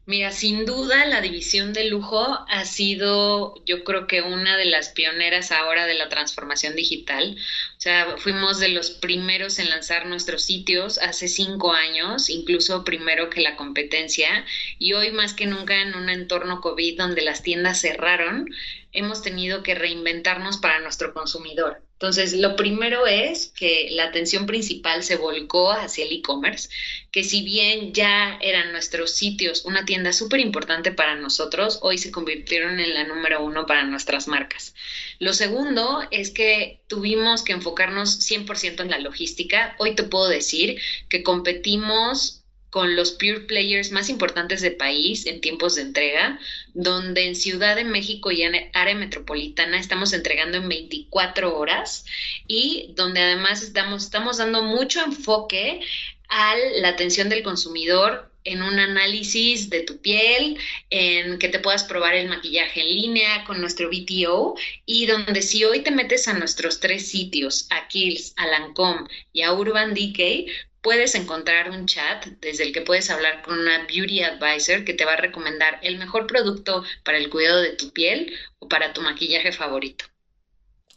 Mira, 0.06 0.32
sin 0.32 0.66
duda 0.66 1.06
la 1.06 1.22
división 1.22 1.74
de 1.74 1.86
lujo 1.86 2.46
ha 2.50 2.66
sido, 2.66 3.56
yo 3.66 3.84
creo 3.84 4.08
que 4.08 4.22
una 4.22 4.58
de 4.58 4.66
las 4.66 4.90
pioneras 4.90 5.52
ahora 5.52 5.86
de 5.86 5.94
la 5.94 6.10
transformación 6.10 6.76
digital. 6.76 7.38
O 7.84 7.86
sea, 7.86 8.16
fuimos 8.18 8.60
de 8.60 8.70
los 8.70 8.92
primeros 8.92 9.60
en 9.60 9.70
lanzar 9.70 10.06
nuestros 10.06 10.44
sitios 10.44 10.98
hace 11.00 11.28
cinco 11.28 11.74
años, 11.74 12.30
incluso 12.30 12.86
primero 12.86 13.30
que 13.30 13.42
la 13.42 13.58
competencia, 13.58 14.46
y 14.80 14.94
hoy 14.94 15.12
más 15.12 15.34
que 15.34 15.48
nunca 15.48 15.82
en 15.82 15.94
un 15.94 16.08
entorno 16.08 16.62
COVID 16.62 16.98
donde 16.98 17.22
las 17.24 17.44
tiendas 17.44 17.82
cerraron, 17.82 18.50
hemos 18.94 19.22
tenido 19.22 19.64
que 19.64 19.76
reinventarnos 19.76 20.60
para 20.60 20.80
nuestro 20.80 21.14
consumidor. 21.14 21.84
Entonces, 22.04 22.34
lo 22.34 22.58
primero 22.58 23.08
es 23.08 23.48
que 23.56 23.88
la 23.92 24.04
atención 24.04 24.46
principal 24.46 25.04
se 25.04 25.16
volcó 25.16 25.72
hacia 25.72 26.04
el 26.04 26.12
e-commerce, 26.12 26.68
que 27.12 27.24
si 27.24 27.44
bien 27.44 27.94
ya 27.94 28.38
eran 28.42 28.74
nuestros 28.74 29.12
sitios 29.12 29.64
una 29.64 29.86
tienda 29.86 30.12
súper 30.12 30.42
importante 30.42 30.92
para 30.92 31.16
nosotros, 31.16 31.80
hoy 31.82 31.98
se 31.98 32.12
convirtieron 32.12 32.82
en 32.82 32.94
la 32.94 33.06
número 33.06 33.42
uno 33.42 33.66
para 33.66 33.86
nuestras 33.86 34.28
marcas. 34.28 34.76
Lo 35.20 35.32
segundo 35.32 36.06
es 36.12 36.32
que 36.32 36.82
tuvimos 36.88 37.42
que 37.42 37.54
enfocarnos 37.54 38.20
100% 38.30 38.82
en 38.82 38.90
la 38.90 39.00
logística. 39.00 39.74
Hoy 39.80 39.96
te 39.96 40.04
puedo 40.04 40.28
decir 40.28 40.82
que 41.08 41.24
competimos 41.24 42.43
con 42.74 42.96
los 42.96 43.12
pure 43.12 43.42
players 43.42 43.92
más 43.92 44.10
importantes 44.10 44.62
del 44.62 44.78
país 44.78 45.28
en 45.28 45.42
tiempos 45.42 45.76
de 45.76 45.84
entrega, 45.84 46.40
donde 46.74 47.28
en 47.28 47.36
Ciudad 47.36 47.76
de 47.76 47.84
México 47.84 48.32
y 48.32 48.42
en 48.42 48.56
área 48.74 48.96
metropolitana 48.96 49.80
estamos 49.80 50.12
entregando 50.12 50.58
en 50.58 50.68
24 50.68 51.56
horas 51.56 52.04
y 52.48 52.92
donde 52.96 53.22
además 53.22 53.62
estamos, 53.62 54.06
estamos 54.06 54.38
dando 54.38 54.64
mucho 54.64 55.04
enfoque 55.04 55.82
a 56.30 56.56
la 56.82 56.90
atención 56.90 57.30
del 57.30 57.44
consumidor 57.44 58.32
en 58.44 58.64
un 58.64 58.80
análisis 58.80 59.70
de 59.70 59.82
tu 59.82 60.02
piel, 60.02 60.58
en 60.90 61.38
que 61.38 61.50
te 61.50 61.60
puedas 61.60 61.84
probar 61.84 62.16
el 62.16 62.28
maquillaje 62.28 62.82
en 62.82 62.88
línea 62.88 63.44
con 63.46 63.62
nuestro 63.62 63.88
BTO 63.92 64.56
y 64.88 65.06
donde 65.06 65.44
si 65.44 65.64
hoy 65.64 65.82
te 65.82 65.92
metes 65.92 66.28
a 66.28 66.34
nuestros 66.34 66.80
tres 66.80 67.08
sitios, 67.08 67.68
a 67.70 67.88
Kills, 67.88 68.34
a 68.36 68.48
Lancome 68.48 69.08
y 69.32 69.44
a 69.44 69.54
Urban 69.54 69.94
Decay, 69.94 70.48
puedes 70.84 71.16
encontrar 71.16 71.72
un 71.72 71.88
chat 71.88 72.26
desde 72.42 72.66
el 72.66 72.74
que 72.74 72.82
puedes 72.82 73.10
hablar 73.10 73.42
con 73.42 73.58
una 73.58 73.88
beauty 73.88 74.22
advisor 74.22 74.84
que 74.84 74.94
te 74.94 75.06
va 75.06 75.14
a 75.14 75.18
recomendar 75.18 75.80
el 75.82 75.98
mejor 75.98 76.28
producto 76.28 76.84
para 77.04 77.18
el 77.18 77.30
cuidado 77.30 77.62
de 77.62 77.72
tu 77.72 77.92
piel 77.92 78.32
o 78.60 78.68
para 78.68 78.94
tu 78.94 79.02
maquillaje 79.02 79.54
favorito. 79.54 80.06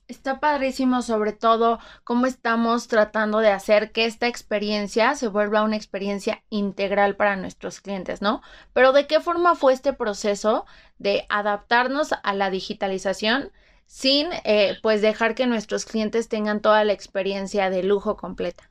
Está 0.09 0.39
padrísimo 0.39 1.03
sobre 1.03 1.33
todo 1.33 1.81
cómo 2.05 2.27
estamos 2.27 2.87
tratando 2.89 3.39
de 3.39 3.51
hacer 3.51 3.91
que 3.93 4.05
esta 4.05 4.27
experiencia 4.29 5.15
se 5.15 5.29
vuelva 5.29 5.63
una 5.63 5.77
experiencia 5.77 6.43
integral 6.51 7.17
para 7.17 7.37
nuestros 7.37 7.81
clientes, 7.81 8.23
¿no? 8.23 8.43
Pero 8.73 8.93
¿de 8.93 9.07
qué 9.07 9.21
forma 9.21 9.57
fue 9.57 9.73
este 9.73 9.93
proceso 9.93 10.65
de 10.99 11.27
adaptarnos 11.29 12.11
a 12.23 12.35
la 12.35 12.51
digitalización 12.51 13.51
sin 13.87 14.29
eh, 14.45 14.79
pues 14.83 15.01
dejar 15.01 15.35
que 15.35 15.47
nuestros 15.47 15.85
clientes 15.85 16.29
tengan 16.29 16.61
toda 16.61 16.85
la 16.85 16.93
experiencia 16.93 17.71
de 17.71 17.83
lujo 17.83 18.17
completa? 18.17 18.71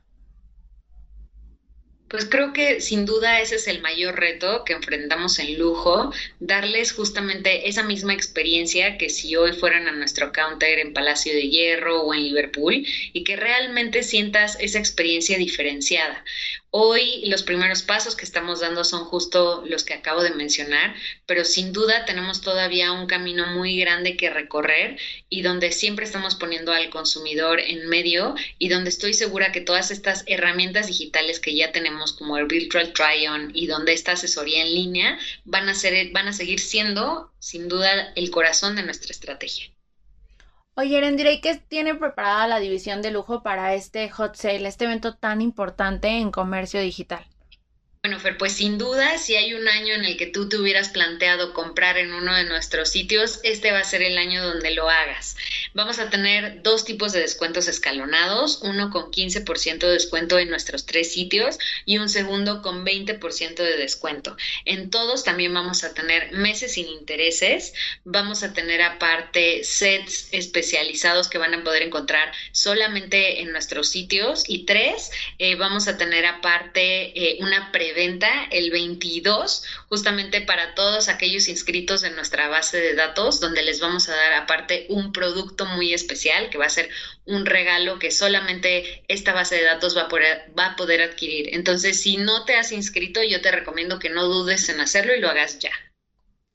Pues 2.08 2.24
creo 2.24 2.52
que 2.52 2.80
sin 2.80 3.04
duda 3.04 3.40
ese 3.40 3.56
es 3.56 3.66
el 3.66 3.82
mayor 3.82 4.16
reto 4.18 4.62
que 4.64 4.74
enfrentamos 4.74 5.40
en 5.40 5.58
lujo, 5.58 6.12
darles 6.38 6.92
justamente 6.92 7.68
esa 7.68 7.82
misma 7.82 8.14
experiencia 8.14 8.96
que 8.96 9.10
si 9.10 9.34
hoy 9.34 9.52
fueran 9.52 9.88
a 9.88 9.92
nuestro 9.92 10.30
counter 10.30 10.78
en 10.78 10.92
Palacio 10.92 11.32
de 11.32 11.48
Hierro 11.48 12.02
o 12.02 12.14
en 12.14 12.22
Liverpool 12.22 12.86
y 13.12 13.24
que 13.24 13.34
realmente 13.34 14.04
sientas 14.04 14.56
esa 14.60 14.78
experiencia 14.78 15.36
diferenciada. 15.36 16.24
Hoy 16.78 17.22
los 17.24 17.42
primeros 17.42 17.80
pasos 17.80 18.16
que 18.16 18.26
estamos 18.26 18.60
dando 18.60 18.84
son 18.84 19.06
justo 19.06 19.64
los 19.66 19.82
que 19.82 19.94
acabo 19.94 20.22
de 20.22 20.32
mencionar, 20.32 20.94
pero 21.24 21.46
sin 21.46 21.72
duda 21.72 22.04
tenemos 22.04 22.42
todavía 22.42 22.92
un 22.92 23.06
camino 23.06 23.46
muy 23.46 23.78
grande 23.80 24.18
que 24.18 24.28
recorrer 24.28 24.98
y 25.30 25.40
donde 25.40 25.72
siempre 25.72 26.04
estamos 26.04 26.34
poniendo 26.34 26.72
al 26.72 26.90
consumidor 26.90 27.60
en 27.60 27.88
medio 27.88 28.34
y 28.58 28.68
donde 28.68 28.90
estoy 28.90 29.14
segura 29.14 29.52
que 29.52 29.62
todas 29.62 29.90
estas 29.90 30.22
herramientas 30.26 30.86
digitales 30.86 31.40
que 31.40 31.56
ya 31.56 31.72
tenemos 31.72 32.12
como 32.12 32.36
el 32.36 32.44
Virtual 32.44 32.92
Try-On 32.92 33.52
y 33.54 33.68
donde 33.68 33.94
esta 33.94 34.12
asesoría 34.12 34.60
en 34.60 34.74
línea 34.74 35.18
van 35.46 35.70
a, 35.70 35.74
ser, 35.74 36.10
van 36.12 36.28
a 36.28 36.34
seguir 36.34 36.60
siendo 36.60 37.32
sin 37.38 37.68
duda 37.68 38.12
el 38.16 38.30
corazón 38.30 38.76
de 38.76 38.82
nuestra 38.82 39.12
estrategia. 39.12 39.70
Oye, 40.76 40.96
Erendira, 40.98 41.32
¿y 41.32 41.40
qué 41.40 41.56
tiene 41.56 41.96
preparada 41.96 42.46
la 42.46 42.60
división 42.60 43.02
de 43.02 43.10
lujo 43.10 43.42
para 43.42 43.74
este 43.74 44.08
hot 44.10 44.36
sale, 44.36 44.68
este 44.68 44.84
evento 44.84 45.16
tan 45.16 45.40
importante 45.42 46.06
en 46.08 46.30
comercio 46.30 46.80
digital? 46.80 47.26
Bueno, 48.06 48.20
Fer, 48.20 48.38
pues 48.38 48.52
sin 48.52 48.78
duda, 48.78 49.18
si 49.18 49.34
hay 49.34 49.54
un 49.54 49.66
año 49.66 49.92
en 49.92 50.04
el 50.04 50.16
que 50.16 50.28
tú 50.28 50.48
te 50.48 50.56
hubieras 50.58 50.90
planteado 50.90 51.52
comprar 51.52 51.98
en 51.98 52.14
uno 52.14 52.36
de 52.36 52.44
nuestros 52.44 52.88
sitios, 52.88 53.40
este 53.42 53.72
va 53.72 53.80
a 53.80 53.84
ser 53.84 54.00
el 54.00 54.16
año 54.16 54.46
donde 54.46 54.70
lo 54.70 54.88
hagas. 54.88 55.36
Vamos 55.74 55.98
a 55.98 56.08
tener 56.08 56.62
dos 56.62 56.84
tipos 56.84 57.12
de 57.12 57.18
descuentos 57.18 57.66
escalonados, 57.66 58.60
uno 58.62 58.90
con 58.90 59.10
15% 59.10 59.78
de 59.78 59.92
descuento 59.92 60.38
en 60.38 60.50
nuestros 60.50 60.86
tres 60.86 61.12
sitios 61.12 61.58
y 61.84 61.98
un 61.98 62.08
segundo 62.08 62.62
con 62.62 62.86
20% 62.86 63.56
de 63.56 63.76
descuento. 63.76 64.36
En 64.64 64.88
todos 64.90 65.24
también 65.24 65.52
vamos 65.52 65.82
a 65.82 65.92
tener 65.92 66.30
meses 66.30 66.74
sin 66.74 66.86
intereses, 66.86 67.74
vamos 68.04 68.44
a 68.44 68.52
tener 68.52 68.82
aparte 68.82 69.64
sets 69.64 70.28
especializados 70.30 71.28
que 71.28 71.38
van 71.38 71.54
a 71.54 71.64
poder 71.64 71.82
encontrar 71.82 72.32
solamente 72.52 73.40
en 73.40 73.50
nuestros 73.50 73.88
sitios 73.88 74.44
y 74.46 74.64
tres, 74.64 75.10
eh, 75.40 75.56
vamos 75.56 75.88
a 75.88 75.98
tener 75.98 76.24
aparte 76.24 77.10
eh, 77.18 77.38
una 77.40 77.72
pre 77.72 77.95
venta 77.96 78.44
el 78.52 78.70
22, 78.70 79.64
justamente 79.88 80.40
para 80.42 80.76
todos 80.76 81.08
aquellos 81.08 81.48
inscritos 81.48 82.04
en 82.04 82.14
nuestra 82.14 82.48
base 82.48 82.76
de 82.78 82.94
datos, 82.94 83.40
donde 83.40 83.64
les 83.64 83.80
vamos 83.80 84.08
a 84.08 84.14
dar 84.14 84.34
aparte 84.34 84.86
un 84.88 85.10
producto 85.12 85.66
muy 85.66 85.92
especial 85.92 86.48
que 86.48 86.58
va 86.58 86.66
a 86.66 86.70
ser 86.70 86.88
un 87.24 87.44
regalo 87.44 87.98
que 87.98 88.12
solamente 88.12 89.02
esta 89.08 89.32
base 89.32 89.56
de 89.56 89.64
datos 89.64 89.96
va 89.96 90.02
a 90.02 90.08
poder, 90.08 90.52
va 90.56 90.66
a 90.66 90.76
poder 90.76 91.02
adquirir. 91.02 91.48
Entonces, 91.52 92.00
si 92.00 92.18
no 92.18 92.44
te 92.44 92.54
has 92.54 92.70
inscrito, 92.70 93.20
yo 93.24 93.40
te 93.40 93.50
recomiendo 93.50 93.98
que 93.98 94.10
no 94.10 94.24
dudes 94.26 94.68
en 94.68 94.80
hacerlo 94.80 95.16
y 95.16 95.20
lo 95.20 95.28
hagas 95.28 95.58
ya. 95.58 95.72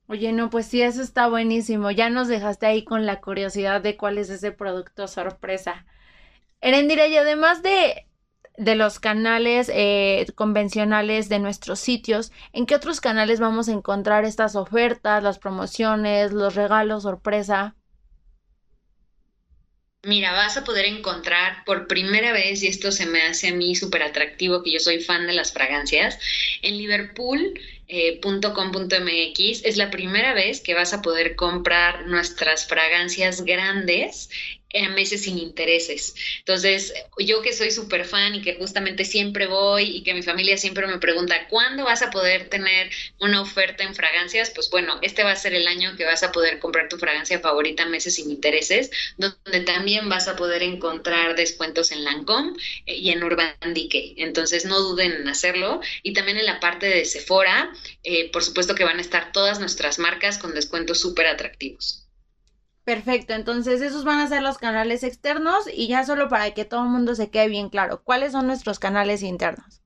Oye, 0.07 0.31
no, 0.31 0.49
pues 0.49 0.67
sí, 0.67 0.81
eso 0.81 1.01
está 1.01 1.27
buenísimo. 1.27 1.89
Ya 1.91 2.09
nos 2.09 2.27
dejaste 2.27 2.65
ahí 2.65 2.83
con 2.83 3.05
la 3.05 3.21
curiosidad 3.21 3.81
de 3.81 3.97
cuál 3.97 4.17
es 4.17 4.29
ese 4.29 4.51
producto 4.51 5.07
sorpresa. 5.07 5.85
Erendira, 6.59 7.07
y 7.07 7.17
además 7.17 7.63
de 7.63 8.05
de 8.57 8.75
los 8.75 8.99
canales 8.99 9.71
eh, 9.73 10.25
convencionales 10.35 11.29
de 11.29 11.39
nuestros 11.39 11.79
sitios, 11.79 12.31
¿en 12.53 12.65
qué 12.65 12.75
otros 12.75 13.01
canales 13.01 13.39
vamos 13.39 13.69
a 13.69 13.73
encontrar 13.73 14.25
estas 14.25 14.55
ofertas, 14.55 15.23
las 15.23 15.39
promociones, 15.39 16.31
los 16.31 16.55
regalos 16.55 17.03
sorpresa? 17.03 17.75
Mira, 20.03 20.31
vas 20.31 20.57
a 20.57 20.63
poder 20.63 20.85
encontrar 20.85 21.63
por 21.63 21.85
primera 21.85 22.33
vez, 22.33 22.63
y 22.63 22.67
esto 22.67 22.91
se 22.91 23.05
me 23.05 23.21
hace 23.21 23.49
a 23.49 23.53
mí 23.53 23.75
súper 23.75 24.01
atractivo, 24.01 24.63
que 24.63 24.71
yo 24.71 24.79
soy 24.79 24.99
fan 24.99 25.27
de 25.27 25.33
las 25.33 25.53
fragancias, 25.53 26.17
en 26.63 26.77
liverpool.com.mx 26.77 27.59
eh, 27.87 29.61
es 29.63 29.77
la 29.77 29.91
primera 29.91 30.33
vez 30.33 30.61
que 30.61 30.73
vas 30.73 30.93
a 30.93 31.03
poder 31.03 31.35
comprar 31.35 32.07
nuestras 32.07 32.65
fragancias 32.65 33.45
grandes 33.45 34.29
en 34.73 34.93
meses 34.93 35.23
sin 35.23 35.37
intereses. 35.37 36.15
Entonces, 36.39 36.93
yo 37.17 37.41
que 37.41 37.53
soy 37.53 37.71
súper 37.71 38.05
fan 38.05 38.35
y 38.35 38.41
que 38.41 38.55
justamente 38.55 39.05
siempre 39.05 39.47
voy 39.47 39.83
y 39.83 40.03
que 40.03 40.13
mi 40.13 40.23
familia 40.23 40.57
siempre 40.57 40.87
me 40.87 40.99
pregunta, 40.99 41.47
¿cuándo 41.49 41.83
vas 41.85 42.01
a 42.01 42.11
poder 42.11 42.49
tener 42.49 42.89
una 43.19 43.41
oferta 43.41 43.83
en 43.83 43.95
fragancias? 43.95 44.51
Pues 44.51 44.69
bueno, 44.69 44.99
este 45.01 45.23
va 45.23 45.31
a 45.31 45.35
ser 45.35 45.53
el 45.53 45.67
año 45.67 45.95
que 45.97 46.05
vas 46.05 46.23
a 46.23 46.31
poder 46.31 46.59
comprar 46.59 46.89
tu 46.89 46.97
fragancia 46.97 47.39
favorita 47.39 47.85
meses 47.85 48.15
sin 48.15 48.29
intereses, 48.31 48.91
donde 49.17 49.61
también 49.61 50.09
vas 50.09 50.27
a 50.27 50.35
poder 50.35 50.63
encontrar 50.63 51.35
descuentos 51.35 51.91
en 51.91 52.03
Lancome 52.03 52.53
eh, 52.85 52.95
y 52.95 53.09
en 53.09 53.23
Urban 53.23 53.55
Decay. 53.73 54.15
Entonces, 54.17 54.65
no 54.65 54.79
duden 54.79 55.11
en 55.11 55.27
hacerlo. 55.27 55.81
Y 56.03 56.13
también 56.13 56.37
en 56.37 56.45
la 56.45 56.59
parte 56.59 56.87
de 56.87 57.05
Sephora, 57.05 57.71
eh, 58.03 58.31
por 58.31 58.43
supuesto 58.43 58.75
que 58.75 58.83
van 58.83 58.97
a 58.97 59.01
estar 59.01 59.31
todas 59.31 59.59
nuestras 59.59 59.99
marcas 59.99 60.37
con 60.37 60.53
descuentos 60.53 60.99
súper 60.99 61.27
atractivos. 61.27 62.07
Perfecto, 62.91 63.33
entonces 63.33 63.81
esos 63.81 64.03
van 64.03 64.19
a 64.19 64.27
ser 64.27 64.41
los 64.41 64.57
canales 64.57 65.03
externos 65.03 65.63
y 65.73 65.87
ya 65.87 66.03
solo 66.05 66.27
para 66.27 66.51
que 66.53 66.65
todo 66.65 66.83
el 66.83 66.89
mundo 66.89 67.15
se 67.15 67.29
quede 67.29 67.47
bien 67.47 67.69
claro, 67.69 68.03
¿cuáles 68.03 68.33
son 68.33 68.47
nuestros 68.47 68.79
canales 68.79 69.23
internos? 69.23 69.80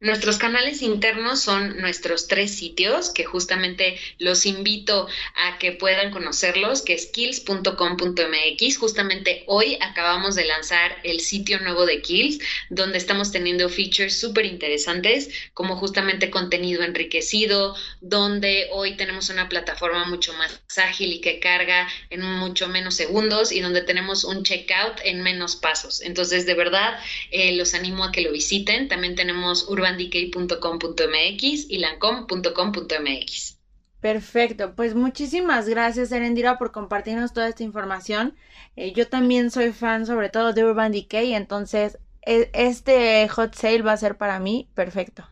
Nuestros 0.00 0.38
canales 0.38 0.82
internos 0.82 1.40
son 1.40 1.78
nuestros 1.80 2.26
tres 2.26 2.54
sitios 2.54 3.10
que 3.10 3.24
justamente 3.24 3.98
los 4.18 4.44
invito 4.44 5.06
a 5.34 5.58
que 5.58 5.72
puedan 5.72 6.10
conocerlos, 6.10 6.82
que 6.82 6.94
es 6.94 7.06
kills.com.mx. 7.06 8.76
Justamente 8.76 9.44
hoy 9.46 9.78
acabamos 9.80 10.34
de 10.34 10.44
lanzar 10.44 10.98
el 11.04 11.20
sitio 11.20 11.60
nuevo 11.60 11.86
de 11.86 12.02
Kills, 12.02 12.38
donde 12.70 12.98
estamos 12.98 13.30
teniendo 13.32 13.68
features 13.68 14.18
súper 14.18 14.46
interesantes, 14.46 15.30
como 15.54 15.76
justamente 15.76 16.28
contenido 16.28 16.82
enriquecido, 16.82 17.74
donde 18.00 18.68
hoy 18.72 18.96
tenemos 18.96 19.30
una 19.30 19.48
plataforma 19.48 20.04
mucho 20.06 20.34
más 20.34 20.60
ágil 20.76 21.12
y 21.12 21.20
que 21.20 21.38
carga 21.38 21.88
en 22.10 22.20
mucho 22.20 22.68
menos 22.68 22.94
segundos 22.94 23.52
y 23.52 23.60
donde 23.60 23.82
tenemos 23.82 24.24
un 24.24 24.42
checkout 24.42 25.00
en 25.04 25.22
menos 25.22 25.56
pasos. 25.56 26.02
Entonces, 26.02 26.46
de 26.46 26.54
verdad, 26.54 26.98
eh, 27.30 27.52
los 27.56 27.74
animo 27.74 28.04
a 28.04 28.12
que 28.12 28.22
lo 28.22 28.32
visiten. 28.32 28.88
También 28.88 29.14
tenemos 29.14 29.66
Urban 29.68 29.83
urbandecay.com.mx 29.84 31.70
y 31.70 31.78
lancom.com.mx. 31.78 33.58
Perfecto, 34.00 34.74
pues 34.74 34.94
muchísimas 34.94 35.68
gracias 35.68 36.12
Erendira 36.12 36.58
por 36.58 36.72
compartirnos 36.72 37.32
toda 37.32 37.48
esta 37.48 37.62
información. 37.62 38.34
Eh, 38.76 38.92
yo 38.92 39.08
también 39.08 39.50
soy 39.50 39.72
fan 39.72 40.04
sobre 40.04 40.28
todo 40.28 40.52
de 40.52 40.64
Urban 40.64 40.92
Decay, 40.92 41.34
entonces 41.34 41.98
e, 42.26 42.50
este 42.52 43.26
hot 43.28 43.54
sale 43.54 43.82
va 43.82 43.92
a 43.92 43.96
ser 43.96 44.18
para 44.18 44.38
mí 44.40 44.68
perfecto. 44.74 45.26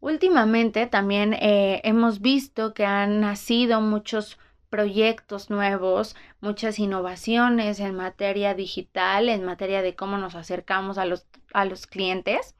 Últimamente 0.00 0.86
también 0.86 1.32
eh, 1.32 1.80
hemos 1.84 2.20
visto 2.20 2.74
que 2.74 2.84
han 2.84 3.20
nacido 3.20 3.80
muchos 3.80 4.38
proyectos 4.68 5.48
nuevos, 5.48 6.14
muchas 6.42 6.78
innovaciones 6.78 7.80
en 7.80 7.94
materia 7.94 8.52
digital, 8.52 9.30
en 9.30 9.44
materia 9.44 9.80
de 9.80 9.94
cómo 9.94 10.18
nos 10.18 10.34
acercamos 10.34 10.98
a 10.98 11.06
los, 11.06 11.26
a 11.54 11.64
los 11.64 11.86
clientes 11.86 12.54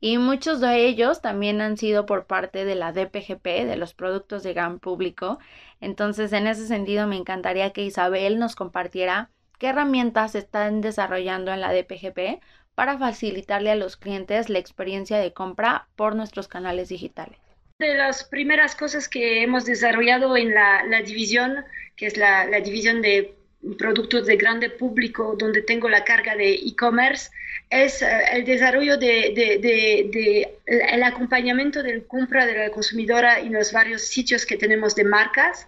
y 0.00 0.18
muchos 0.18 0.60
de 0.60 0.86
ellos 0.86 1.20
también 1.20 1.60
han 1.60 1.76
sido 1.76 2.06
por 2.06 2.26
parte 2.26 2.64
de 2.64 2.74
la 2.74 2.92
DPGP, 2.92 3.44
de 3.66 3.76
los 3.76 3.94
productos 3.94 4.42
de 4.42 4.54
GAN 4.54 4.78
público. 4.78 5.38
Entonces, 5.80 6.32
en 6.32 6.46
ese 6.46 6.66
sentido, 6.66 7.06
me 7.06 7.16
encantaría 7.16 7.70
que 7.70 7.84
Isabel 7.84 8.38
nos 8.38 8.56
compartiera 8.56 9.30
qué 9.58 9.68
herramientas 9.68 10.34
están 10.34 10.80
desarrollando 10.80 11.52
en 11.52 11.60
la 11.60 11.72
DPGP 11.72 12.42
para 12.74 12.98
facilitarle 12.98 13.70
a 13.70 13.76
los 13.76 13.96
clientes 13.96 14.48
la 14.48 14.58
experiencia 14.58 15.18
de 15.18 15.32
compra 15.32 15.88
por 15.96 16.16
nuestros 16.16 16.48
canales 16.48 16.88
digitales. 16.88 17.38
De 17.78 17.94
las 17.94 18.24
primeras 18.24 18.74
cosas 18.74 19.08
que 19.08 19.42
hemos 19.42 19.64
desarrollado 19.64 20.36
en 20.36 20.54
la, 20.54 21.02
división, 21.04 21.64
que 21.96 22.06
es 22.06 22.16
la, 22.16 22.46
la 22.46 22.60
división 22.60 23.02
de 23.02 23.34
productos 23.78 24.26
de 24.26 24.36
grande 24.36 24.70
público, 24.70 25.36
donde 25.38 25.62
tengo 25.62 25.88
la 25.88 26.04
carga 26.04 26.34
de 26.34 26.54
e-commerce, 26.54 27.30
es 27.68 28.02
eh, 28.02 28.08
el 28.32 28.44
desarrollo 28.44 28.96
de, 28.96 29.32
de, 29.60 30.58
el 30.66 31.02
acompañamiento 31.02 31.82
del 31.82 32.06
compra 32.06 32.46
de 32.46 32.58
la 32.58 32.70
consumidora 32.70 33.38
en 33.38 33.52
los 33.52 33.72
varios 33.72 34.02
sitios 34.02 34.46
que 34.46 34.56
tenemos 34.56 34.94
de 34.94 35.04
marcas. 35.04 35.66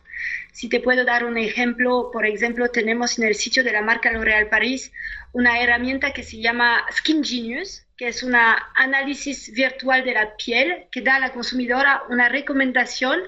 Si 0.52 0.68
te 0.68 0.80
puedo 0.80 1.04
dar 1.04 1.24
un 1.24 1.38
ejemplo, 1.38 2.10
por 2.12 2.26
ejemplo, 2.26 2.68
tenemos 2.70 3.18
en 3.18 3.24
el 3.24 3.34
sitio 3.34 3.62
de 3.62 3.72
la 3.72 3.82
marca 3.82 4.12
L'Oréal 4.12 4.48
Paris 4.48 4.92
una 5.32 5.60
herramienta 5.60 6.12
que 6.12 6.22
se 6.22 6.40
llama 6.40 6.84
Skin 6.92 7.24
Genius, 7.24 7.84
que 7.96 8.08
es 8.08 8.22
un 8.22 8.34
análisis 8.34 9.52
virtual 9.52 10.04
de 10.04 10.12
la 10.12 10.36
piel 10.36 10.86
que 10.90 11.00
da 11.00 11.16
a 11.16 11.20
la 11.20 11.32
consumidora 11.32 12.02
una 12.08 12.28
recomendación 12.28 13.20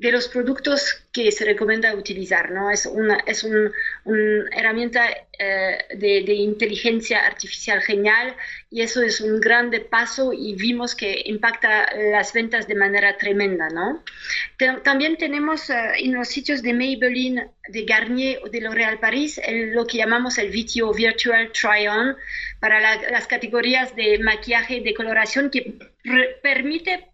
de 0.00 0.10
los 0.12 0.28
productos 0.28 1.04
que 1.12 1.30
se 1.30 1.44
recomienda 1.44 1.94
utilizar. 1.94 2.50
¿no? 2.50 2.70
Es 2.70 2.86
una, 2.86 3.18
es 3.26 3.44
una 3.44 3.70
herramienta 4.50 5.10
eh, 5.38 5.78
de, 5.94 6.32
inteligencia 6.32 7.26
artificial 7.26 7.82
genial 7.82 8.34
y 8.70 8.80
eso 8.80 9.02
es 9.02 9.20
un 9.20 9.38
grande 9.40 9.80
paso 9.80 10.32
y 10.32 10.54
vimos 10.54 10.94
que 10.94 11.22
impacta 11.26 11.94
las 12.12 12.32
ventas 12.32 12.66
de 12.66 12.76
manera 12.76 13.18
tremenda. 13.18 13.68
¿no? 13.68 14.02
también 14.82 15.18
tenemos 15.18 15.68
eh, 15.68 15.74
en 15.98 16.14
los 16.14 16.28
sitios 16.28 16.62
de 16.62 16.72
Maybelline, 16.72 17.50
de 17.68 17.84
Garnier 17.84 18.40
o 18.42 18.48
de 18.48 18.62
L'Oréal 18.62 19.00
Paris 19.00 19.38
lo 19.48 19.86
que 19.86 19.98
llamamos 19.98 20.38
el 20.38 20.50
VTO 20.50 20.94
Virtual 20.94 21.52
Try-On 21.52 22.16
para 22.58 22.80
las 22.96 23.26
categorías 23.26 23.94
de 23.94 24.18
maquillaje 24.18 24.76
y 24.76 24.80
decoloración 24.80 25.50
que 25.50 25.78
permite 26.42 27.10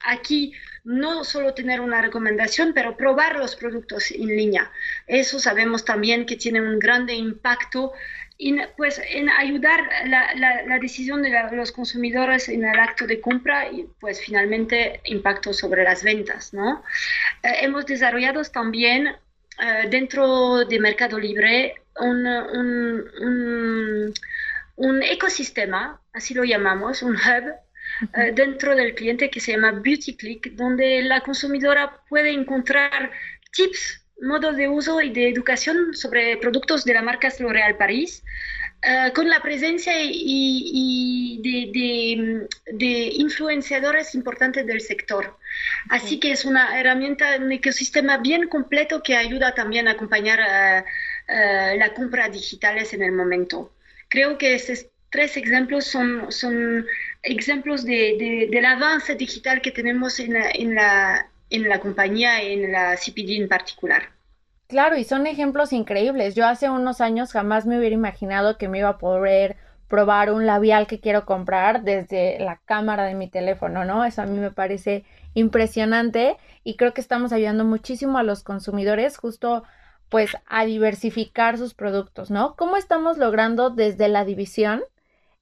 aquí 0.00 0.54
no 0.84 1.24
solo 1.24 1.54
tener 1.54 1.80
una 1.80 2.00
recomendación, 2.00 2.72
pero 2.74 2.96
probar 2.96 3.36
los 3.36 3.56
productos 3.56 4.10
en 4.10 4.28
línea. 4.28 4.70
Eso 5.06 5.38
sabemos 5.38 5.84
también 5.84 6.26
que 6.26 6.36
tiene 6.36 6.60
un 6.60 6.78
grande 6.78 7.14
impacto 7.14 7.92
en, 8.40 8.62
pues, 8.76 9.00
en 9.10 9.28
ayudar 9.28 9.88
la, 10.06 10.34
la, 10.34 10.78
decisión 10.78 11.22
de 11.22 11.30
los 11.52 11.72
consumidores 11.72 12.48
en 12.48 12.64
el 12.64 12.78
acto 12.78 13.06
de 13.06 13.20
compra 13.20 13.70
y 13.70 13.86
pues 14.00 14.20
finalmente 14.20 15.00
impacto 15.04 15.52
sobre 15.52 15.84
las 15.84 16.02
ventas. 16.02 16.54
¿no? 16.54 16.82
Eh, 17.42 17.52
hemos 17.60 17.84
desarrollado 17.84 18.42
también 18.44 19.08
eh, 19.08 19.88
dentro 19.90 20.64
de 20.64 20.80
Mercado 20.80 21.18
Libre 21.18 21.74
un, 21.98 22.26
un, 22.26 24.14
un 24.76 25.02
ecosistema, 25.02 26.00
así 26.14 26.32
lo 26.32 26.44
llamamos, 26.44 27.02
un 27.02 27.16
hub 27.16 27.54
eh, 28.16 28.32
dentro 28.34 28.74
del 28.74 28.94
cliente 28.94 29.30
que 29.30 29.40
se 29.40 29.52
llama 29.52 29.72
Beauty 29.72 30.16
Click, 30.16 30.52
donde 30.52 31.02
la 31.02 31.20
consumidora 31.20 32.00
puede 32.08 32.30
encontrar 32.30 33.10
tips, 33.52 34.02
modos 34.22 34.56
de 34.56 34.68
uso 34.68 35.00
y 35.00 35.10
de 35.10 35.28
educación 35.28 35.94
sobre 35.94 36.36
productos 36.36 36.84
de 36.84 36.94
la 36.94 37.02
marca 37.02 37.32
L'Oréal 37.38 37.76
Paris. 37.76 38.22
Eh, 38.82 39.12
con 39.14 39.28
la 39.28 39.42
presencia 39.42 39.92
y, 40.02 41.38
de, 41.42 42.48
de, 42.72 43.12
influenciadores 43.14 44.14
importantes 44.14 44.66
del 44.66 44.80
sector. 44.80 45.36
Así 45.90 46.18
que 46.18 46.32
es 46.32 46.46
una 46.46 46.80
herramienta, 46.80 47.36
un 47.36 47.52
ecosistema 47.52 48.16
bien 48.16 48.48
completo 48.48 49.02
que 49.02 49.16
ayuda 49.16 49.54
también 49.54 49.86
a 49.86 49.92
acompañar 49.92 50.40
uh, 50.40 51.78
la 51.78 51.92
compra 51.92 52.30
digitales 52.30 52.94
en 52.94 53.02
el 53.02 53.12
momento. 53.12 53.70
Creo 54.08 54.38
que 54.38 54.54
estos 54.54 54.86
tres 55.10 55.36
ejemplos 55.36 55.84
son, 55.84 56.32
son 56.32 56.86
ejemplos 57.22 57.84
de, 57.84 58.48
del 58.50 58.64
avance 58.64 59.14
digital 59.14 59.60
que 59.60 59.70
tenemos 59.70 60.20
en 60.20 60.34
la, 60.34 60.50
en 60.50 60.74
la, 60.74 61.30
en 61.50 61.68
la 61.68 61.80
compañía, 61.80 62.42
en 62.42 62.72
la 62.72 62.96
CPD 62.96 63.36
en 63.42 63.48
particular. 63.48 64.02
Claro, 64.68 64.96
y 64.96 65.04
son 65.04 65.26
ejemplos 65.26 65.72
increíbles. 65.72 66.34
Yo 66.34 66.46
hace 66.46 66.70
unos 66.70 67.00
años 67.00 67.32
jamás 67.32 67.66
me 67.66 67.78
hubiera 67.78 67.94
imaginado 67.94 68.56
que 68.56 68.68
me 68.68 68.78
iba 68.78 68.88
a 68.88 68.98
poder 68.98 69.56
probar 69.88 70.32
un 70.32 70.46
labial 70.46 70.86
que 70.86 71.00
quiero 71.00 71.26
comprar 71.26 71.82
desde 71.82 72.38
la 72.38 72.60
cámara 72.64 73.04
de 73.04 73.14
mi 73.14 73.28
teléfono, 73.28 73.84
¿no? 73.84 74.04
Eso 74.04 74.22
a 74.22 74.26
mí 74.26 74.38
me 74.38 74.52
parece 74.52 75.04
impresionante 75.34 76.36
y 76.62 76.76
creo 76.76 76.94
que 76.94 77.00
estamos 77.00 77.32
ayudando 77.32 77.64
muchísimo 77.64 78.18
a 78.18 78.22
los 78.22 78.44
consumidores 78.44 79.16
justo 79.18 79.64
pues 80.08 80.36
a 80.46 80.64
diversificar 80.64 81.58
sus 81.58 81.74
productos, 81.74 82.30
¿no? 82.30 82.54
¿Cómo 82.56 82.76
estamos 82.76 83.18
logrando 83.18 83.70
desde 83.70 84.08
la 84.08 84.24
división 84.24 84.82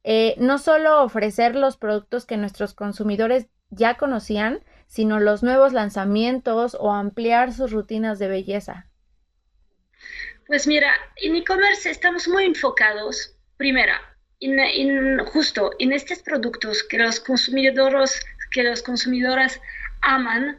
eh, 0.05 0.35
no 0.39 0.59
solo 0.59 1.03
ofrecer 1.03 1.55
los 1.55 1.77
productos 1.77 2.27
que 2.27 2.37
nuestros 2.37 2.75
consumidores 2.75 3.47
ya 3.71 3.95
conocían, 3.95 4.61
sino 4.87 5.21
los 5.21 5.43
nuevos 5.43 5.73
lanzamientos 5.73 6.77
o 6.79 6.93
ampliar 6.93 7.53
sus 7.53 7.73
rutinas 7.73 8.19
de 8.19 8.29
belleza? 8.29 8.87
Pues 10.47 10.67
mira, 10.67 10.93
en 11.17 11.37
e-commerce 11.37 11.91
estamos 11.91 12.27
muy 12.27 12.45
enfocados, 12.45 13.37
primera, 13.59 14.01
en, 14.41 15.19
justo 15.27 15.73
en 15.79 15.93
estos 15.93 16.21
productos 16.21 16.83
que 16.83 16.99
los 16.99 17.21
consumidores, 17.21 18.25
que 18.51 18.63
los 18.63 18.83
consumidores 18.83 19.61
aman, 20.01 20.59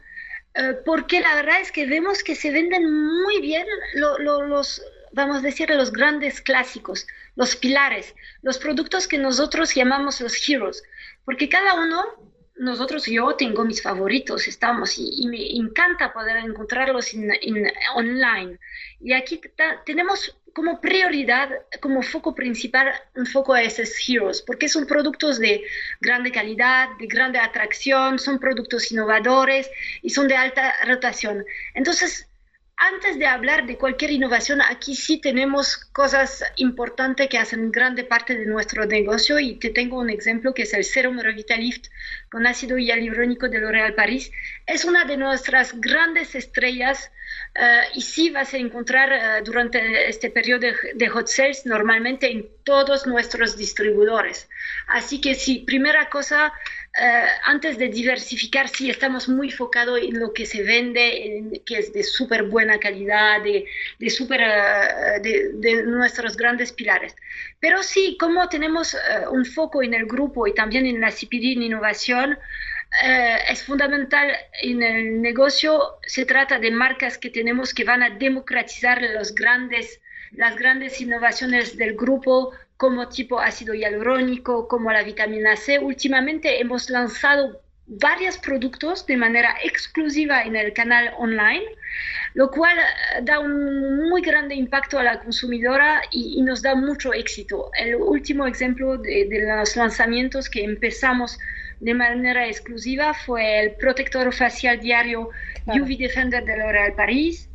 eh, 0.54 0.74
porque 0.84 1.20
la 1.20 1.34
verdad 1.34 1.60
es 1.60 1.72
que 1.72 1.86
vemos 1.86 2.22
que 2.22 2.36
se 2.36 2.52
venden 2.52 2.84
muy 3.22 3.40
bien 3.40 3.66
los, 3.94 4.82
vamos 5.12 5.38
a 5.38 5.40
decir, 5.40 5.70
los 5.70 5.92
grandes 5.92 6.40
clásicos, 6.40 7.06
los 7.36 7.56
pilares, 7.56 8.14
los 8.42 8.58
productos 8.58 9.08
que 9.08 9.18
nosotros 9.18 9.74
llamamos 9.74 10.20
los 10.20 10.48
heroes, 10.48 10.82
porque 11.24 11.48
cada 11.48 11.74
uno, 11.74 12.04
nosotros, 12.56 13.06
yo 13.06 13.34
tengo 13.36 13.64
mis 13.64 13.82
favoritos, 13.82 14.46
estamos, 14.48 14.98
y, 14.98 15.26
me 15.28 15.56
encanta 15.56 16.12
poder 16.12 16.36
encontrarlos 16.38 17.12
online. 17.94 18.58
Y 19.00 19.12
aquí 19.12 19.40
tenemos 19.86 20.36
como 20.52 20.80
prioridad, 20.80 21.48
como 21.80 22.02
foco 22.02 22.34
principal, 22.34 22.92
un 23.14 23.26
foco 23.26 23.54
a 23.54 23.62
esos 23.62 23.90
heroes, 24.08 24.42
porque 24.42 24.68
son 24.68 24.86
productos 24.86 25.38
de 25.38 25.62
grande 26.00 26.32
calidad, 26.32 26.88
de 26.98 27.06
grande 27.06 27.38
atracción, 27.38 28.18
son 28.18 28.38
productos 28.38 28.90
innovadores 28.92 29.70
y 30.02 30.10
son 30.10 30.28
de 30.28 30.36
alta 30.36 30.74
rotación. 30.84 31.44
Entonces, 31.74 32.29
antes 32.80 33.18
de 33.18 33.26
hablar 33.26 33.66
de 33.66 33.76
cualquier 33.76 34.10
innovación, 34.10 34.62
aquí 34.62 34.94
sí 34.94 35.20
tenemos 35.20 35.76
cosas 35.76 36.42
importantes 36.56 37.28
que 37.28 37.36
hacen 37.36 37.70
grande 37.70 38.04
parte 38.04 38.34
de 38.34 38.46
nuestro 38.46 38.86
negocio 38.86 39.38
y 39.38 39.56
te 39.56 39.68
tengo 39.68 39.98
un 39.98 40.08
ejemplo 40.08 40.54
que 40.54 40.62
es 40.62 40.72
el 40.72 40.84
Serum 40.84 41.20
Revitalift 41.20 41.88
con 42.30 42.46
ácido 42.46 42.78
hialurónico 42.78 43.50
de 43.50 43.58
L'Oréal 43.58 43.94
Paris. 43.94 44.32
Es 44.66 44.86
una 44.86 45.04
de 45.04 45.18
nuestras 45.18 45.78
grandes 45.78 46.34
estrellas 46.34 47.12
eh, 47.54 47.82
y 47.94 48.00
sí 48.00 48.30
vas 48.30 48.54
a 48.54 48.56
encontrar 48.56 49.12
eh, 49.12 49.42
durante 49.44 50.08
este 50.08 50.30
periodo 50.30 50.60
de, 50.94 51.08
hot 51.08 51.26
sales 51.26 51.66
normalmente 51.66 52.30
en 52.30 52.48
todos 52.64 53.06
nuestros 53.06 53.58
distribuidores. 53.58 54.48
Así 54.86 55.20
que 55.20 55.34
sí, 55.34 55.64
primera 55.66 56.08
cosa, 56.08 56.52
antes 57.44 57.78
de 57.78 57.88
diversificar, 57.88 58.68
sí 58.68 58.90
estamos 58.90 59.28
muy 59.28 59.48
enfocados 59.48 60.00
en 60.02 60.18
lo 60.18 60.32
que 60.32 60.44
se 60.44 60.62
vende, 60.62 61.62
que 61.64 61.78
es 61.78 61.92
de 61.92 62.02
súper 62.02 62.44
buena 62.44 62.78
calidad, 62.78 63.42
de, 63.42 63.64
de, 63.98 64.10
super, 64.10 64.40
de, 65.22 65.50
de, 65.54 65.82
nuestros 65.84 66.36
grandes 66.36 66.72
pilares. 66.72 67.14
Pero 67.60 67.82
sí, 67.82 68.16
como 68.18 68.48
tenemos 68.48 68.96
un 69.30 69.44
foco 69.44 69.82
en 69.82 69.94
el 69.94 70.06
grupo 70.06 70.46
y 70.46 70.54
también 70.54 70.84
en 70.86 71.00
la 71.00 71.10
CPD 71.10 71.52
en 71.52 71.62
innovación, 71.62 72.38
eh, 73.02 73.38
es 73.48 73.62
fundamental 73.62 74.32
en 74.62 74.82
el 74.82 75.22
negocio. 75.22 75.98
Se 76.06 76.26
trata 76.26 76.58
de 76.58 76.70
marcas 76.70 77.18
que 77.18 77.30
tenemos 77.30 77.72
que 77.72 77.84
van 77.84 78.02
a 78.02 78.10
democratizar 78.10 79.00
los 79.14 79.34
grandes, 79.34 80.00
las 80.32 80.56
grandes 80.56 81.00
innovaciones 81.00 81.76
del 81.76 81.94
grupo, 81.94 82.52
como 82.80 83.10
tipo 83.10 83.38
ácido 83.38 83.74
hialurónico, 83.74 84.66
como 84.66 84.90
la 84.90 85.02
vitamina 85.02 85.54
C. 85.54 85.78
Últimamente 85.78 86.62
hemos 86.62 86.88
lanzado 86.88 87.60
varios 87.86 88.38
productos 88.38 89.04
de 89.04 89.18
manera 89.18 89.54
exclusiva 89.62 90.44
en 90.44 90.56
el 90.56 90.72
canal 90.72 91.12
online, 91.18 91.66
lo 92.32 92.50
cual 92.50 92.78
eh, 92.78 93.20
da 93.22 93.38
un 93.38 94.08
muy 94.08 94.22
grande 94.22 94.54
impacto 94.54 94.98
a 94.98 95.02
la 95.02 95.20
consumidora 95.20 96.00
y, 96.10 96.40
nos 96.40 96.62
da 96.62 96.74
mucho 96.74 97.12
éxito. 97.12 97.70
El 97.78 97.96
último 97.96 98.46
ejemplo 98.46 98.96
de, 98.96 99.26
de 99.26 99.46
los 99.46 99.76
lanzamientos 99.76 100.48
que 100.48 100.64
empezamos 100.64 101.38
de 101.80 101.92
manera 101.92 102.46
exclusiva 102.46 103.12
fue 103.12 103.60
el 103.60 103.72
protector 103.72 104.32
facial 104.32 104.80
diario 104.80 105.28
UV 105.66 105.98
Defender 105.98 106.42
de 106.46 106.56
L'Oréal 106.56 106.94
Paris. 106.94 107.49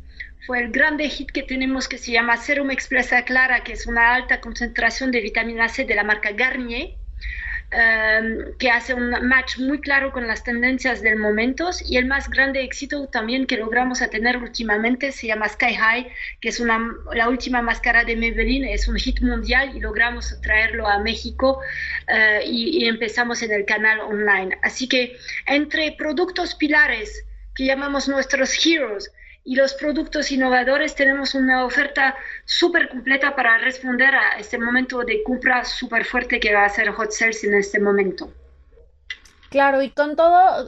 Fue 0.46 0.60
el 0.60 0.70
grande 0.70 1.08
hit 1.08 1.30
que 1.32 1.42
tenemos 1.42 1.88
que 1.88 1.98
se 1.98 2.12
llama 2.12 2.36
Serum 2.36 2.70
Expressa 2.70 3.24
Clara, 3.24 3.64
que 3.64 3.72
es 3.72 3.86
una 3.86 4.14
alta 4.14 4.40
concentración 4.40 5.10
de 5.10 5.20
vitamina 5.20 5.68
C 5.68 5.84
de 5.84 5.94
la 5.94 6.04
marca 6.04 6.30
Garnier 6.32 6.94
Em, 7.72 8.56
que 8.58 8.70
hace 8.70 8.94
un 8.94 9.10
match 9.26 9.58
muy 9.58 9.80
claro 9.80 10.12
con 10.12 10.28
las 10.28 10.44
tendencias 10.44 11.02
del 11.02 11.18
momento 11.18 11.70
y 11.84 11.96
el 11.96 12.06
más 12.06 12.30
grande 12.30 12.62
éxito 12.62 13.08
también 13.08 13.44
que 13.44 13.56
logramos 13.56 14.02
a 14.02 14.08
tener 14.08 14.36
últimamente 14.36 15.10
se 15.10 15.26
llama 15.26 15.48
Sky 15.48 15.74
High, 15.74 16.08
que 16.40 16.50
es 16.50 16.60
una, 16.60 16.78
la 17.12 17.28
última 17.28 17.62
máscara 17.62 18.04
de 18.04 18.14
Maybelline, 18.14 18.68
es 18.68 18.86
un 18.86 18.96
hit 18.96 19.20
mundial 19.20 19.72
y 19.74 19.80
logramos 19.80 20.40
traerlo 20.42 20.86
a 20.86 21.00
México 21.00 21.60
eh, 22.06 22.42
y, 22.46 22.84
y 22.84 22.86
empezamos 22.86 23.42
en 23.42 23.50
el 23.50 23.64
canal 23.64 23.98
online. 24.00 24.56
Así 24.62 24.88
que 24.88 25.16
entre 25.46 25.90
productos 25.98 26.54
pilares 26.54 27.24
que 27.56 27.66
llamamos 27.66 28.06
nuestros 28.06 28.64
heroes, 28.64 29.12
y 29.46 29.54
los 29.54 29.74
productos 29.74 30.32
innovadores 30.32 30.96
tenemos 30.96 31.36
una 31.36 31.64
oferta 31.64 32.16
súper 32.44 32.88
completa 32.88 33.36
para 33.36 33.56
responder 33.58 34.12
a 34.12 34.38
este 34.40 34.58
momento 34.58 35.04
de 35.04 35.22
compra 35.22 35.64
súper 35.64 36.04
fuerte 36.04 36.40
que 36.40 36.52
va 36.52 36.64
a 36.64 36.68
ser 36.68 36.88
Hot 36.90 37.12
Sales 37.12 37.44
en 37.44 37.54
este 37.54 37.78
momento. 37.78 38.32
Claro, 39.48 39.82
y 39.82 39.90
con 39.90 40.16
todo, 40.16 40.66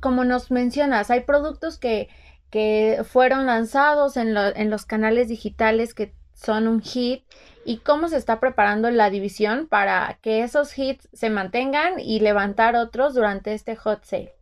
como 0.00 0.24
nos 0.24 0.50
mencionas, 0.50 1.10
hay 1.10 1.20
productos 1.20 1.78
que, 1.78 2.10
que 2.50 3.02
fueron 3.10 3.46
lanzados 3.46 4.18
en, 4.18 4.36
en 4.36 4.68
los 4.68 4.84
canales 4.84 5.28
digitales 5.28 5.94
que 5.94 6.12
son 6.34 6.68
un 6.68 6.82
hit 6.82 7.24
y 7.64 7.78
cómo 7.78 8.08
se 8.08 8.18
está 8.18 8.40
preparando 8.40 8.90
la 8.90 9.08
división 9.08 9.68
para 9.68 10.18
que 10.20 10.42
esos 10.42 10.78
hits 10.78 11.08
se 11.14 11.30
mantengan 11.30 11.98
y 11.98 12.20
levantar 12.20 12.76
otros 12.76 13.14
durante 13.14 13.54
este 13.54 13.74
hot 13.74 14.04
sale. 14.04 14.34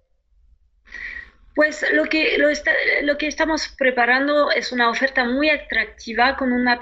Pues 1.54 1.84
lo 1.92 2.04
que, 2.06 2.36
lo, 2.38 2.48
está, 2.48 2.72
lo 3.02 3.16
que 3.16 3.28
estamos 3.28 3.68
preparando 3.68 4.50
es 4.50 4.72
una 4.72 4.90
oferta 4.90 5.24
muy 5.24 5.50
atractiva 5.50 6.36
con 6.36 6.52
una 6.52 6.80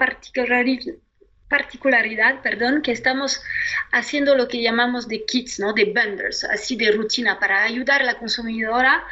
particularidad, 1.47 2.41
perdón, 2.41 2.81
que 2.81 2.91
estamos 2.91 3.43
haciendo 3.91 4.35
lo 4.35 4.47
que 4.47 4.63
llamamos 4.63 5.07
de 5.07 5.25
kits, 5.25 5.59
¿no? 5.59 5.73
de 5.73 5.85
bundles, 5.85 6.43
así 6.43 6.75
de 6.75 6.91
rutina, 6.91 7.39
para 7.39 7.63
ayudar 7.63 8.01
a 8.01 8.05
la 8.05 8.17
consumidora 8.17 9.05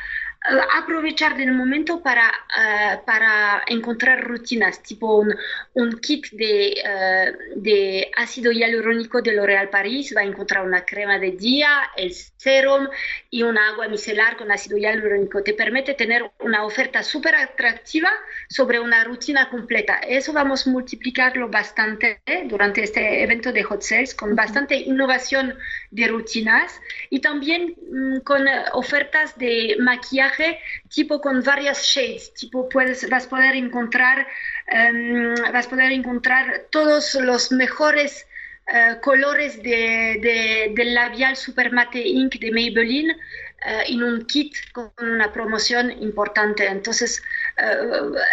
aprovechar 0.43 1.37
del 1.37 1.51
momento 1.51 2.01
para, 2.01 2.27
eh, 2.27 2.99
para 3.05 3.61
encontrar 3.67 4.23
rutinas, 4.23 4.81
tipo 4.81 5.17
un, 5.17 5.35
un 5.75 5.99
kit 5.99 6.31
de, 6.31 6.81
eh, 6.83 7.33
de, 7.55 8.11
ácido 8.17 8.51
hialurónico 8.51 9.21
de 9.21 9.33
L'Oréal 9.33 9.69
Paris, 9.69 10.13
va 10.15 10.21
a 10.21 10.23
encontrar 10.23 10.65
una 10.65 10.83
crema 10.83 11.19
de 11.19 11.31
día, 11.31 11.91
el 11.95 12.11
serum 12.13 12.87
y 13.29 13.43
una 13.43 13.69
agua 13.69 13.87
micelar 13.87 14.35
con 14.35 14.51
ácido 14.51 14.77
hialurónico. 14.77 15.43
Te 15.43 15.53
permite 15.53 15.93
tener 15.93 16.31
una 16.39 16.65
oferta 16.65 17.03
súper 17.03 17.35
atractiva 17.35 18.09
sobre 18.49 18.79
una 18.79 19.03
rutina 19.03 19.47
completa. 19.49 19.99
Eso 19.99 20.33
vamos 20.33 20.65
a 20.65 20.71
multiplicarlo 20.71 21.49
bastante 21.49 22.21
durante 22.45 22.83
este 22.83 23.21
evento 23.21 23.51
de 23.51 23.61
Hot 23.63 23.83
Sales 23.83 24.15
con 24.15 24.35
bastante 24.35 24.75
innovación 24.75 25.55
de 25.91 26.07
rutinas 26.07 26.81
y 27.09 27.19
también 27.19 27.75
mm, 27.91 28.19
con 28.21 28.45
ofertas 28.73 29.37
de 29.37 29.75
maquillaje 29.79 30.59
tipo 30.89 31.21
con 31.21 31.43
varias 31.43 31.83
shades, 31.83 32.33
tipo 32.33 32.67
puedes, 32.69 33.07
vas 33.09 33.27
a 33.27 33.29
poder 33.29 33.55
encontrar, 33.55 34.25
um, 34.71 35.35
vas 35.51 35.67
a 35.67 35.69
poder 35.69 35.91
encontrar 35.91 36.67
todos 36.69 37.15
los 37.15 37.51
mejores 37.51 38.25
uh, 38.67 38.99
colores 39.01 39.61
de, 39.61 40.19
de, 40.21 40.71
del 40.73 40.93
labial 40.95 41.35
Super 41.35 41.71
Matte 41.71 41.99
Ink 41.99 42.39
de 42.39 42.51
Maybelline 42.51 43.11
uh, 43.11 43.83
en 43.85 44.03
un 44.03 44.25
kit 44.25 44.55
con 44.71 44.91
una 45.01 45.31
promoción 45.33 45.91
importante. 46.01 46.65
Entonces, 46.67 47.21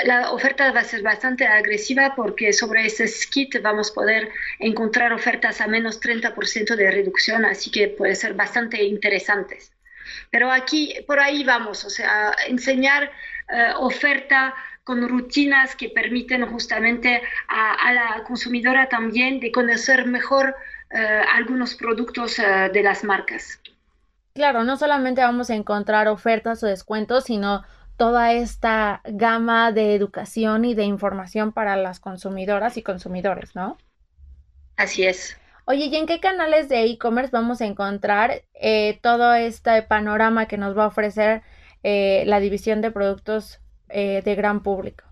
la 0.05 0.31
oferta 0.33 0.73
va 0.73 0.81
a 0.81 0.85
ser 0.85 1.03
bastante 1.03 1.47
agresiva 1.47 2.15
porque 2.17 2.53
sobre 2.53 2.87
ese 2.87 3.07
kit 3.31 3.61
vamos 3.63 3.91
a 3.91 3.95
poder 3.95 4.31
encontrar 4.59 5.13
ofertas 5.13 5.61
a 5.61 5.67
menos 5.67 6.01
30% 6.01 6.77
de 6.77 6.91
reducción, 6.91 7.45
así 7.45 7.71
que 7.71 7.89
puede 7.89 8.15
ser 8.15 8.35
bastante 8.35 8.83
interesantes. 8.85 9.73
Pero 10.31 10.51
aquí, 10.51 10.95
por 11.07 11.21
ahí 11.21 11.45
vamos, 11.45 11.85
o 11.85 11.91
sea, 11.91 12.35
enseñar 12.49 13.11
eh, 13.49 13.73
oferta 13.79 14.55
con 14.85 15.07
rutinas 15.07 15.77
que 15.77 15.91
permiten 15.91 16.47
justamente 16.47 17.21
a, 17.49 17.93
la 17.93 18.25
consumidora 18.25 18.89
también 18.89 19.39
de 19.39 19.53
conocer 19.53 20.07
mejor 20.07 20.55
eh, 20.91 21.23
algunos 21.35 21.75
productos 21.75 22.39
eh, 22.39 22.71
de 22.73 22.83
las 22.83 23.05
marcas. 23.05 23.61
Claro, 24.35 24.65
no 24.65 24.77
solamente 24.77 25.21
vamos 25.21 25.51
a 25.51 25.55
encontrar 25.55 26.09
ofertas 26.09 26.63
o 26.63 26.67
descuentos, 26.67 27.25
sino 27.25 27.65
toda 27.99 28.33
esta 28.33 29.03
gama 29.05 29.73
de 29.73 29.95
educación 29.95 30.65
y 30.65 30.75
de 30.75 30.85
información 30.85 31.53
para 31.53 31.77
las 31.77 31.99
consumidoras 31.99 32.77
y 32.77 32.83
consumidores, 32.83 33.57
¿no? 33.57 33.77
Así 34.77 35.05
es. 35.05 35.37
Oye, 35.65 35.87
¿y 35.87 35.97
en 35.97 36.07
qué 36.07 36.21
canales 36.21 36.69
de 36.69 36.85
e-commerce 36.85 37.33
vamos 37.33 37.61
a 37.61 37.67
encontrar 37.67 38.45
eh, 38.55 39.01
todo 39.03 39.35
este 39.35 39.83
panorama 39.83 40.47
que 40.47 40.57
nos 40.57 40.79
va 40.79 40.85
a 40.85 40.87
ofrecer 40.87 41.43
eh, 41.83 42.23
la 42.27 42.41
división 42.41 42.81
de 42.81 42.93
productos 42.93 43.61
eh, 43.89 44.23
de 44.25 44.35
gran 44.37 44.63
público? 44.63 45.05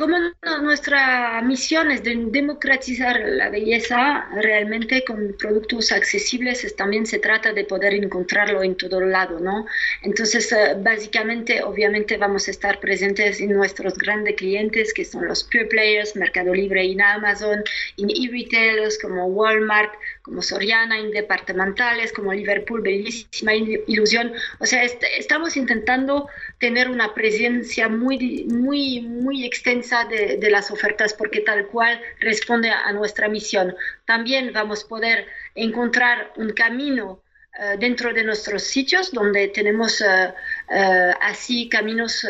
Como 0.00 0.16
nuestra 0.62 1.42
misión 1.42 1.90
es 1.90 2.02
de 2.02 2.16
democratizar 2.16 3.20
la 3.20 3.50
belleza 3.50 4.26
realmente 4.34 5.04
con 5.04 5.36
productos 5.38 5.92
accesibles, 5.92 6.74
también 6.74 7.04
se 7.04 7.18
trata 7.18 7.52
de 7.52 7.64
poder 7.64 7.92
encontrarlo 7.92 8.62
en 8.62 8.76
todo 8.76 9.02
lado, 9.02 9.38
¿no? 9.40 9.66
Entonces, 10.02 10.50
eh, 10.52 10.74
básicamente, 10.78 11.62
obviamente 11.62 12.16
vamos 12.16 12.48
a 12.48 12.50
estar 12.50 12.80
presentes 12.80 13.40
en 13.40 13.52
nuestros 13.52 13.98
grandes 13.98 14.36
clientes, 14.36 14.94
que 14.94 15.04
son 15.04 15.28
los 15.28 15.44
pure 15.44 15.66
players, 15.66 16.16
Mercado 16.16 16.54
Libre 16.54 16.82
y 16.82 16.98
Amazon, 16.98 17.62
en 17.98 18.08
e-retailers 18.08 18.98
como 18.98 19.26
Walmart, 19.26 19.92
como 20.30 20.42
Soriana, 20.42 20.96
en 20.96 21.10
departamentales, 21.10 22.12
como 22.12 22.32
Liverpool, 22.32 22.82
bellísima 22.82 23.52
ilusión. 23.52 24.32
O 24.60 24.66
sea, 24.66 24.84
estamos 24.84 25.56
intentando 25.56 26.28
tener 26.58 26.88
una 26.88 27.12
presencia 27.14 27.88
muy, 27.88 28.44
muy, 28.44 29.00
muy 29.00 29.44
extensa 29.44 30.04
de, 30.04 30.36
de, 30.36 30.50
las 30.50 30.70
ofertas 30.70 31.14
porque 31.14 31.40
tal 31.40 31.66
cual 31.66 32.00
responde 32.20 32.70
a, 32.70 32.92
nuestra 32.92 33.28
misión. 33.28 33.74
También 34.04 34.52
vamos 34.52 34.84
a 34.84 34.88
poder 34.88 35.26
encontrar 35.56 36.32
un 36.36 36.50
camino 36.50 37.20
eh, 37.58 37.76
dentro 37.76 38.12
de 38.12 38.22
nuestros 38.22 38.62
sitios 38.62 39.10
donde 39.10 39.48
tenemos 39.48 40.00
eh, 40.00 40.32
eh, 40.70 41.12
así 41.20 41.68
caminos, 41.68 42.24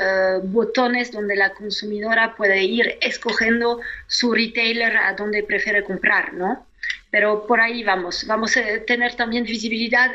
botones 0.45 1.13
donde 1.13 1.37
la 1.37 1.53
consumidora 1.53 2.35
puede 2.35 2.63
ir 2.63 2.97
escogiendo 3.03 3.81
su 4.07 4.33
retailer 4.33 4.97
a 4.97 5.13
donde 5.13 5.43
prefiere 5.43 5.85
comprar, 5.85 6.33
¿no? 6.33 6.67
Pero 7.11 7.47
por 7.47 7.61
ahí 7.61 7.83
vamos. 7.83 8.27
Vamos 8.27 8.57
a 8.57 8.63
tener 8.87 9.15
también 9.15 9.45
visibilidad 9.45 10.13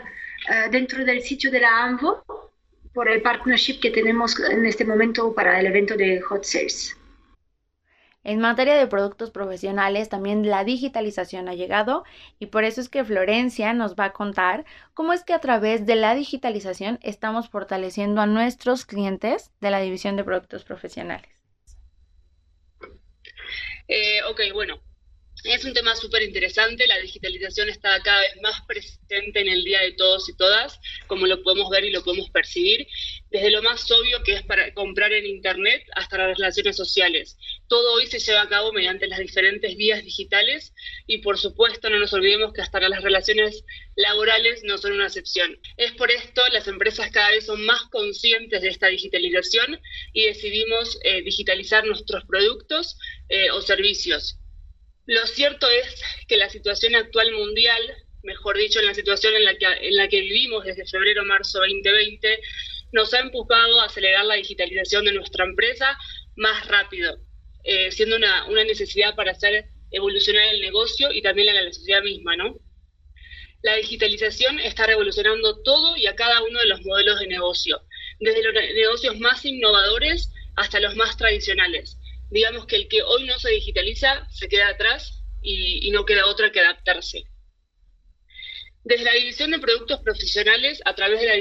dentro 0.72 1.04
del 1.04 1.22
sitio 1.22 1.50
de 1.50 1.60
la 1.60 1.84
AMVO 1.86 2.24
por 2.94 3.10
el 3.10 3.22
partnership 3.22 3.80
que 3.82 3.92
tenemos 3.92 4.40
en 4.40 4.66
este 4.66 4.86
momento 4.86 5.34
para 5.36 5.60
el 5.60 5.68
evento 5.68 5.96
de 5.98 6.22
Hot 6.22 6.46
Sales. 6.46 6.96
En 8.24 8.40
materia 8.40 8.76
de 8.76 8.88
productos 8.88 9.30
profesionales, 9.30 10.10
también 10.10 10.50
la 10.50 10.64
digitalización 10.64 11.48
ha 11.48 11.54
llegado 11.54 12.06
y 12.40 12.48
por 12.48 12.64
eso 12.64 12.82
es 12.82 12.90
que 12.90 13.06
Florencia 13.06 13.72
nos 13.74 13.96
va 13.96 14.06
a 14.06 14.14
contar 14.14 14.66
cómo 14.96 15.14
es 15.14 15.24
que 15.24 15.34
a 15.34 15.40
través 15.40 15.86
de 15.86 15.96
la 15.96 16.16
digitalización 16.16 16.98
estamos 17.04 17.50
fortaleciendo 17.50 18.22
a 18.22 18.26
nuestros 18.26 18.86
clientes 18.86 19.52
de 19.62 19.70
la 19.70 19.80
división 19.80 20.16
de 20.16 20.24
productos 20.24 20.64
profesionales. 20.64 21.30
Eh, 23.88 24.24
ok, 24.28 24.42
bueno, 24.54 24.80
es 25.46 25.64
un 25.64 25.74
tema 25.74 25.96
súper 25.96 26.24
interesante, 26.24 26.88
la 26.88 26.98
digitalización 27.00 27.70
está 27.70 28.02
cada 28.02 28.22
vez 28.22 28.42
más 28.42 28.62
presente 28.68 29.42
en 29.42 29.48
el 29.48 29.64
día 29.64 29.82
de 29.82 29.92
todos 29.92 30.28
y 30.28 30.36
todas, 30.36 30.80
como 31.08 31.28
lo 31.28 31.44
podemos 31.44 31.70
ver 31.70 31.86
y 31.86 31.92
lo 31.92 32.04
podemos 32.04 32.30
percibir, 32.32 32.88
desde 33.30 33.52
lo 33.52 33.62
más 33.62 33.90
obvio 33.92 34.24
que 34.24 34.34
es 34.34 34.44
para 34.44 34.74
comprar 34.74 35.14
en 35.14 35.26
Internet 35.26 35.84
hasta 35.96 36.18
las 36.18 36.38
relaciones 36.38 36.76
sociales. 36.76 37.38
Todo 37.68 37.94
hoy 37.94 38.08
se 38.08 38.20
lleva 38.20 38.42
a 38.42 38.50
cabo 38.50 38.74
mediante 38.74 39.08
las 39.08 39.20
diferentes 39.20 39.76
vías 39.76 40.04
digitales 40.04 40.74
y 41.06 41.20
por 41.20 41.38
supuesto 41.38 41.90
no 41.90 42.00
nos 42.00 42.14
olvidemos 42.14 42.54
que 42.54 42.62
hasta 42.62 42.80
las 42.80 43.04
relaciones 43.04 43.64
laborales 43.96 44.64
no 44.64 44.78
son 44.78 44.94
una 44.94 45.08
excepción. 45.08 45.60
Es 45.78 45.92
por 45.92 46.12
esto 46.12 46.42
las 46.54 46.68
empresas 46.68 47.12
cada 47.12 47.32
vez 47.32 47.46
son 47.46 47.64
más 47.66 47.84
conscientes 47.92 48.62
de 48.62 48.70
esta 48.70 48.88
digitalización 48.88 49.80
y 50.12 50.26
decidimos 50.26 50.98
eh, 51.04 51.22
digitalizar 51.22 51.86
nuestros 51.86 52.24
productos 52.26 52.98
eh, 53.30 53.52
o 53.52 53.62
servicios. 53.62 54.40
Lo 55.06 55.26
cierto 55.28 55.70
es 55.70 56.02
que 56.28 56.38
la 56.38 56.50
situación 56.50 56.96
actual 56.96 57.32
mundial, 57.34 57.80
mejor 58.24 58.58
dicho, 58.58 58.80
en 58.80 58.88
la 58.88 58.96
situación 58.96 59.36
en 59.36 59.46
la 59.46 59.56
que, 59.56 59.66
en 59.66 59.96
la 59.96 60.08
que 60.08 60.22
vivimos 60.22 60.66
desde 60.66 60.88
febrero-marzo 60.88 61.60
2020, 61.60 62.40
nos 62.92 63.14
ha 63.14 63.20
empujado 63.20 63.82
a 63.82 63.86
acelerar 63.86 64.26
la 64.26 64.36
digitalización 64.36 65.06
de 65.06 65.14
nuestra 65.14 65.46
empresa 65.46 65.96
más 66.36 66.68
rápido, 66.68 67.20
eh, 67.64 67.92
siendo 67.92 68.16
una, 68.16 68.46
una, 68.46 68.64
necesidad 68.64 69.16
para 69.16 69.34
hacer 69.34 69.66
evolucionar 69.92 70.48
el 70.48 70.62
negocio 70.62 71.12
y 71.12 71.22
también 71.22 71.50
a 71.50 71.62
la 71.62 71.72
sociedad 71.72 72.02
misma, 72.02 72.36
¿no? 72.36 72.56
La 73.62 73.76
digitalización 73.76 74.60
está 74.60 74.88
revolucionando 74.88 75.62
todo 75.62 75.98
y 75.98 76.08
a 76.08 76.16
cada 76.16 76.42
uno 76.42 76.60
de 76.60 76.68
los 76.68 76.82
modelos 76.82 77.20
de 77.20 77.28
negocio, 77.28 77.82
desde 78.20 78.44
los 78.44 78.54
negocios 78.54 79.20
más 79.20 79.46
innovadores 79.46 80.32
hasta 80.56 80.80
los 80.80 80.96
más 80.96 81.16
tradicionales 81.18 82.00
digamos 82.30 82.66
que 82.66 82.76
el 82.76 82.88
que 82.88 83.04
hoy 83.04 83.26
no 83.26 83.38
se 83.40 83.50
digitaliza 83.50 84.28
se 84.32 84.48
queda 84.48 84.70
atrás 84.70 85.24
y, 85.42 85.92
no 85.92 86.06
queda 86.06 86.26
otra 86.26 86.52
que 86.52 86.60
adaptarse. 86.60 87.24
Desde 88.84 89.04
la 89.04 89.14
división 89.14 89.52
de 89.52 89.60
productos 89.60 90.00
profesionales, 90.02 90.80
a 90.86 90.94
través 90.94 91.20
de 91.20 91.26
la 91.26 91.36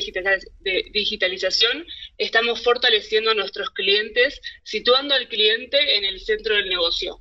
digitalización, 0.93 1.87
estamos 2.17 2.63
fortaleciendo 2.63 3.31
a 3.31 3.35
nuestros 3.35 3.71
clientes, 3.71 4.41
situando 4.63 5.15
al 5.15 5.29
cliente 5.29 5.97
en 5.97 6.05
el 6.05 6.21
centro 6.21 6.55
del 6.57 6.69
negocio. 6.71 7.21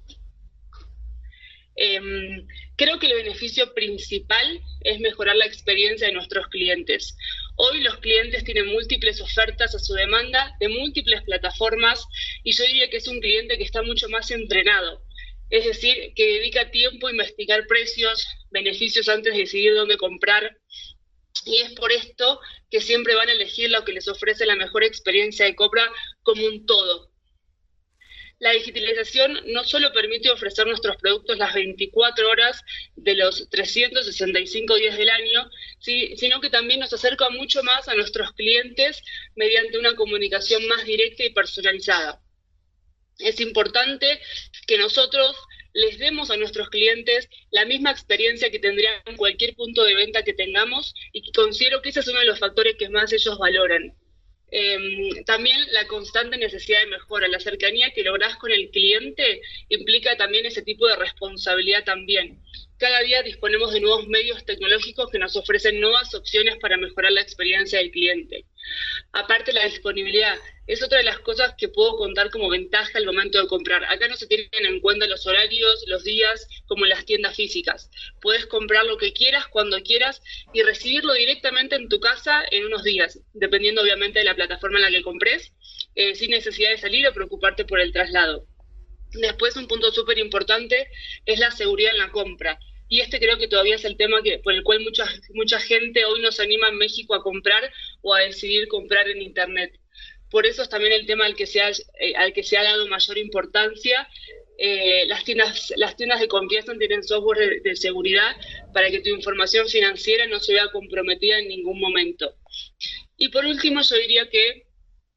Em, 1.76 2.48
creo 2.76 3.00
que 3.00 3.08
el 3.08 3.16
beneficio 3.16 3.74
principal 3.74 4.62
es 4.82 5.00
mejorar 5.00 5.36
la 5.36 5.46
experiencia 5.46 6.08
de 6.08 6.14
nuestros 6.14 6.48
clientes. 6.48 7.18
Hoy 7.56 7.82
los 7.82 7.98
clientes 7.98 8.44
tienen 8.44 8.68
múltiples 8.68 9.22
ofertas 9.22 9.76
a 9.76 9.80
su 9.80 9.94
demanda 9.94 10.56
de 10.60 10.70
múltiples 10.70 11.22
plataformas 11.24 12.06
y 12.44 12.52
yo 12.54 12.64
diría 12.66 12.90
que 12.90 12.98
es 12.98 13.08
un 13.08 13.20
cliente 13.20 13.58
que 13.58 13.64
está 13.64 13.84
mucho 13.84 14.10
más 14.10 14.32
entrenado. 14.32 15.04
Es 15.50 15.66
decir, 15.66 16.14
que 16.16 16.26
dedica 16.26 16.72
tiempo 16.72 17.08
a 17.08 17.12
investigar 17.12 17.68
precios, 17.68 18.26
beneficios 18.50 19.08
antes 19.08 19.34
de 19.34 19.42
decidir 19.42 19.76
dónde 19.76 19.98
comprar. 19.98 20.58
Y 21.46 21.58
es 21.58 21.74
por 21.74 21.92
esto 21.92 22.40
que 22.72 22.82
siempre 22.82 23.14
van 23.14 23.30
a 23.30 23.34
elegir 23.34 23.70
lo 23.70 23.86
que 23.86 23.94
les 23.94 24.08
ofrece 24.08 24.46
la 24.48 24.56
mejor 24.56 24.84
experiencia 24.84 25.46
de 25.46 25.56
compra 25.56 25.92
como 26.24 26.46
un 26.48 26.66
todo, 26.66 27.13
la 28.44 28.52
digitalización 28.52 29.40
no 29.54 29.64
solo 29.64 29.94
permite 29.94 30.30
ofrecer 30.30 30.68
nuestros 30.68 30.98
productos 30.98 31.38
las 31.38 31.54
24 31.54 32.30
horas 32.30 32.62
de 32.98 33.16
los 33.16 33.50
365 33.50 34.76
días 34.76 34.98
del 34.98 35.10
año, 35.10 35.50
sino 35.80 36.42
que 36.42 36.50
también 36.50 36.82
nos 36.82 36.92
acerca 36.92 37.30
mucho 37.30 37.64
más 37.64 37.88
a 37.88 37.96
nuestros 37.96 38.34
clientes 38.34 39.02
mediante 39.38 39.78
una 39.78 39.96
comunicación 39.96 40.68
más 40.68 40.84
directa 40.84 41.24
y 41.24 41.30
personalizada. 41.30 42.22
Es 43.18 43.40
importante 43.40 44.20
que 44.68 44.78
nosotros 44.78 45.38
les 45.72 45.98
demos 45.98 46.30
a 46.30 46.36
nuestros 46.36 46.70
clientes 46.70 47.30
la 47.50 47.64
misma 47.64 47.92
experiencia 47.92 48.52
que 48.52 48.60
tendrían 48.60 48.96
en 49.06 49.16
cualquier 49.16 49.56
punto 49.56 49.86
de 49.86 49.96
venta 49.96 50.24
que 50.24 50.34
tengamos 50.34 50.94
y 51.14 51.32
considero 51.32 51.82
que 51.82 51.90
ese 51.90 52.02
es 52.02 52.10
uno 52.10 52.20
de 52.20 52.26
los 52.26 52.40
factores 52.40 52.76
que 52.78 52.90
más 52.90 53.14
ellos 53.14 53.38
valoran. 53.38 53.96
Em, 54.56 55.24
también 55.26 55.58
la 55.72 55.88
constante 55.88 56.38
necesidad 56.38 56.82
de 56.82 56.86
mejora, 56.86 57.28
la 57.28 57.40
cercanía 57.40 57.90
que 57.90 58.04
lográs 58.04 58.36
con 58.36 58.52
el 58.52 58.70
cliente 58.70 59.42
implica 59.70 60.16
también 60.16 60.46
ese 60.46 60.62
tipo 60.62 60.88
de 60.88 60.96
responsabilidad 60.96 61.84
también. 61.84 62.40
Cada 62.78 63.02
día 63.02 63.24
disponemos 63.24 63.74
de 63.74 63.82
nuevos 63.82 64.08
medios 64.08 64.46
tecnológicos 64.46 65.10
que 65.10 65.18
nos 65.18 65.36
ofrecen 65.36 65.82
nuevas 65.82 66.14
opciones 66.14 66.58
para 66.58 66.78
mejorar 66.78 67.14
la 67.14 67.22
experiencia 67.22 67.80
del 67.80 67.90
cliente. 67.90 68.46
Aparte, 69.12 69.54
la 69.54 69.66
disponibilidad 69.66 70.38
es 70.66 70.82
otra 70.82 70.98
de 70.98 71.04
las 71.04 71.20
cosas 71.20 71.54
que 71.58 71.70
puedo 71.70 71.98
contar 71.98 72.30
como 72.30 72.50
ventaja 72.50 72.98
al 72.98 73.06
momento 73.06 73.40
de 73.40 73.48
comprar. 73.48 73.84
Acá 73.86 74.08
no 74.08 74.16
se 74.16 74.28
tienen 74.28 74.48
en 74.52 74.80
cuenta 74.80 75.06
los 75.08 75.28
horarios, 75.28 75.84
los 75.88 76.04
días, 76.04 76.48
como 76.66 76.86
en 76.86 76.90
las 76.90 77.06
tiendas 77.06 77.36
físicas. 77.36 77.90
Puedes 78.22 78.46
comprar 78.46 78.86
lo 78.86 78.98
que 78.98 79.14
quieras, 79.14 79.48
cuando 79.48 79.82
quieras, 79.82 80.22
y 80.54 80.64
recibirlo 80.64 81.14
directamente 81.14 81.76
en 81.76 81.90
tu 81.90 82.00
casa 82.00 82.44
en 82.50 82.66
unos 82.66 82.84
días, 82.84 83.20
dependiendo 83.34 83.82
obviamente 83.82 84.20
de 84.20 84.26
la 84.26 84.36
plataforma 84.36 84.78
en 84.78 84.84
la 84.84 84.92
que 84.92 85.04
compres, 85.04 85.54
eh, 85.96 86.16
sin 86.16 86.32
necesidad 86.32 86.72
de 86.72 86.78
salir 86.78 87.08
o 87.08 87.14
preocuparte 87.14 87.66
por 87.66 87.80
el 87.80 87.92
traslado. 87.92 88.48
Después, 89.12 89.56
un 89.58 89.68
punto 89.68 89.92
súper 89.92 90.18
importante 90.18 90.88
es 91.26 91.38
la 91.38 91.52
seguridad 91.52 91.92
en 91.92 92.00
la 92.00 92.10
compra. 92.12 92.58
Y 92.94 93.00
este 93.00 93.20
creo 93.20 93.40
que 93.40 93.48
todavía 93.48 93.76
es 93.76 93.86
el 93.86 93.98
tema 93.98 94.22
que, 94.22 94.38
por 94.38 94.54
el 94.54 94.62
cual 94.62 94.82
mucha, 94.82 95.06
mucha 95.34 95.60
gente 95.60 96.06
hoy 96.06 96.22
nos 96.22 96.40
anima 96.40 96.68
en 96.70 96.78
México 96.78 97.16
a 97.16 97.24
comprar 97.24 97.64
o 98.02 98.14
a 98.14 98.20
decidir 98.20 98.68
comprar 98.68 99.08
en 99.08 99.22
Internet 99.22 99.80
por 100.34 100.48
eso 100.48 100.64
es 100.64 100.70
también 100.70 100.94
el 100.94 101.06
tema 101.06 101.28
al 101.28 101.36
que 101.36 101.46
se 101.46 101.62
ha, 101.62 101.70
eh, 101.70 102.16
al 102.18 102.34
que 102.34 102.42
se 102.42 102.58
ha 102.58 102.64
dado 102.64 102.88
mayor 102.88 103.20
importancia. 103.20 104.10
Eh, 104.58 105.06
las, 105.06 105.24
tiendas, 105.24 105.72
las 105.78 105.96
tiendas 105.96 106.20
de 106.22 106.28
confianza 106.28 106.74
tienen 106.76 107.04
software 107.04 107.62
de, 107.62 107.76
seguridad 107.76 108.36
para 108.74 108.90
que 108.90 109.02
tu 109.02 109.10
información 109.10 109.68
financiera 109.68 110.26
no 110.26 110.40
se 110.40 110.54
vea 110.54 110.72
comprometida 110.72 111.38
en 111.38 111.50
ningún 111.50 111.80
momento. 111.80 112.34
Y 113.16 113.30
por 113.30 113.46
último, 113.46 113.82
yo 113.84 113.96
diría 113.96 114.28
que 114.28 114.66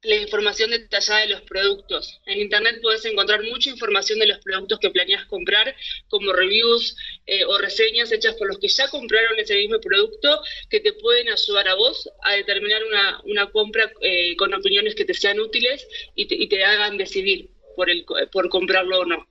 la 0.07 0.17
información 0.17 0.71
detallada 0.71 1.21
de 1.21 1.29
los 1.29 1.43
productos. 1.43 2.21
En 2.27 2.41
Internet 2.41 2.79
puedes 2.81 3.05
encontrar 3.05 3.43
mucha 3.43 3.71
información 3.71 4.19
de 4.19 4.27
los 4.27 4.39
productos 4.39 4.79
que 4.79 4.91
planeas 4.91 5.27
comprar, 5.27 5.75
como 6.09 6.33
reviews 6.33 6.97
eh, 7.27 7.45
o 7.45 7.59
reseñas 7.59 8.13
hechas 8.13 8.35
por 8.35 8.49
los 8.49 8.59
que 8.59 8.69
ya 8.69 8.89
compraron 8.89 9.39
ese 9.39 9.57
mismo 9.57 9.81
producto, 9.81 10.41
que 10.71 10.81
te 10.81 10.93
pueden 10.93 11.29
ayudar 11.29 11.69
a 11.69 11.75
vos 11.75 12.09
a 12.23 12.33
determinar 12.35 12.83
una, 13.25 13.51
compra 13.51 13.93
eh, 14.01 14.37
con 14.37 14.55
opiniones 14.55 14.95
que 14.95 15.05
te 15.05 15.15
sean 15.15 15.41
útiles 15.41 15.87
y 16.15 16.27
te, 16.27 16.35
y 16.35 16.49
te 16.49 16.65
hagan 16.65 16.97
decidir 16.97 17.51
por, 17.75 17.91
el, 17.91 18.05
por 18.33 18.49
comprarlo 18.49 19.01
o 19.01 19.05
no. 19.05 19.27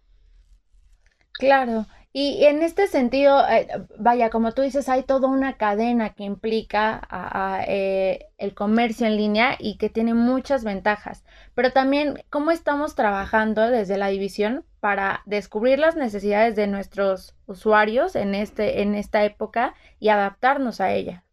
Claro, 1.33 1.85
y 2.17 2.45
en 2.45 2.61
este 2.61 2.87
sentido, 2.87 3.45
eh, 3.45 3.67
vaya, 3.99 4.29
como 4.29 4.53
tú 4.53 4.61
dices, 4.61 4.87
hay 4.87 5.03
toda 5.03 5.27
una 5.27 5.57
cadena 5.57 6.13
que 6.13 6.23
implica 6.23 7.01
eh, 7.67 8.27
el 8.37 8.53
comercio 8.53 9.05
en 9.05 9.17
línea 9.17 9.57
y 9.59 9.77
que 9.77 9.89
tiene 9.89 10.13
muchas 10.13 10.63
ventajas. 10.63 11.25
Pero 11.55 11.71
también, 11.73 12.23
¿cómo 12.29 12.51
estamos 12.51 12.95
trabajando 12.95 13.69
desde 13.69 13.97
la 13.97 14.07
división 14.07 14.63
para 14.79 15.23
descubrir 15.25 15.77
las 15.77 15.97
necesidades 15.97 16.55
de 16.55 16.67
nuestros 16.67 17.35
usuarios 17.47 18.15
en, 18.15 18.33
este, 18.33 18.81
en 18.81 18.95
esta 18.95 19.25
época 19.25 19.75
y 19.99 20.07
adaptarnos 20.07 20.79
a 20.79 20.93
ella? 20.93 21.25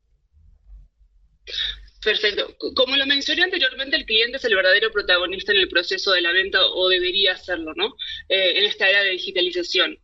Perfecto. 2.03 2.57
Como 2.75 2.97
lo 2.97 3.07
mencioné 3.07 3.45
anteriormente, 3.45 3.95
el 3.95 4.05
cliente 4.05 4.39
es 4.39 4.45
el 4.45 4.57
verdadero 4.57 4.91
protagonista 4.91 5.53
en 5.53 5.59
el 5.59 5.69
proceso 5.69 6.11
de 6.11 6.23
la 6.23 6.33
venta 6.33 6.59
o 6.61 6.89
debería 6.89 7.37
serlo, 7.37 7.73
¿no? 7.77 7.95
Eh, 8.29 8.59
en 8.59 8.65
esta 8.65 8.89
era 8.89 9.05
de 9.05 9.11
digitalización. 9.11 9.97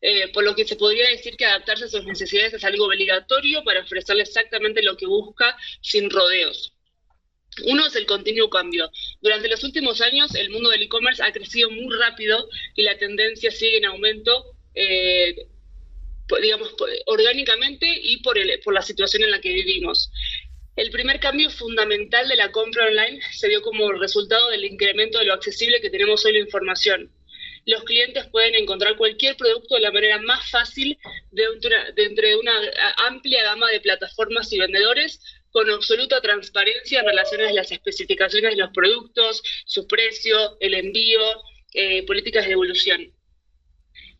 Eh, 0.00 0.28
por 0.32 0.44
lo 0.44 0.54
que 0.54 0.66
se 0.66 0.76
podría 0.76 1.08
decir 1.08 1.36
que 1.36 1.46
adaptarse 1.46 1.84
a 1.84 1.88
sus 1.88 2.04
necesidades 2.04 2.54
es 2.54 2.64
algo 2.64 2.86
obligatorio 2.86 3.64
para 3.64 3.80
ofrecerle 3.80 4.22
exactamente 4.22 4.82
lo 4.82 4.96
que 4.96 5.06
busca 5.06 5.56
sin 5.80 6.10
rodeos. 6.10 6.72
Uno 7.64 7.86
es 7.86 7.94
el 7.94 8.06
continuo 8.06 8.50
cambio. 8.50 8.90
Durante 9.20 9.48
los 9.48 9.62
últimos 9.62 10.00
años 10.00 10.34
el 10.34 10.50
mundo 10.50 10.70
del 10.70 10.82
e-commerce 10.82 11.22
ha 11.22 11.32
crecido 11.32 11.70
muy 11.70 11.94
rápido 11.96 12.48
y 12.74 12.82
la 12.82 12.98
tendencia 12.98 13.50
sigue 13.50 13.78
en 13.78 13.84
aumento, 13.86 14.56
eh, 14.74 15.46
digamos, 16.42 16.74
orgánicamente 17.06 17.86
y 18.02 18.18
por, 18.22 18.36
por 18.64 18.74
la 18.74 18.82
situación 18.82 19.22
en 19.22 19.30
la 19.30 19.40
que 19.40 19.52
vivimos. 19.52 20.10
El 20.76 20.90
primer 20.90 21.20
cambio 21.20 21.50
fundamental 21.50 22.28
de 22.28 22.34
la 22.34 22.50
compra 22.50 22.86
online 22.86 23.20
se 23.32 23.48
dio 23.48 23.62
como 23.62 23.92
resultado 23.92 24.50
del 24.50 24.64
incremento 24.64 25.20
de 25.20 25.26
lo 25.26 25.34
accesible 25.34 25.80
que 25.80 25.90
tenemos 25.90 26.24
hoy 26.24 26.32
la 26.32 26.40
información. 26.40 27.12
Los 27.66 27.84
clientes 27.84 28.26
pueden 28.26 28.54
encontrar 28.54 28.96
cualquier 28.96 29.36
producto 29.36 29.74
de 29.74 29.80
la 29.80 29.92
manera 29.92 30.18
más 30.18 30.50
fácil 30.50 30.98
de, 31.30 31.44
entre 31.96 32.36
una 32.36 32.52
amplia 33.06 33.42
gama 33.42 33.70
de 33.70 33.80
plataformas 33.80 34.52
y 34.52 34.58
vendedores 34.58 35.20
con 35.50 35.70
absoluta 35.70 36.20
transparencia 36.20 37.00
en 37.00 37.06
relación 37.06 37.40
a 37.40 37.52
las 37.52 37.70
especificaciones 37.70 38.50
de 38.50 38.62
los 38.62 38.70
productos, 38.72 39.42
su 39.64 39.86
precio, 39.86 40.58
el 40.60 40.74
envío, 40.74 41.22
eh, 41.72 42.04
políticas 42.06 42.46
de 42.46 42.52
evolución. 42.52 43.12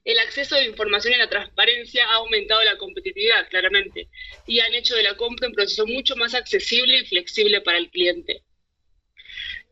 El 0.05 0.19
acceso 0.19 0.55
a 0.55 0.65
información 0.65 1.15
y 1.15 1.19
la 1.19 1.31
transparencia 1.31 2.07
ha 2.07 2.17
aumentado 2.17 2.63
la 2.63 2.77
competitividad, 2.77 3.49
claramente, 3.49 4.09
y 4.47 4.61
han 4.61 4.75
hecho 4.75 4.95
de 4.95 5.03
la 5.03 5.17
compra 5.17 5.49
un 5.49 5.55
proceso 5.55 5.87
mucho 5.87 6.15
más 6.15 6.35
accesible 6.35 6.99
y 6.99 7.07
flexible 7.07 7.63
para 7.63 7.79
el 7.79 7.91
cliente. 7.91 8.43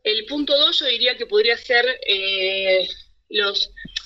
El 0.03 0.25
punto 0.25 0.57
2 0.57 0.79
yo 0.79 0.85
diría 0.87 1.17
que 1.17 1.27
podría 1.27 1.55
ser 1.55 1.85
eh, 2.05 2.87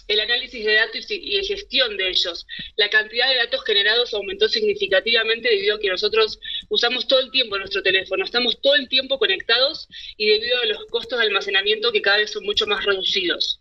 el 0.07 0.19
análisis 0.19 0.63
de 0.63 0.73
datos 0.73 1.05
y, 1.09 1.43
gestión 1.43 1.97
de 1.97 2.09
ellos. 2.09 2.45
La 2.77 2.89
cantidad 2.89 3.29
de 3.29 3.37
datos 3.37 3.63
generados 3.65 4.13
aumentó 4.13 4.47
significativamente 4.47 5.49
debido 5.49 5.75
a 5.75 5.79
que 5.79 5.89
nosotros 5.89 6.39
usamos 6.69 7.07
todo 7.07 7.19
el 7.19 7.31
tiempo 7.31 7.57
nuestro 7.57 7.83
teléfono, 7.83 8.23
estamos 8.23 8.59
todo 8.61 8.75
el 8.75 8.87
tiempo 8.87 9.19
conectados 9.19 9.87
y 10.17 10.27
debido 10.27 10.59
a 10.61 10.65
los 10.65 10.85
costos 10.85 11.19
de 11.19 11.25
almacenamiento 11.25 11.91
que 11.91 12.01
cada 12.01 12.17
vez 12.17 12.31
son 12.31 12.45
mucho 12.45 12.65
más 12.67 12.85
reducidos. 12.85 13.59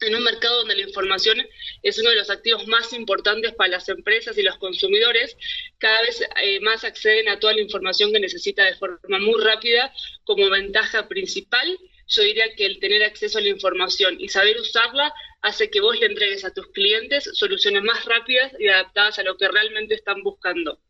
En 0.00 0.14
un 0.14 0.24
mercado 0.24 0.58
donde 0.58 0.76
la 0.76 0.82
información 0.82 1.38
es 1.82 1.98
uno 1.98 2.10
de 2.10 2.16
los 2.16 2.28
activos 2.28 2.66
más 2.66 2.92
importantes 2.92 3.54
para 3.54 3.70
las 3.70 3.88
empresas 3.88 4.36
y 4.36 4.42
los 4.42 4.58
consumidores, 4.58 5.38
cada 5.78 6.02
vez 6.02 6.22
eh, 6.42 6.60
más 6.60 6.84
acceden 6.84 7.30
a 7.30 7.38
toda 7.38 7.54
la 7.54 7.62
información 7.62 8.12
que 8.12 8.20
necesita 8.20 8.64
de 8.64 8.74
forma 8.74 9.18
muy 9.20 9.42
rápida 9.42 9.90
como 10.24 10.50
ventaja 10.50 11.08
principal 11.08 11.78
yo 12.08 12.22
diría 12.22 12.54
que 12.54 12.66
el 12.66 12.78
tener 12.78 13.02
acceso 13.02 13.38
a 13.38 13.40
la 13.40 13.48
información 13.48 14.16
y 14.20 14.28
saber 14.28 14.58
usarla 14.58 15.12
hace 15.42 15.70
que 15.70 15.80
vos 15.80 15.98
le 15.98 16.06
entregues 16.06 16.44
a 16.44 16.52
tus 16.52 16.66
clientes 16.68 17.30
soluciones 17.34 17.82
más 17.82 18.04
rápidas 18.04 18.52
y 18.58 18.68
adaptadas 18.68 19.18
a 19.18 19.22
lo 19.22 19.36
que 19.36 19.48
realmente 19.48 19.94
están 19.94 20.22
buscando. 20.22 20.80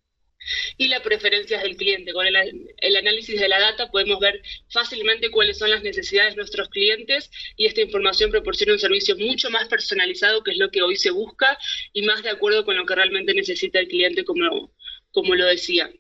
Y 0.77 0.89
las 0.89 1.01
preferencias 1.01 1.63
del 1.63 1.77
cliente. 1.77 2.13
Con 2.13 2.27
el, 2.27 2.97
análisis 2.97 3.41
de 3.41 3.49
la 3.49 3.59
data 3.59 3.91
podemos 3.91 4.21
ver 4.21 4.41
fácilmente 4.71 5.31
cuáles 5.31 5.59
son 5.59 5.71
las 5.71 5.83
necesidades 5.83 6.35
de 6.35 6.37
nuestros 6.37 6.69
clientes 6.69 7.31
y 7.57 7.67
esta 7.67 7.81
información 7.81 8.31
proporciona 8.31 8.75
un 8.75 8.79
servicio 8.79 9.17
mucho 9.17 9.51
más 9.51 9.67
personalizado, 9.69 10.45
que 10.45 10.53
es 10.53 10.59
lo 10.59 10.71
que 10.71 10.83
hoy 10.83 10.97
se 10.97 11.11
busca, 11.11 11.59
y 11.93 12.03
más 12.03 12.23
de 12.23 12.31
acuerdo 12.31 12.65
con 12.65 12.77
lo 12.77 12.87
que 12.87 12.95
realmente 12.95 13.35
necesita 13.35 13.81
el 13.81 13.89
cliente, 13.89 14.25
como, 14.25 14.73
como 15.11 15.35
lo 15.35 15.47
decía. 15.47 15.91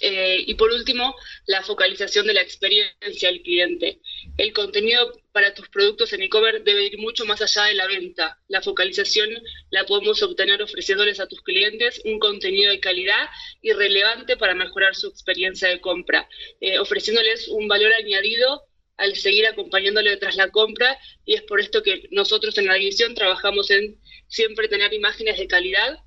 Eh, 0.00 0.44
y 0.46 0.54
por 0.54 0.70
último, 0.70 1.14
la 1.46 1.62
focalización 1.62 2.26
de 2.26 2.34
la 2.34 2.42
experiencia 2.42 3.28
del 3.30 3.42
cliente. 3.42 4.00
El 4.36 4.52
contenido 4.52 5.12
para 5.32 5.54
tus 5.54 5.68
productos 5.68 6.12
en 6.12 6.22
e-commerce 6.22 6.62
debe 6.64 6.84
ir 6.86 6.98
mucho 6.98 7.24
más 7.24 7.40
allá 7.42 7.64
de 7.64 7.74
la 7.74 7.86
venta. 7.86 8.38
La 8.48 8.62
focalización 8.62 9.30
la 9.70 9.84
podemos 9.84 10.22
obtener 10.22 10.62
ofreciéndoles 10.62 11.20
a 11.20 11.26
tus 11.26 11.42
clientes 11.42 12.00
un 12.04 12.18
contenido 12.18 12.70
de 12.70 12.80
calidad 12.80 13.28
y 13.62 13.72
relevante 13.72 14.36
para 14.36 14.54
mejorar 14.54 14.94
su 14.94 15.08
experiencia 15.08 15.68
de 15.68 15.80
compra, 15.80 16.28
eh, 16.60 16.78
ofreciéndoles 16.78 17.48
un 17.48 17.68
valor 17.68 17.92
añadido 17.94 18.62
al 18.96 19.14
seguir 19.14 19.46
acompañándole 19.46 20.16
tras 20.16 20.36
la 20.36 20.50
compra 20.50 20.98
y 21.24 21.34
es 21.34 21.42
por 21.42 21.60
esto 21.60 21.82
que 21.82 22.08
nosotros 22.12 22.56
en 22.56 22.66
la 22.66 22.74
división 22.74 23.14
trabajamos 23.14 23.70
en 23.70 24.00
siempre 24.26 24.68
tener 24.68 24.92
imágenes 24.94 25.38
de 25.38 25.46
calidad 25.46 25.98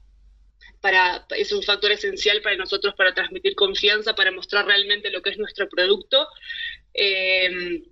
para, 0.82 1.26
es 1.38 1.52
un 1.52 1.64
factor 1.64 1.92
esencial 1.92 2.42
para 2.42 2.56
nosotros 2.56 2.94
para 2.96 3.14
transmitir 3.14 3.56
confianza, 3.56 4.16
para 4.16 4.32
mostrar 4.32 4.66
realmente 4.66 5.10
lo 5.10 5.22
que 5.22 5.32
es 5.32 5.38
nuestro 5.38 5.68
producto. 5.68 6.28
Eh, 6.94 7.84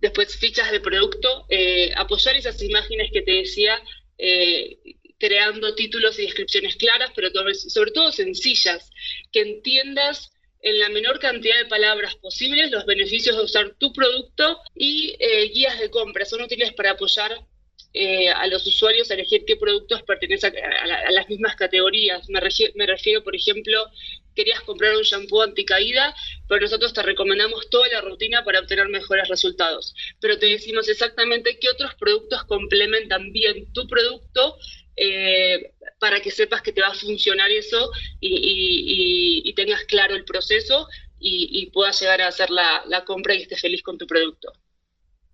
después, 0.00 0.36
fichas 0.36 0.70
de 0.70 0.80
producto, 0.80 1.46
eh, 1.48 1.92
apoyar 1.96 2.36
esas 2.36 2.62
imágenes 2.62 3.10
que 3.12 3.22
te 3.22 3.32
decía, 3.32 3.80
eh, 4.18 4.78
creando 5.18 5.74
títulos 5.74 6.18
y 6.18 6.22
descripciones 6.22 6.76
claras, 6.76 7.12
pero 7.14 7.28
sobre 7.54 7.92
todo 7.92 8.10
sencillas, 8.10 8.90
que 9.30 9.42
entiendas 9.42 10.32
en 10.62 10.78
la 10.78 10.88
menor 10.88 11.18
cantidad 11.18 11.58
de 11.58 11.66
palabras 11.66 12.16
posibles 12.16 12.70
los 12.70 12.86
beneficios 12.86 13.36
de 13.36 13.42
usar 13.42 13.74
tu 13.78 13.92
producto 13.92 14.60
y 14.74 15.16
guías 15.52 15.78
de 15.78 15.90
compra. 15.90 16.24
Son 16.24 16.40
útiles 16.40 16.72
para 16.72 16.92
apoyar 16.92 17.36
eh, 17.94 18.30
a 18.30 18.46
los 18.46 18.66
usuarios 18.66 19.10
a 19.10 19.14
elegir 19.14 19.44
qué 19.46 19.56
productos 19.56 20.02
pertenecen 20.04 20.54
a, 20.56 21.10
las 21.10 21.28
mismas 21.28 21.56
categorías. 21.56 22.26
Me, 22.30 22.40
me, 22.74 22.86
refiero, 22.86 23.22
por 23.22 23.36
ejemplo, 23.36 23.86
querías 24.34 24.62
comprar 24.62 24.96
un 24.96 25.02
shampoo 25.02 25.42
anticaída, 25.42 26.14
pero 26.48 26.62
nosotros 26.62 26.94
te 26.94 27.02
recomendamos 27.02 27.68
toda 27.68 27.88
la 27.88 28.00
rutina 28.00 28.44
para 28.44 28.60
obtener 28.60 28.88
mejores 28.88 29.28
resultados. 29.28 29.94
Pero 30.20 30.38
te 30.38 30.46
decimos 30.46 30.88
exactamente 30.88 31.58
qué 31.58 31.68
otros 31.68 31.94
productos 31.96 32.44
complementan 32.44 33.30
bien 33.30 33.70
tu 33.74 33.86
producto 33.86 34.56
eh, 34.96 35.72
para 35.98 36.20
que 36.20 36.30
sepas 36.30 36.62
que 36.62 36.72
te 36.72 36.80
va 36.80 36.88
a 36.88 36.94
funcionar 36.94 37.50
eso 37.50 37.90
y, 38.20 39.52
tengas 39.54 39.84
claro 39.84 40.14
el 40.14 40.24
proceso 40.24 40.88
y, 41.20 41.66
puedas 41.72 42.00
llegar 42.00 42.22
a 42.22 42.28
hacer 42.28 42.50
la, 42.50 42.82
la 42.88 43.04
compra 43.04 43.34
y 43.34 43.42
estés 43.42 43.60
feliz 43.60 43.82
con 43.82 43.98
tu 43.98 44.06
producto 44.06 44.50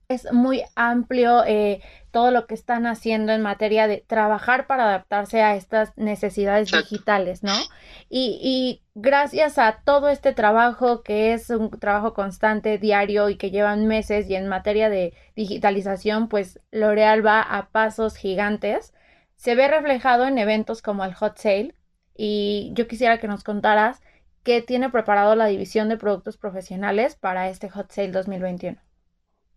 es 0.08 0.32
muy 0.32 0.62
amplio 0.74 1.44
eh, 1.44 1.82
todo 2.10 2.30
lo 2.30 2.46
que 2.46 2.54
están 2.54 2.86
haciendo 2.86 3.32
en 3.32 3.42
materia 3.42 3.86
de 3.86 4.02
trabajar 4.06 4.66
para 4.66 4.84
adaptarse 4.84 5.42
a 5.42 5.54
estas 5.54 5.96
necesidades 5.98 6.70
digitales, 6.72 7.42
¿no? 7.42 7.52
Y, 8.08 8.40
y, 8.42 8.82
gracias 8.94 9.58
a 9.58 9.82
todo 9.84 10.08
este 10.08 10.32
trabajo 10.32 11.02
que 11.02 11.34
es 11.34 11.50
un 11.50 11.70
trabajo 11.78 12.14
constante, 12.14 12.78
diario 12.78 13.28
y 13.28 13.36
que 13.36 13.50
llevan 13.50 13.86
meses 13.86 14.30
y 14.30 14.34
en 14.34 14.48
materia 14.48 14.88
de 14.88 15.12
digitalización, 15.36 16.28
pues 16.28 16.58
L'Oreal 16.70 17.24
va 17.24 17.42
a 17.42 17.68
pasos 17.68 18.16
gigantes. 18.16 18.94
Se 19.36 19.54
ve 19.54 19.68
reflejado 19.68 20.26
en 20.26 20.38
eventos 20.38 20.80
como 20.80 21.04
el 21.04 21.14
Hot 21.14 21.36
Sale 21.36 21.74
y 22.16 22.72
yo 22.74 22.88
quisiera 22.88 23.18
que 23.18 23.28
nos 23.28 23.44
contaras 23.44 24.00
qué 24.42 24.62
tiene 24.62 24.88
preparado 24.90 25.34
la 25.36 25.46
división 25.46 25.90
de 25.90 25.98
productos 25.98 26.38
profesionales 26.38 27.14
para 27.14 27.50
este 27.50 27.68
Hot 27.68 27.92
Sale 27.92 28.12
2021. 28.12 28.87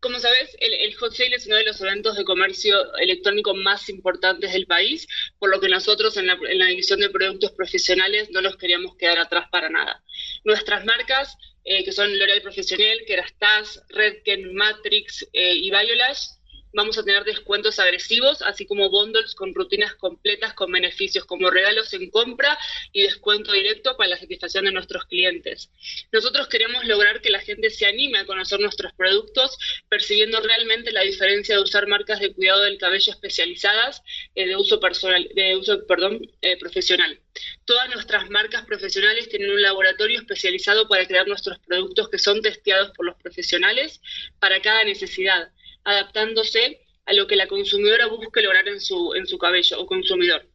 Como 0.01 0.19
sabes, 0.19 0.57
el, 0.59 0.95
Hot 0.95 1.13
Sale 1.13 1.35
es 1.35 1.45
uno 1.45 1.57
de 1.57 1.63
los 1.63 1.79
eventos 1.79 2.17
de 2.17 2.23
comercio 2.23 2.75
electrónico 2.95 3.53
más 3.53 3.87
importantes 3.87 4.51
del 4.51 4.65
país, 4.65 5.07
por 5.37 5.51
lo 5.51 5.61
que 5.61 5.69
nosotros 5.69 6.17
en 6.17 6.25
la, 6.25 6.65
división 6.65 6.99
de 7.01 7.11
productos 7.11 7.51
profesionales 7.51 8.31
no 8.31 8.41
nos 8.41 8.57
queríamos 8.57 8.95
quedar 8.97 9.19
atrás 9.19 9.45
para 9.51 9.69
nada. 9.69 10.03
Nuestras 10.43 10.85
marcas, 10.85 11.37
eh, 11.65 11.83
que 11.83 11.91
son 11.91 12.17
L'Oreal 12.17 12.41
Profesional, 12.41 12.97
Kerastase, 13.05 13.79
Redken, 13.89 14.55
Matrix 14.55 15.27
eh, 15.33 15.53
y 15.53 15.69
Biolash, 15.69 16.29
vamos 16.73 16.97
a 16.97 17.03
tener 17.03 17.23
descuentos 17.23 17.79
agresivos, 17.79 18.41
así 18.41 18.65
como 18.65 18.89
bundles 18.89 19.35
con 19.35 19.53
rutinas 19.53 19.95
completas 19.95 20.53
con 20.53 20.71
beneficios 20.71 21.25
como 21.25 21.49
regalos 21.49 21.93
en 21.93 22.09
compra 22.09 22.57
y 22.91 23.03
descuento 23.03 23.51
directo 23.51 23.95
para 23.97 24.11
la 24.11 24.17
satisfacción 24.17 24.65
de 24.65 24.71
nuestros 24.71 25.05
clientes. 25.05 25.69
Nosotros 26.11 26.47
queremos 26.47 26.85
lograr 26.85 27.21
que 27.21 27.29
la 27.29 27.39
gente 27.39 27.69
se 27.69 27.85
anime 27.85 28.19
a 28.19 28.25
conocer 28.25 28.59
nuestros 28.59 28.93
productos, 28.93 29.57
percibiendo 29.89 30.39
realmente 30.41 30.91
la 30.91 31.01
diferencia 31.01 31.55
de 31.55 31.61
usar 31.61 31.87
marcas 31.87 32.19
de 32.19 32.33
cuidado 32.33 32.61
del 32.61 32.77
cabello 32.77 33.11
especializadas 33.11 34.01
eh, 34.35 34.47
de 34.47 34.55
uso 34.55 34.79
personal, 34.79 35.27
de 35.33 35.55
uso, 35.55 35.85
perdón, 35.87 36.21
eh, 36.41 36.57
profesional. 36.57 37.19
Todas 37.65 37.89
nuestras 37.93 38.29
marcas 38.29 38.65
profesionales 38.65 39.29
tienen 39.29 39.51
un 39.51 39.61
laboratorio 39.61 40.19
especializado 40.19 40.87
para 40.87 41.05
crear 41.05 41.27
nuestros 41.27 41.59
productos 41.59 42.09
que 42.09 42.19
son 42.19 42.41
testeados 42.41 42.91
por 42.91 43.05
los 43.05 43.15
profesionales 43.15 44.01
para 44.39 44.61
cada 44.61 44.83
necesidad 44.83 45.49
adaptándose 45.83 46.81
a 47.05 47.13
lo 47.13 47.27
que 47.27 47.35
la 47.35 47.47
consumidora 47.47 48.07
busque 48.07 48.41
lograr 48.41 48.67
en 48.67 48.79
su, 48.79 49.13
en 49.15 49.25
su 49.25 49.37
cabello 49.37 49.79
o 49.79 49.85
consumidor 49.85 50.47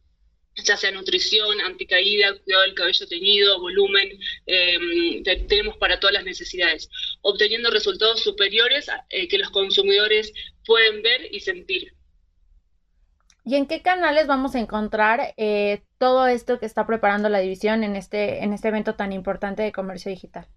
ya 0.64 0.76
sea 0.76 0.90
nutrición, 0.90 1.60
anticaída, 1.60 2.34
cuidado 2.44 2.62
del 2.64 2.74
cabello 2.74 3.06
teñido, 3.06 3.60
volumen, 3.60 4.18
em, 4.46 5.22
tenemos 5.48 5.76
para 5.76 6.00
todas 6.00 6.14
las 6.14 6.24
necesidades, 6.24 6.88
obteniendo 7.20 7.70
resultados 7.70 8.22
superiores 8.22 8.88
eh, 9.10 9.28
que 9.28 9.38
los 9.38 9.50
consumidores 9.50 10.32
pueden 10.64 11.02
ver 11.02 11.28
y 11.32 11.40
sentir. 11.40 11.94
¿Y 13.44 13.54
en 13.54 13.66
qué 13.66 13.80
canales 13.80 14.26
vamos 14.26 14.54
a 14.54 14.58
encontrar 14.58 15.34
eh, 15.36 15.82
todo 15.98 16.26
esto 16.26 16.58
que 16.58 16.66
está 16.66 16.86
preparando 16.86 17.28
la 17.28 17.38
división 17.38 17.84
en 17.84 17.94
este, 17.94 18.42
en 18.42 18.52
este 18.52 18.68
evento 18.68 18.96
tan 18.96 19.12
importante 19.12 19.62
de 19.62 19.72
comercio 19.72 20.10
digital? 20.10 20.48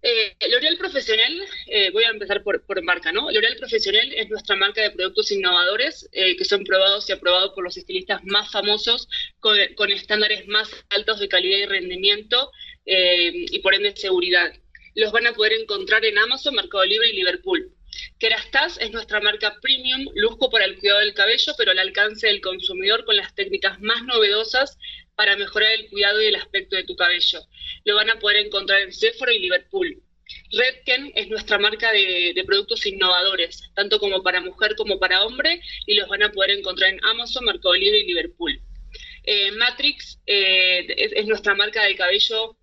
Eh, 0.00 0.36
L'Oreal 0.48 0.78
Profesional, 0.78 1.44
eh, 1.66 1.90
voy 1.90 2.04
a 2.04 2.10
empezar 2.10 2.44
por, 2.44 2.82
marca, 2.82 3.10
¿no? 3.10 3.30
L'Oreal 3.32 3.56
Profesional 3.56 4.12
es 4.12 4.28
nuestra 4.28 4.54
marca 4.54 4.80
de 4.80 4.92
productos 4.92 5.32
innovadores 5.32 6.08
eh, 6.12 6.36
que 6.36 6.44
son 6.44 6.62
probados 6.62 7.08
y 7.08 7.12
aprobados 7.12 7.52
por 7.52 7.64
los 7.64 7.76
estilistas 7.76 8.24
más 8.24 8.50
famosos 8.52 9.08
con, 9.40 9.58
estándares 9.90 10.46
más 10.46 10.70
altos 10.90 11.18
de 11.18 11.28
calidad 11.28 11.58
y 11.58 11.66
rendimiento 11.66 12.52
y 12.90 13.58
por 13.58 13.74
ende 13.74 13.94
seguridad. 13.94 14.50
Los 14.94 15.12
van 15.12 15.26
a 15.26 15.34
poder 15.34 15.52
encontrar 15.52 16.04
en 16.06 16.16
Amazon, 16.16 16.54
Mercado 16.54 16.84
Libre 16.84 17.10
y 17.10 17.16
Liverpool. 17.16 17.70
Kerastase 18.18 18.82
es 18.82 18.92
nuestra 18.92 19.20
marca 19.20 19.58
premium, 19.60 20.06
lujo 20.14 20.48
para 20.48 20.64
el 20.64 20.78
cuidado 20.78 21.00
del 21.00 21.12
cabello, 21.12 21.52
pero 21.58 21.72
al 21.72 21.78
alcance 21.78 22.28
del 22.28 22.40
consumidor 22.40 23.04
con 23.04 23.16
las 23.16 23.34
técnicas 23.34 23.78
más 23.80 24.02
novedosas 24.04 24.78
para 25.18 25.36
mejorar 25.36 25.72
el 25.72 25.88
cuidado 25.90 26.22
y 26.22 26.26
el 26.26 26.36
aspecto 26.36 26.76
de 26.76 26.84
tu 26.84 26.94
cabello. 26.94 27.40
Lo 27.84 27.96
van 27.96 28.08
a 28.08 28.20
poder 28.20 28.46
encontrar 28.46 28.82
en 28.82 28.92
Sephora 28.92 29.34
y 29.34 29.40
Liverpool. 29.40 30.00
Redken 30.52 31.10
es 31.16 31.28
nuestra 31.28 31.58
marca 31.58 31.90
de, 31.90 32.40
productos 32.46 32.86
innovadores, 32.86 33.64
tanto 33.74 33.98
como 33.98 34.22
para 34.22 34.40
mujer 34.40 34.76
como 34.76 35.00
para 35.00 35.24
hombre, 35.24 35.60
y 35.86 35.94
los 35.94 36.08
van 36.08 36.22
a 36.22 36.30
poder 36.30 36.52
encontrar 36.52 36.90
en 36.90 37.04
Amazon, 37.04 37.46
Mercado 37.46 37.74
Libre 37.74 37.98
y 37.98 38.06
Liverpool. 38.06 38.60
Eh, 39.24 39.50
Matrix 39.50 40.20
eh, 40.24 40.86
es, 41.16 41.26
nuestra 41.26 41.56
marca 41.56 41.84
de 41.84 41.96
cabello 41.96 42.56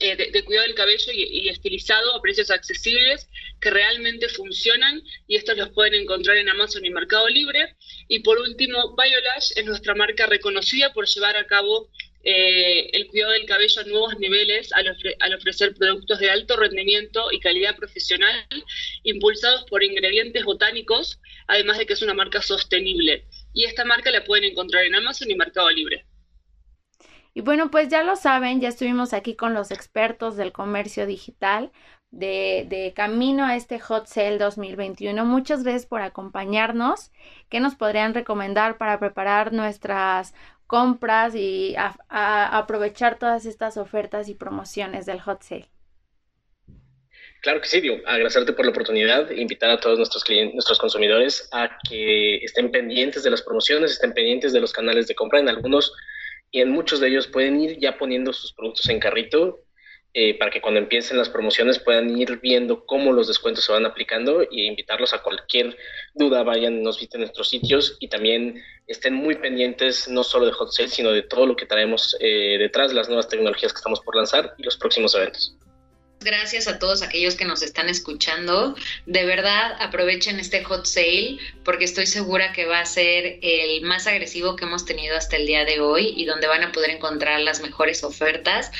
eh, 0.00 0.16
de, 0.16 0.44
cuidado 0.44 0.66
del 0.66 0.74
cabello 0.74 1.12
y, 1.12 1.48
estilizado 1.48 2.14
a 2.14 2.20
precios 2.20 2.50
accesibles 2.50 3.28
que 3.60 3.70
realmente 3.70 4.28
funcionan 4.28 5.00
y 5.28 5.36
estos 5.36 5.56
los 5.56 5.70
pueden 5.70 5.94
encontrar 5.94 6.36
en 6.36 6.48
Amazon 6.48 6.84
y 6.84 6.90
Mercado 6.90 7.28
Libre. 7.28 7.76
Y 8.08 8.20
por 8.20 8.38
último, 8.38 8.96
Biolash 8.96 9.52
es 9.54 9.64
nuestra 9.64 9.94
marca 9.94 10.26
reconocida 10.26 10.92
por 10.92 11.06
llevar 11.06 11.36
a 11.36 11.46
cabo 11.46 11.88
eh, 12.24 12.90
el 12.94 13.06
cuidado 13.06 13.32
del 13.32 13.46
cabello 13.46 13.80
a 13.80 13.84
nuevos 13.84 14.18
niveles 14.18 14.72
al, 14.72 14.96
al, 15.20 15.34
ofrecer 15.34 15.74
productos 15.74 16.18
de 16.18 16.30
alto 16.30 16.56
rendimiento 16.56 17.30
y 17.30 17.38
calidad 17.38 17.76
profesional 17.76 18.44
impulsados 19.04 19.64
por 19.70 19.84
ingredientes 19.84 20.44
botánicos, 20.44 21.20
además 21.46 21.78
de 21.78 21.86
que 21.86 21.92
es 21.92 22.02
una 22.02 22.14
marca 22.14 22.42
sostenible. 22.42 23.26
Y 23.54 23.64
esta 23.64 23.84
marca 23.84 24.10
la 24.10 24.24
pueden 24.24 24.50
encontrar 24.50 24.84
en 24.84 24.96
Amazon 24.96 25.30
y 25.30 25.36
Mercado 25.36 25.70
Libre. 25.70 26.04
Y 27.36 27.42
bueno, 27.42 27.70
pues 27.70 27.90
ya 27.90 28.02
lo 28.02 28.16
saben, 28.16 28.62
ya 28.62 28.70
estuvimos 28.70 29.12
aquí 29.12 29.36
con 29.36 29.52
los 29.52 29.70
expertos 29.70 30.38
del 30.38 30.52
comercio 30.52 31.04
digital 31.04 31.70
de, 32.10 32.94
camino 32.96 33.44
a 33.44 33.56
este 33.56 33.78
Hot 33.78 34.06
Sale 34.06 34.38
2021. 34.38 35.22
Muchas 35.26 35.62
gracias 35.62 35.84
por 35.84 36.00
acompañarnos. 36.00 37.12
¿Qué 37.50 37.60
nos 37.60 37.74
podrían 37.74 38.14
recomendar 38.14 38.78
para 38.78 38.98
preparar 38.98 39.52
nuestras 39.52 40.32
compras 40.66 41.34
y 41.34 41.76
aprovechar 42.08 43.18
todas 43.18 43.44
estas 43.44 43.76
ofertas 43.76 44.30
y 44.30 44.34
promociones 44.34 45.04
del 45.04 45.20
Hot 45.20 45.42
Sale? 45.42 45.68
Claro 47.42 47.60
que 47.60 47.68
sí, 47.68 47.82
digo, 47.82 47.98
agradecerte 48.06 48.54
por 48.54 48.64
la 48.64 48.70
oportunidad, 48.70 49.30
invitar 49.30 49.68
a 49.68 49.78
todos 49.78 49.98
nuestros 49.98 50.24
clientes, 50.24 50.54
nuestros 50.54 50.78
consumidores 50.78 51.50
a 51.52 51.68
que 51.86 52.36
estén 52.36 52.70
pendientes 52.70 53.24
de 53.24 53.30
las 53.30 53.42
promociones, 53.42 53.90
estén 53.90 54.14
pendientes 54.14 54.54
de 54.54 54.60
los 54.62 54.72
canales 54.72 55.06
de 55.06 55.14
compra. 55.14 55.38
En 55.38 55.50
algunos 55.50 55.92
y 56.50 56.60
en 56.60 56.70
muchos 56.70 57.00
de 57.00 57.08
ellos 57.08 57.26
pueden 57.26 57.60
ir 57.60 57.78
ya 57.78 57.98
poniendo 57.98 58.32
sus 58.32 58.52
productos 58.52 58.88
en 58.88 59.00
carrito 59.00 59.60
eh, 60.18 60.38
para 60.38 60.50
que 60.50 60.62
cuando 60.62 60.80
empiecen 60.80 61.18
las 61.18 61.28
promociones 61.28 61.78
puedan 61.78 62.16
ir 62.16 62.40
viendo 62.40 62.86
cómo 62.86 63.12
los 63.12 63.28
descuentos 63.28 63.64
se 63.64 63.72
van 63.72 63.84
aplicando 63.84 64.42
y 64.50 64.66
invitarlos 64.66 65.12
a 65.12 65.22
cualquier 65.22 65.76
duda, 66.14 66.42
vayan, 66.42 66.82
nos 66.82 66.96
visiten 66.96 67.20
nuestros 67.20 67.50
sitios 67.50 67.98
y 68.00 68.08
también 68.08 68.62
estén 68.86 69.12
muy 69.12 69.34
pendientes 69.34 70.08
no 70.08 70.24
solo 70.24 70.46
de 70.46 70.52
Hot 70.52 70.72
Sale, 70.72 70.88
sino 70.88 71.12
de 71.12 71.22
todo 71.22 71.46
lo 71.46 71.54
que 71.54 71.66
traemos 71.66 72.16
eh, 72.20 72.56
detrás, 72.58 72.94
las 72.94 73.08
nuevas 73.08 73.28
tecnologías 73.28 73.74
que 73.74 73.78
estamos 73.78 74.00
por 74.00 74.16
lanzar 74.16 74.54
y 74.56 74.62
los 74.62 74.78
próximos 74.78 75.14
eventos 75.14 75.54
gracias 76.26 76.68
a 76.68 76.78
todos 76.78 77.02
aquellos 77.02 77.36
que 77.36 77.44
nos 77.44 77.62
están 77.62 77.88
escuchando. 77.88 78.74
De 79.06 79.24
verdad, 79.24 79.76
aprovechen 79.80 80.40
este 80.40 80.64
hot 80.64 80.84
sale 80.84 81.38
porque 81.64 81.84
estoy 81.84 82.06
segura 82.06 82.52
que 82.52 82.66
va 82.66 82.80
a 82.80 82.86
ser 82.86 83.38
el 83.40 83.82
más 83.82 84.08
agresivo 84.08 84.56
que 84.56 84.64
hemos 84.64 84.84
tenido 84.84 85.16
hasta 85.16 85.36
el 85.36 85.46
día 85.46 85.64
de 85.64 85.80
hoy 85.80 86.12
y 86.16 86.24
donde 86.26 86.48
van 86.48 86.64
a 86.64 86.72
poder 86.72 86.90
encontrar 86.90 87.40
las 87.40 87.62
mejores 87.62 88.04
ofertas. 88.04 88.72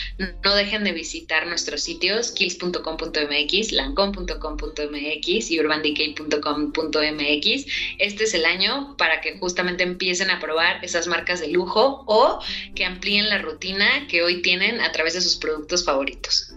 No 0.44 0.56
dejen 0.56 0.84
de 0.84 0.92
visitar 0.92 1.46
nuestros 1.46 1.82
sitios 1.82 2.32
kills.com.mx, 2.32 3.72
lancom.com.mx 3.72 5.50
y 5.50 5.60
urbandecay.com.mx. 5.60 7.66
Este 7.98 8.24
es 8.24 8.34
el 8.34 8.44
año 8.44 8.96
para 8.98 9.20
que 9.20 9.38
justamente 9.38 9.84
empiecen 9.84 10.30
a 10.30 10.40
probar 10.40 10.84
esas 10.84 11.06
marcas 11.06 11.38
de 11.40 11.46
lujo 11.48 12.02
o 12.06 12.40
que 12.74 12.84
amplíen 12.84 13.28
la 13.28 13.38
rutina 13.38 14.08
que 14.08 14.24
hoy 14.24 14.42
tienen 14.42 14.80
a 14.80 14.90
través 14.90 15.14
de 15.14 15.20
sus 15.20 15.36
productos 15.36 15.84
favoritos. 15.84 16.56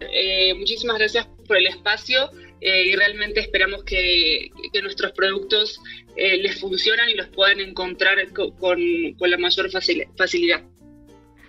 Eh, 0.00 0.54
muchísimas 0.54 0.98
gracias 0.98 1.26
por 1.46 1.56
el 1.56 1.66
espacio 1.66 2.30
eh, 2.60 2.84
y 2.86 2.96
realmente 2.96 3.40
esperamos 3.40 3.84
que, 3.84 4.50
nuestros 4.82 5.12
productos 5.12 5.80
eh, 6.16 6.36
les 6.38 6.60
funcionan 6.60 7.08
y 7.08 7.14
los 7.14 7.28
puedan 7.28 7.60
encontrar 7.60 8.18
con, 8.32 8.78
la 9.18 9.38
mayor 9.38 9.70
facilidad. 9.70 10.62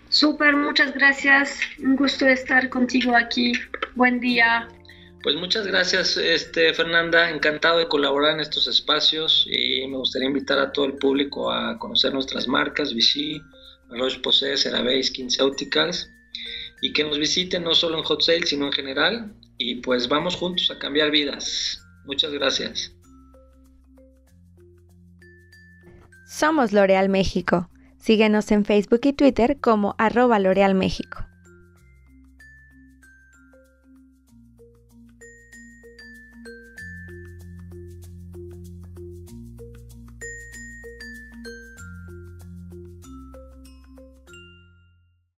Súper, 0.10 0.56
muchas 0.56 0.94
gracias. 0.94 1.60
Un 1.80 1.98
gusto 1.98 2.26
estar 2.26 2.70
contigo 2.70 3.16
aquí. 3.16 3.52
Buen 3.96 4.20
día. 4.22 4.70
Pues 5.22 5.36
muchas 5.36 5.68
gracias, 5.68 6.16
este, 6.16 6.74
Fernanda. 6.74 7.30
Encantado 7.30 7.80
de 7.80 7.88
colaborar 7.88 8.36
en 8.36 8.40
estos 8.40 8.68
espacios 8.68 9.46
y 9.50 9.86
me 9.88 9.98
gustaría 9.98 10.28
invitar 10.28 10.60
a 10.60 10.72
todo 10.72 10.86
el 10.86 10.94
público 10.94 11.52
a 11.52 11.78
conocer 11.78 12.14
nuestras 12.14 12.48
marcas, 12.48 12.94
Vichy, 12.94 13.42
Roche 13.90 14.20
Posay, 14.20 14.56
CeraVe, 14.56 15.04
SkinCeuticals 15.04 16.10
y 16.82 16.94
que 16.94 17.04
nos 17.04 17.18
visiten 17.18 17.64
no 17.64 17.74
solo 17.74 17.98
en 17.98 18.04
Hot 18.04 18.22
Sale, 18.22 18.46
sino 18.46 18.66
en 18.68 18.72
general. 18.72 19.34
Y 19.58 19.76
pues 19.76 20.08
vamos 20.08 20.36
juntos 20.36 20.70
a 20.72 20.78
cambiar 20.78 21.12
vidas. 21.12 21.82
Muchas 22.06 22.32
gracias. 22.32 22.94
Somos 26.28 26.74
L'Oreal 26.74 27.10
México. 27.10 27.70
Síguenos 27.98 28.52
en 28.52 28.66
Facebook 28.66 29.02
y 29.04 29.14
Twitter 29.14 29.60
como 29.60 29.96
arroba 29.98 30.40
L'Oreal 30.40 30.76
México. 30.76 31.26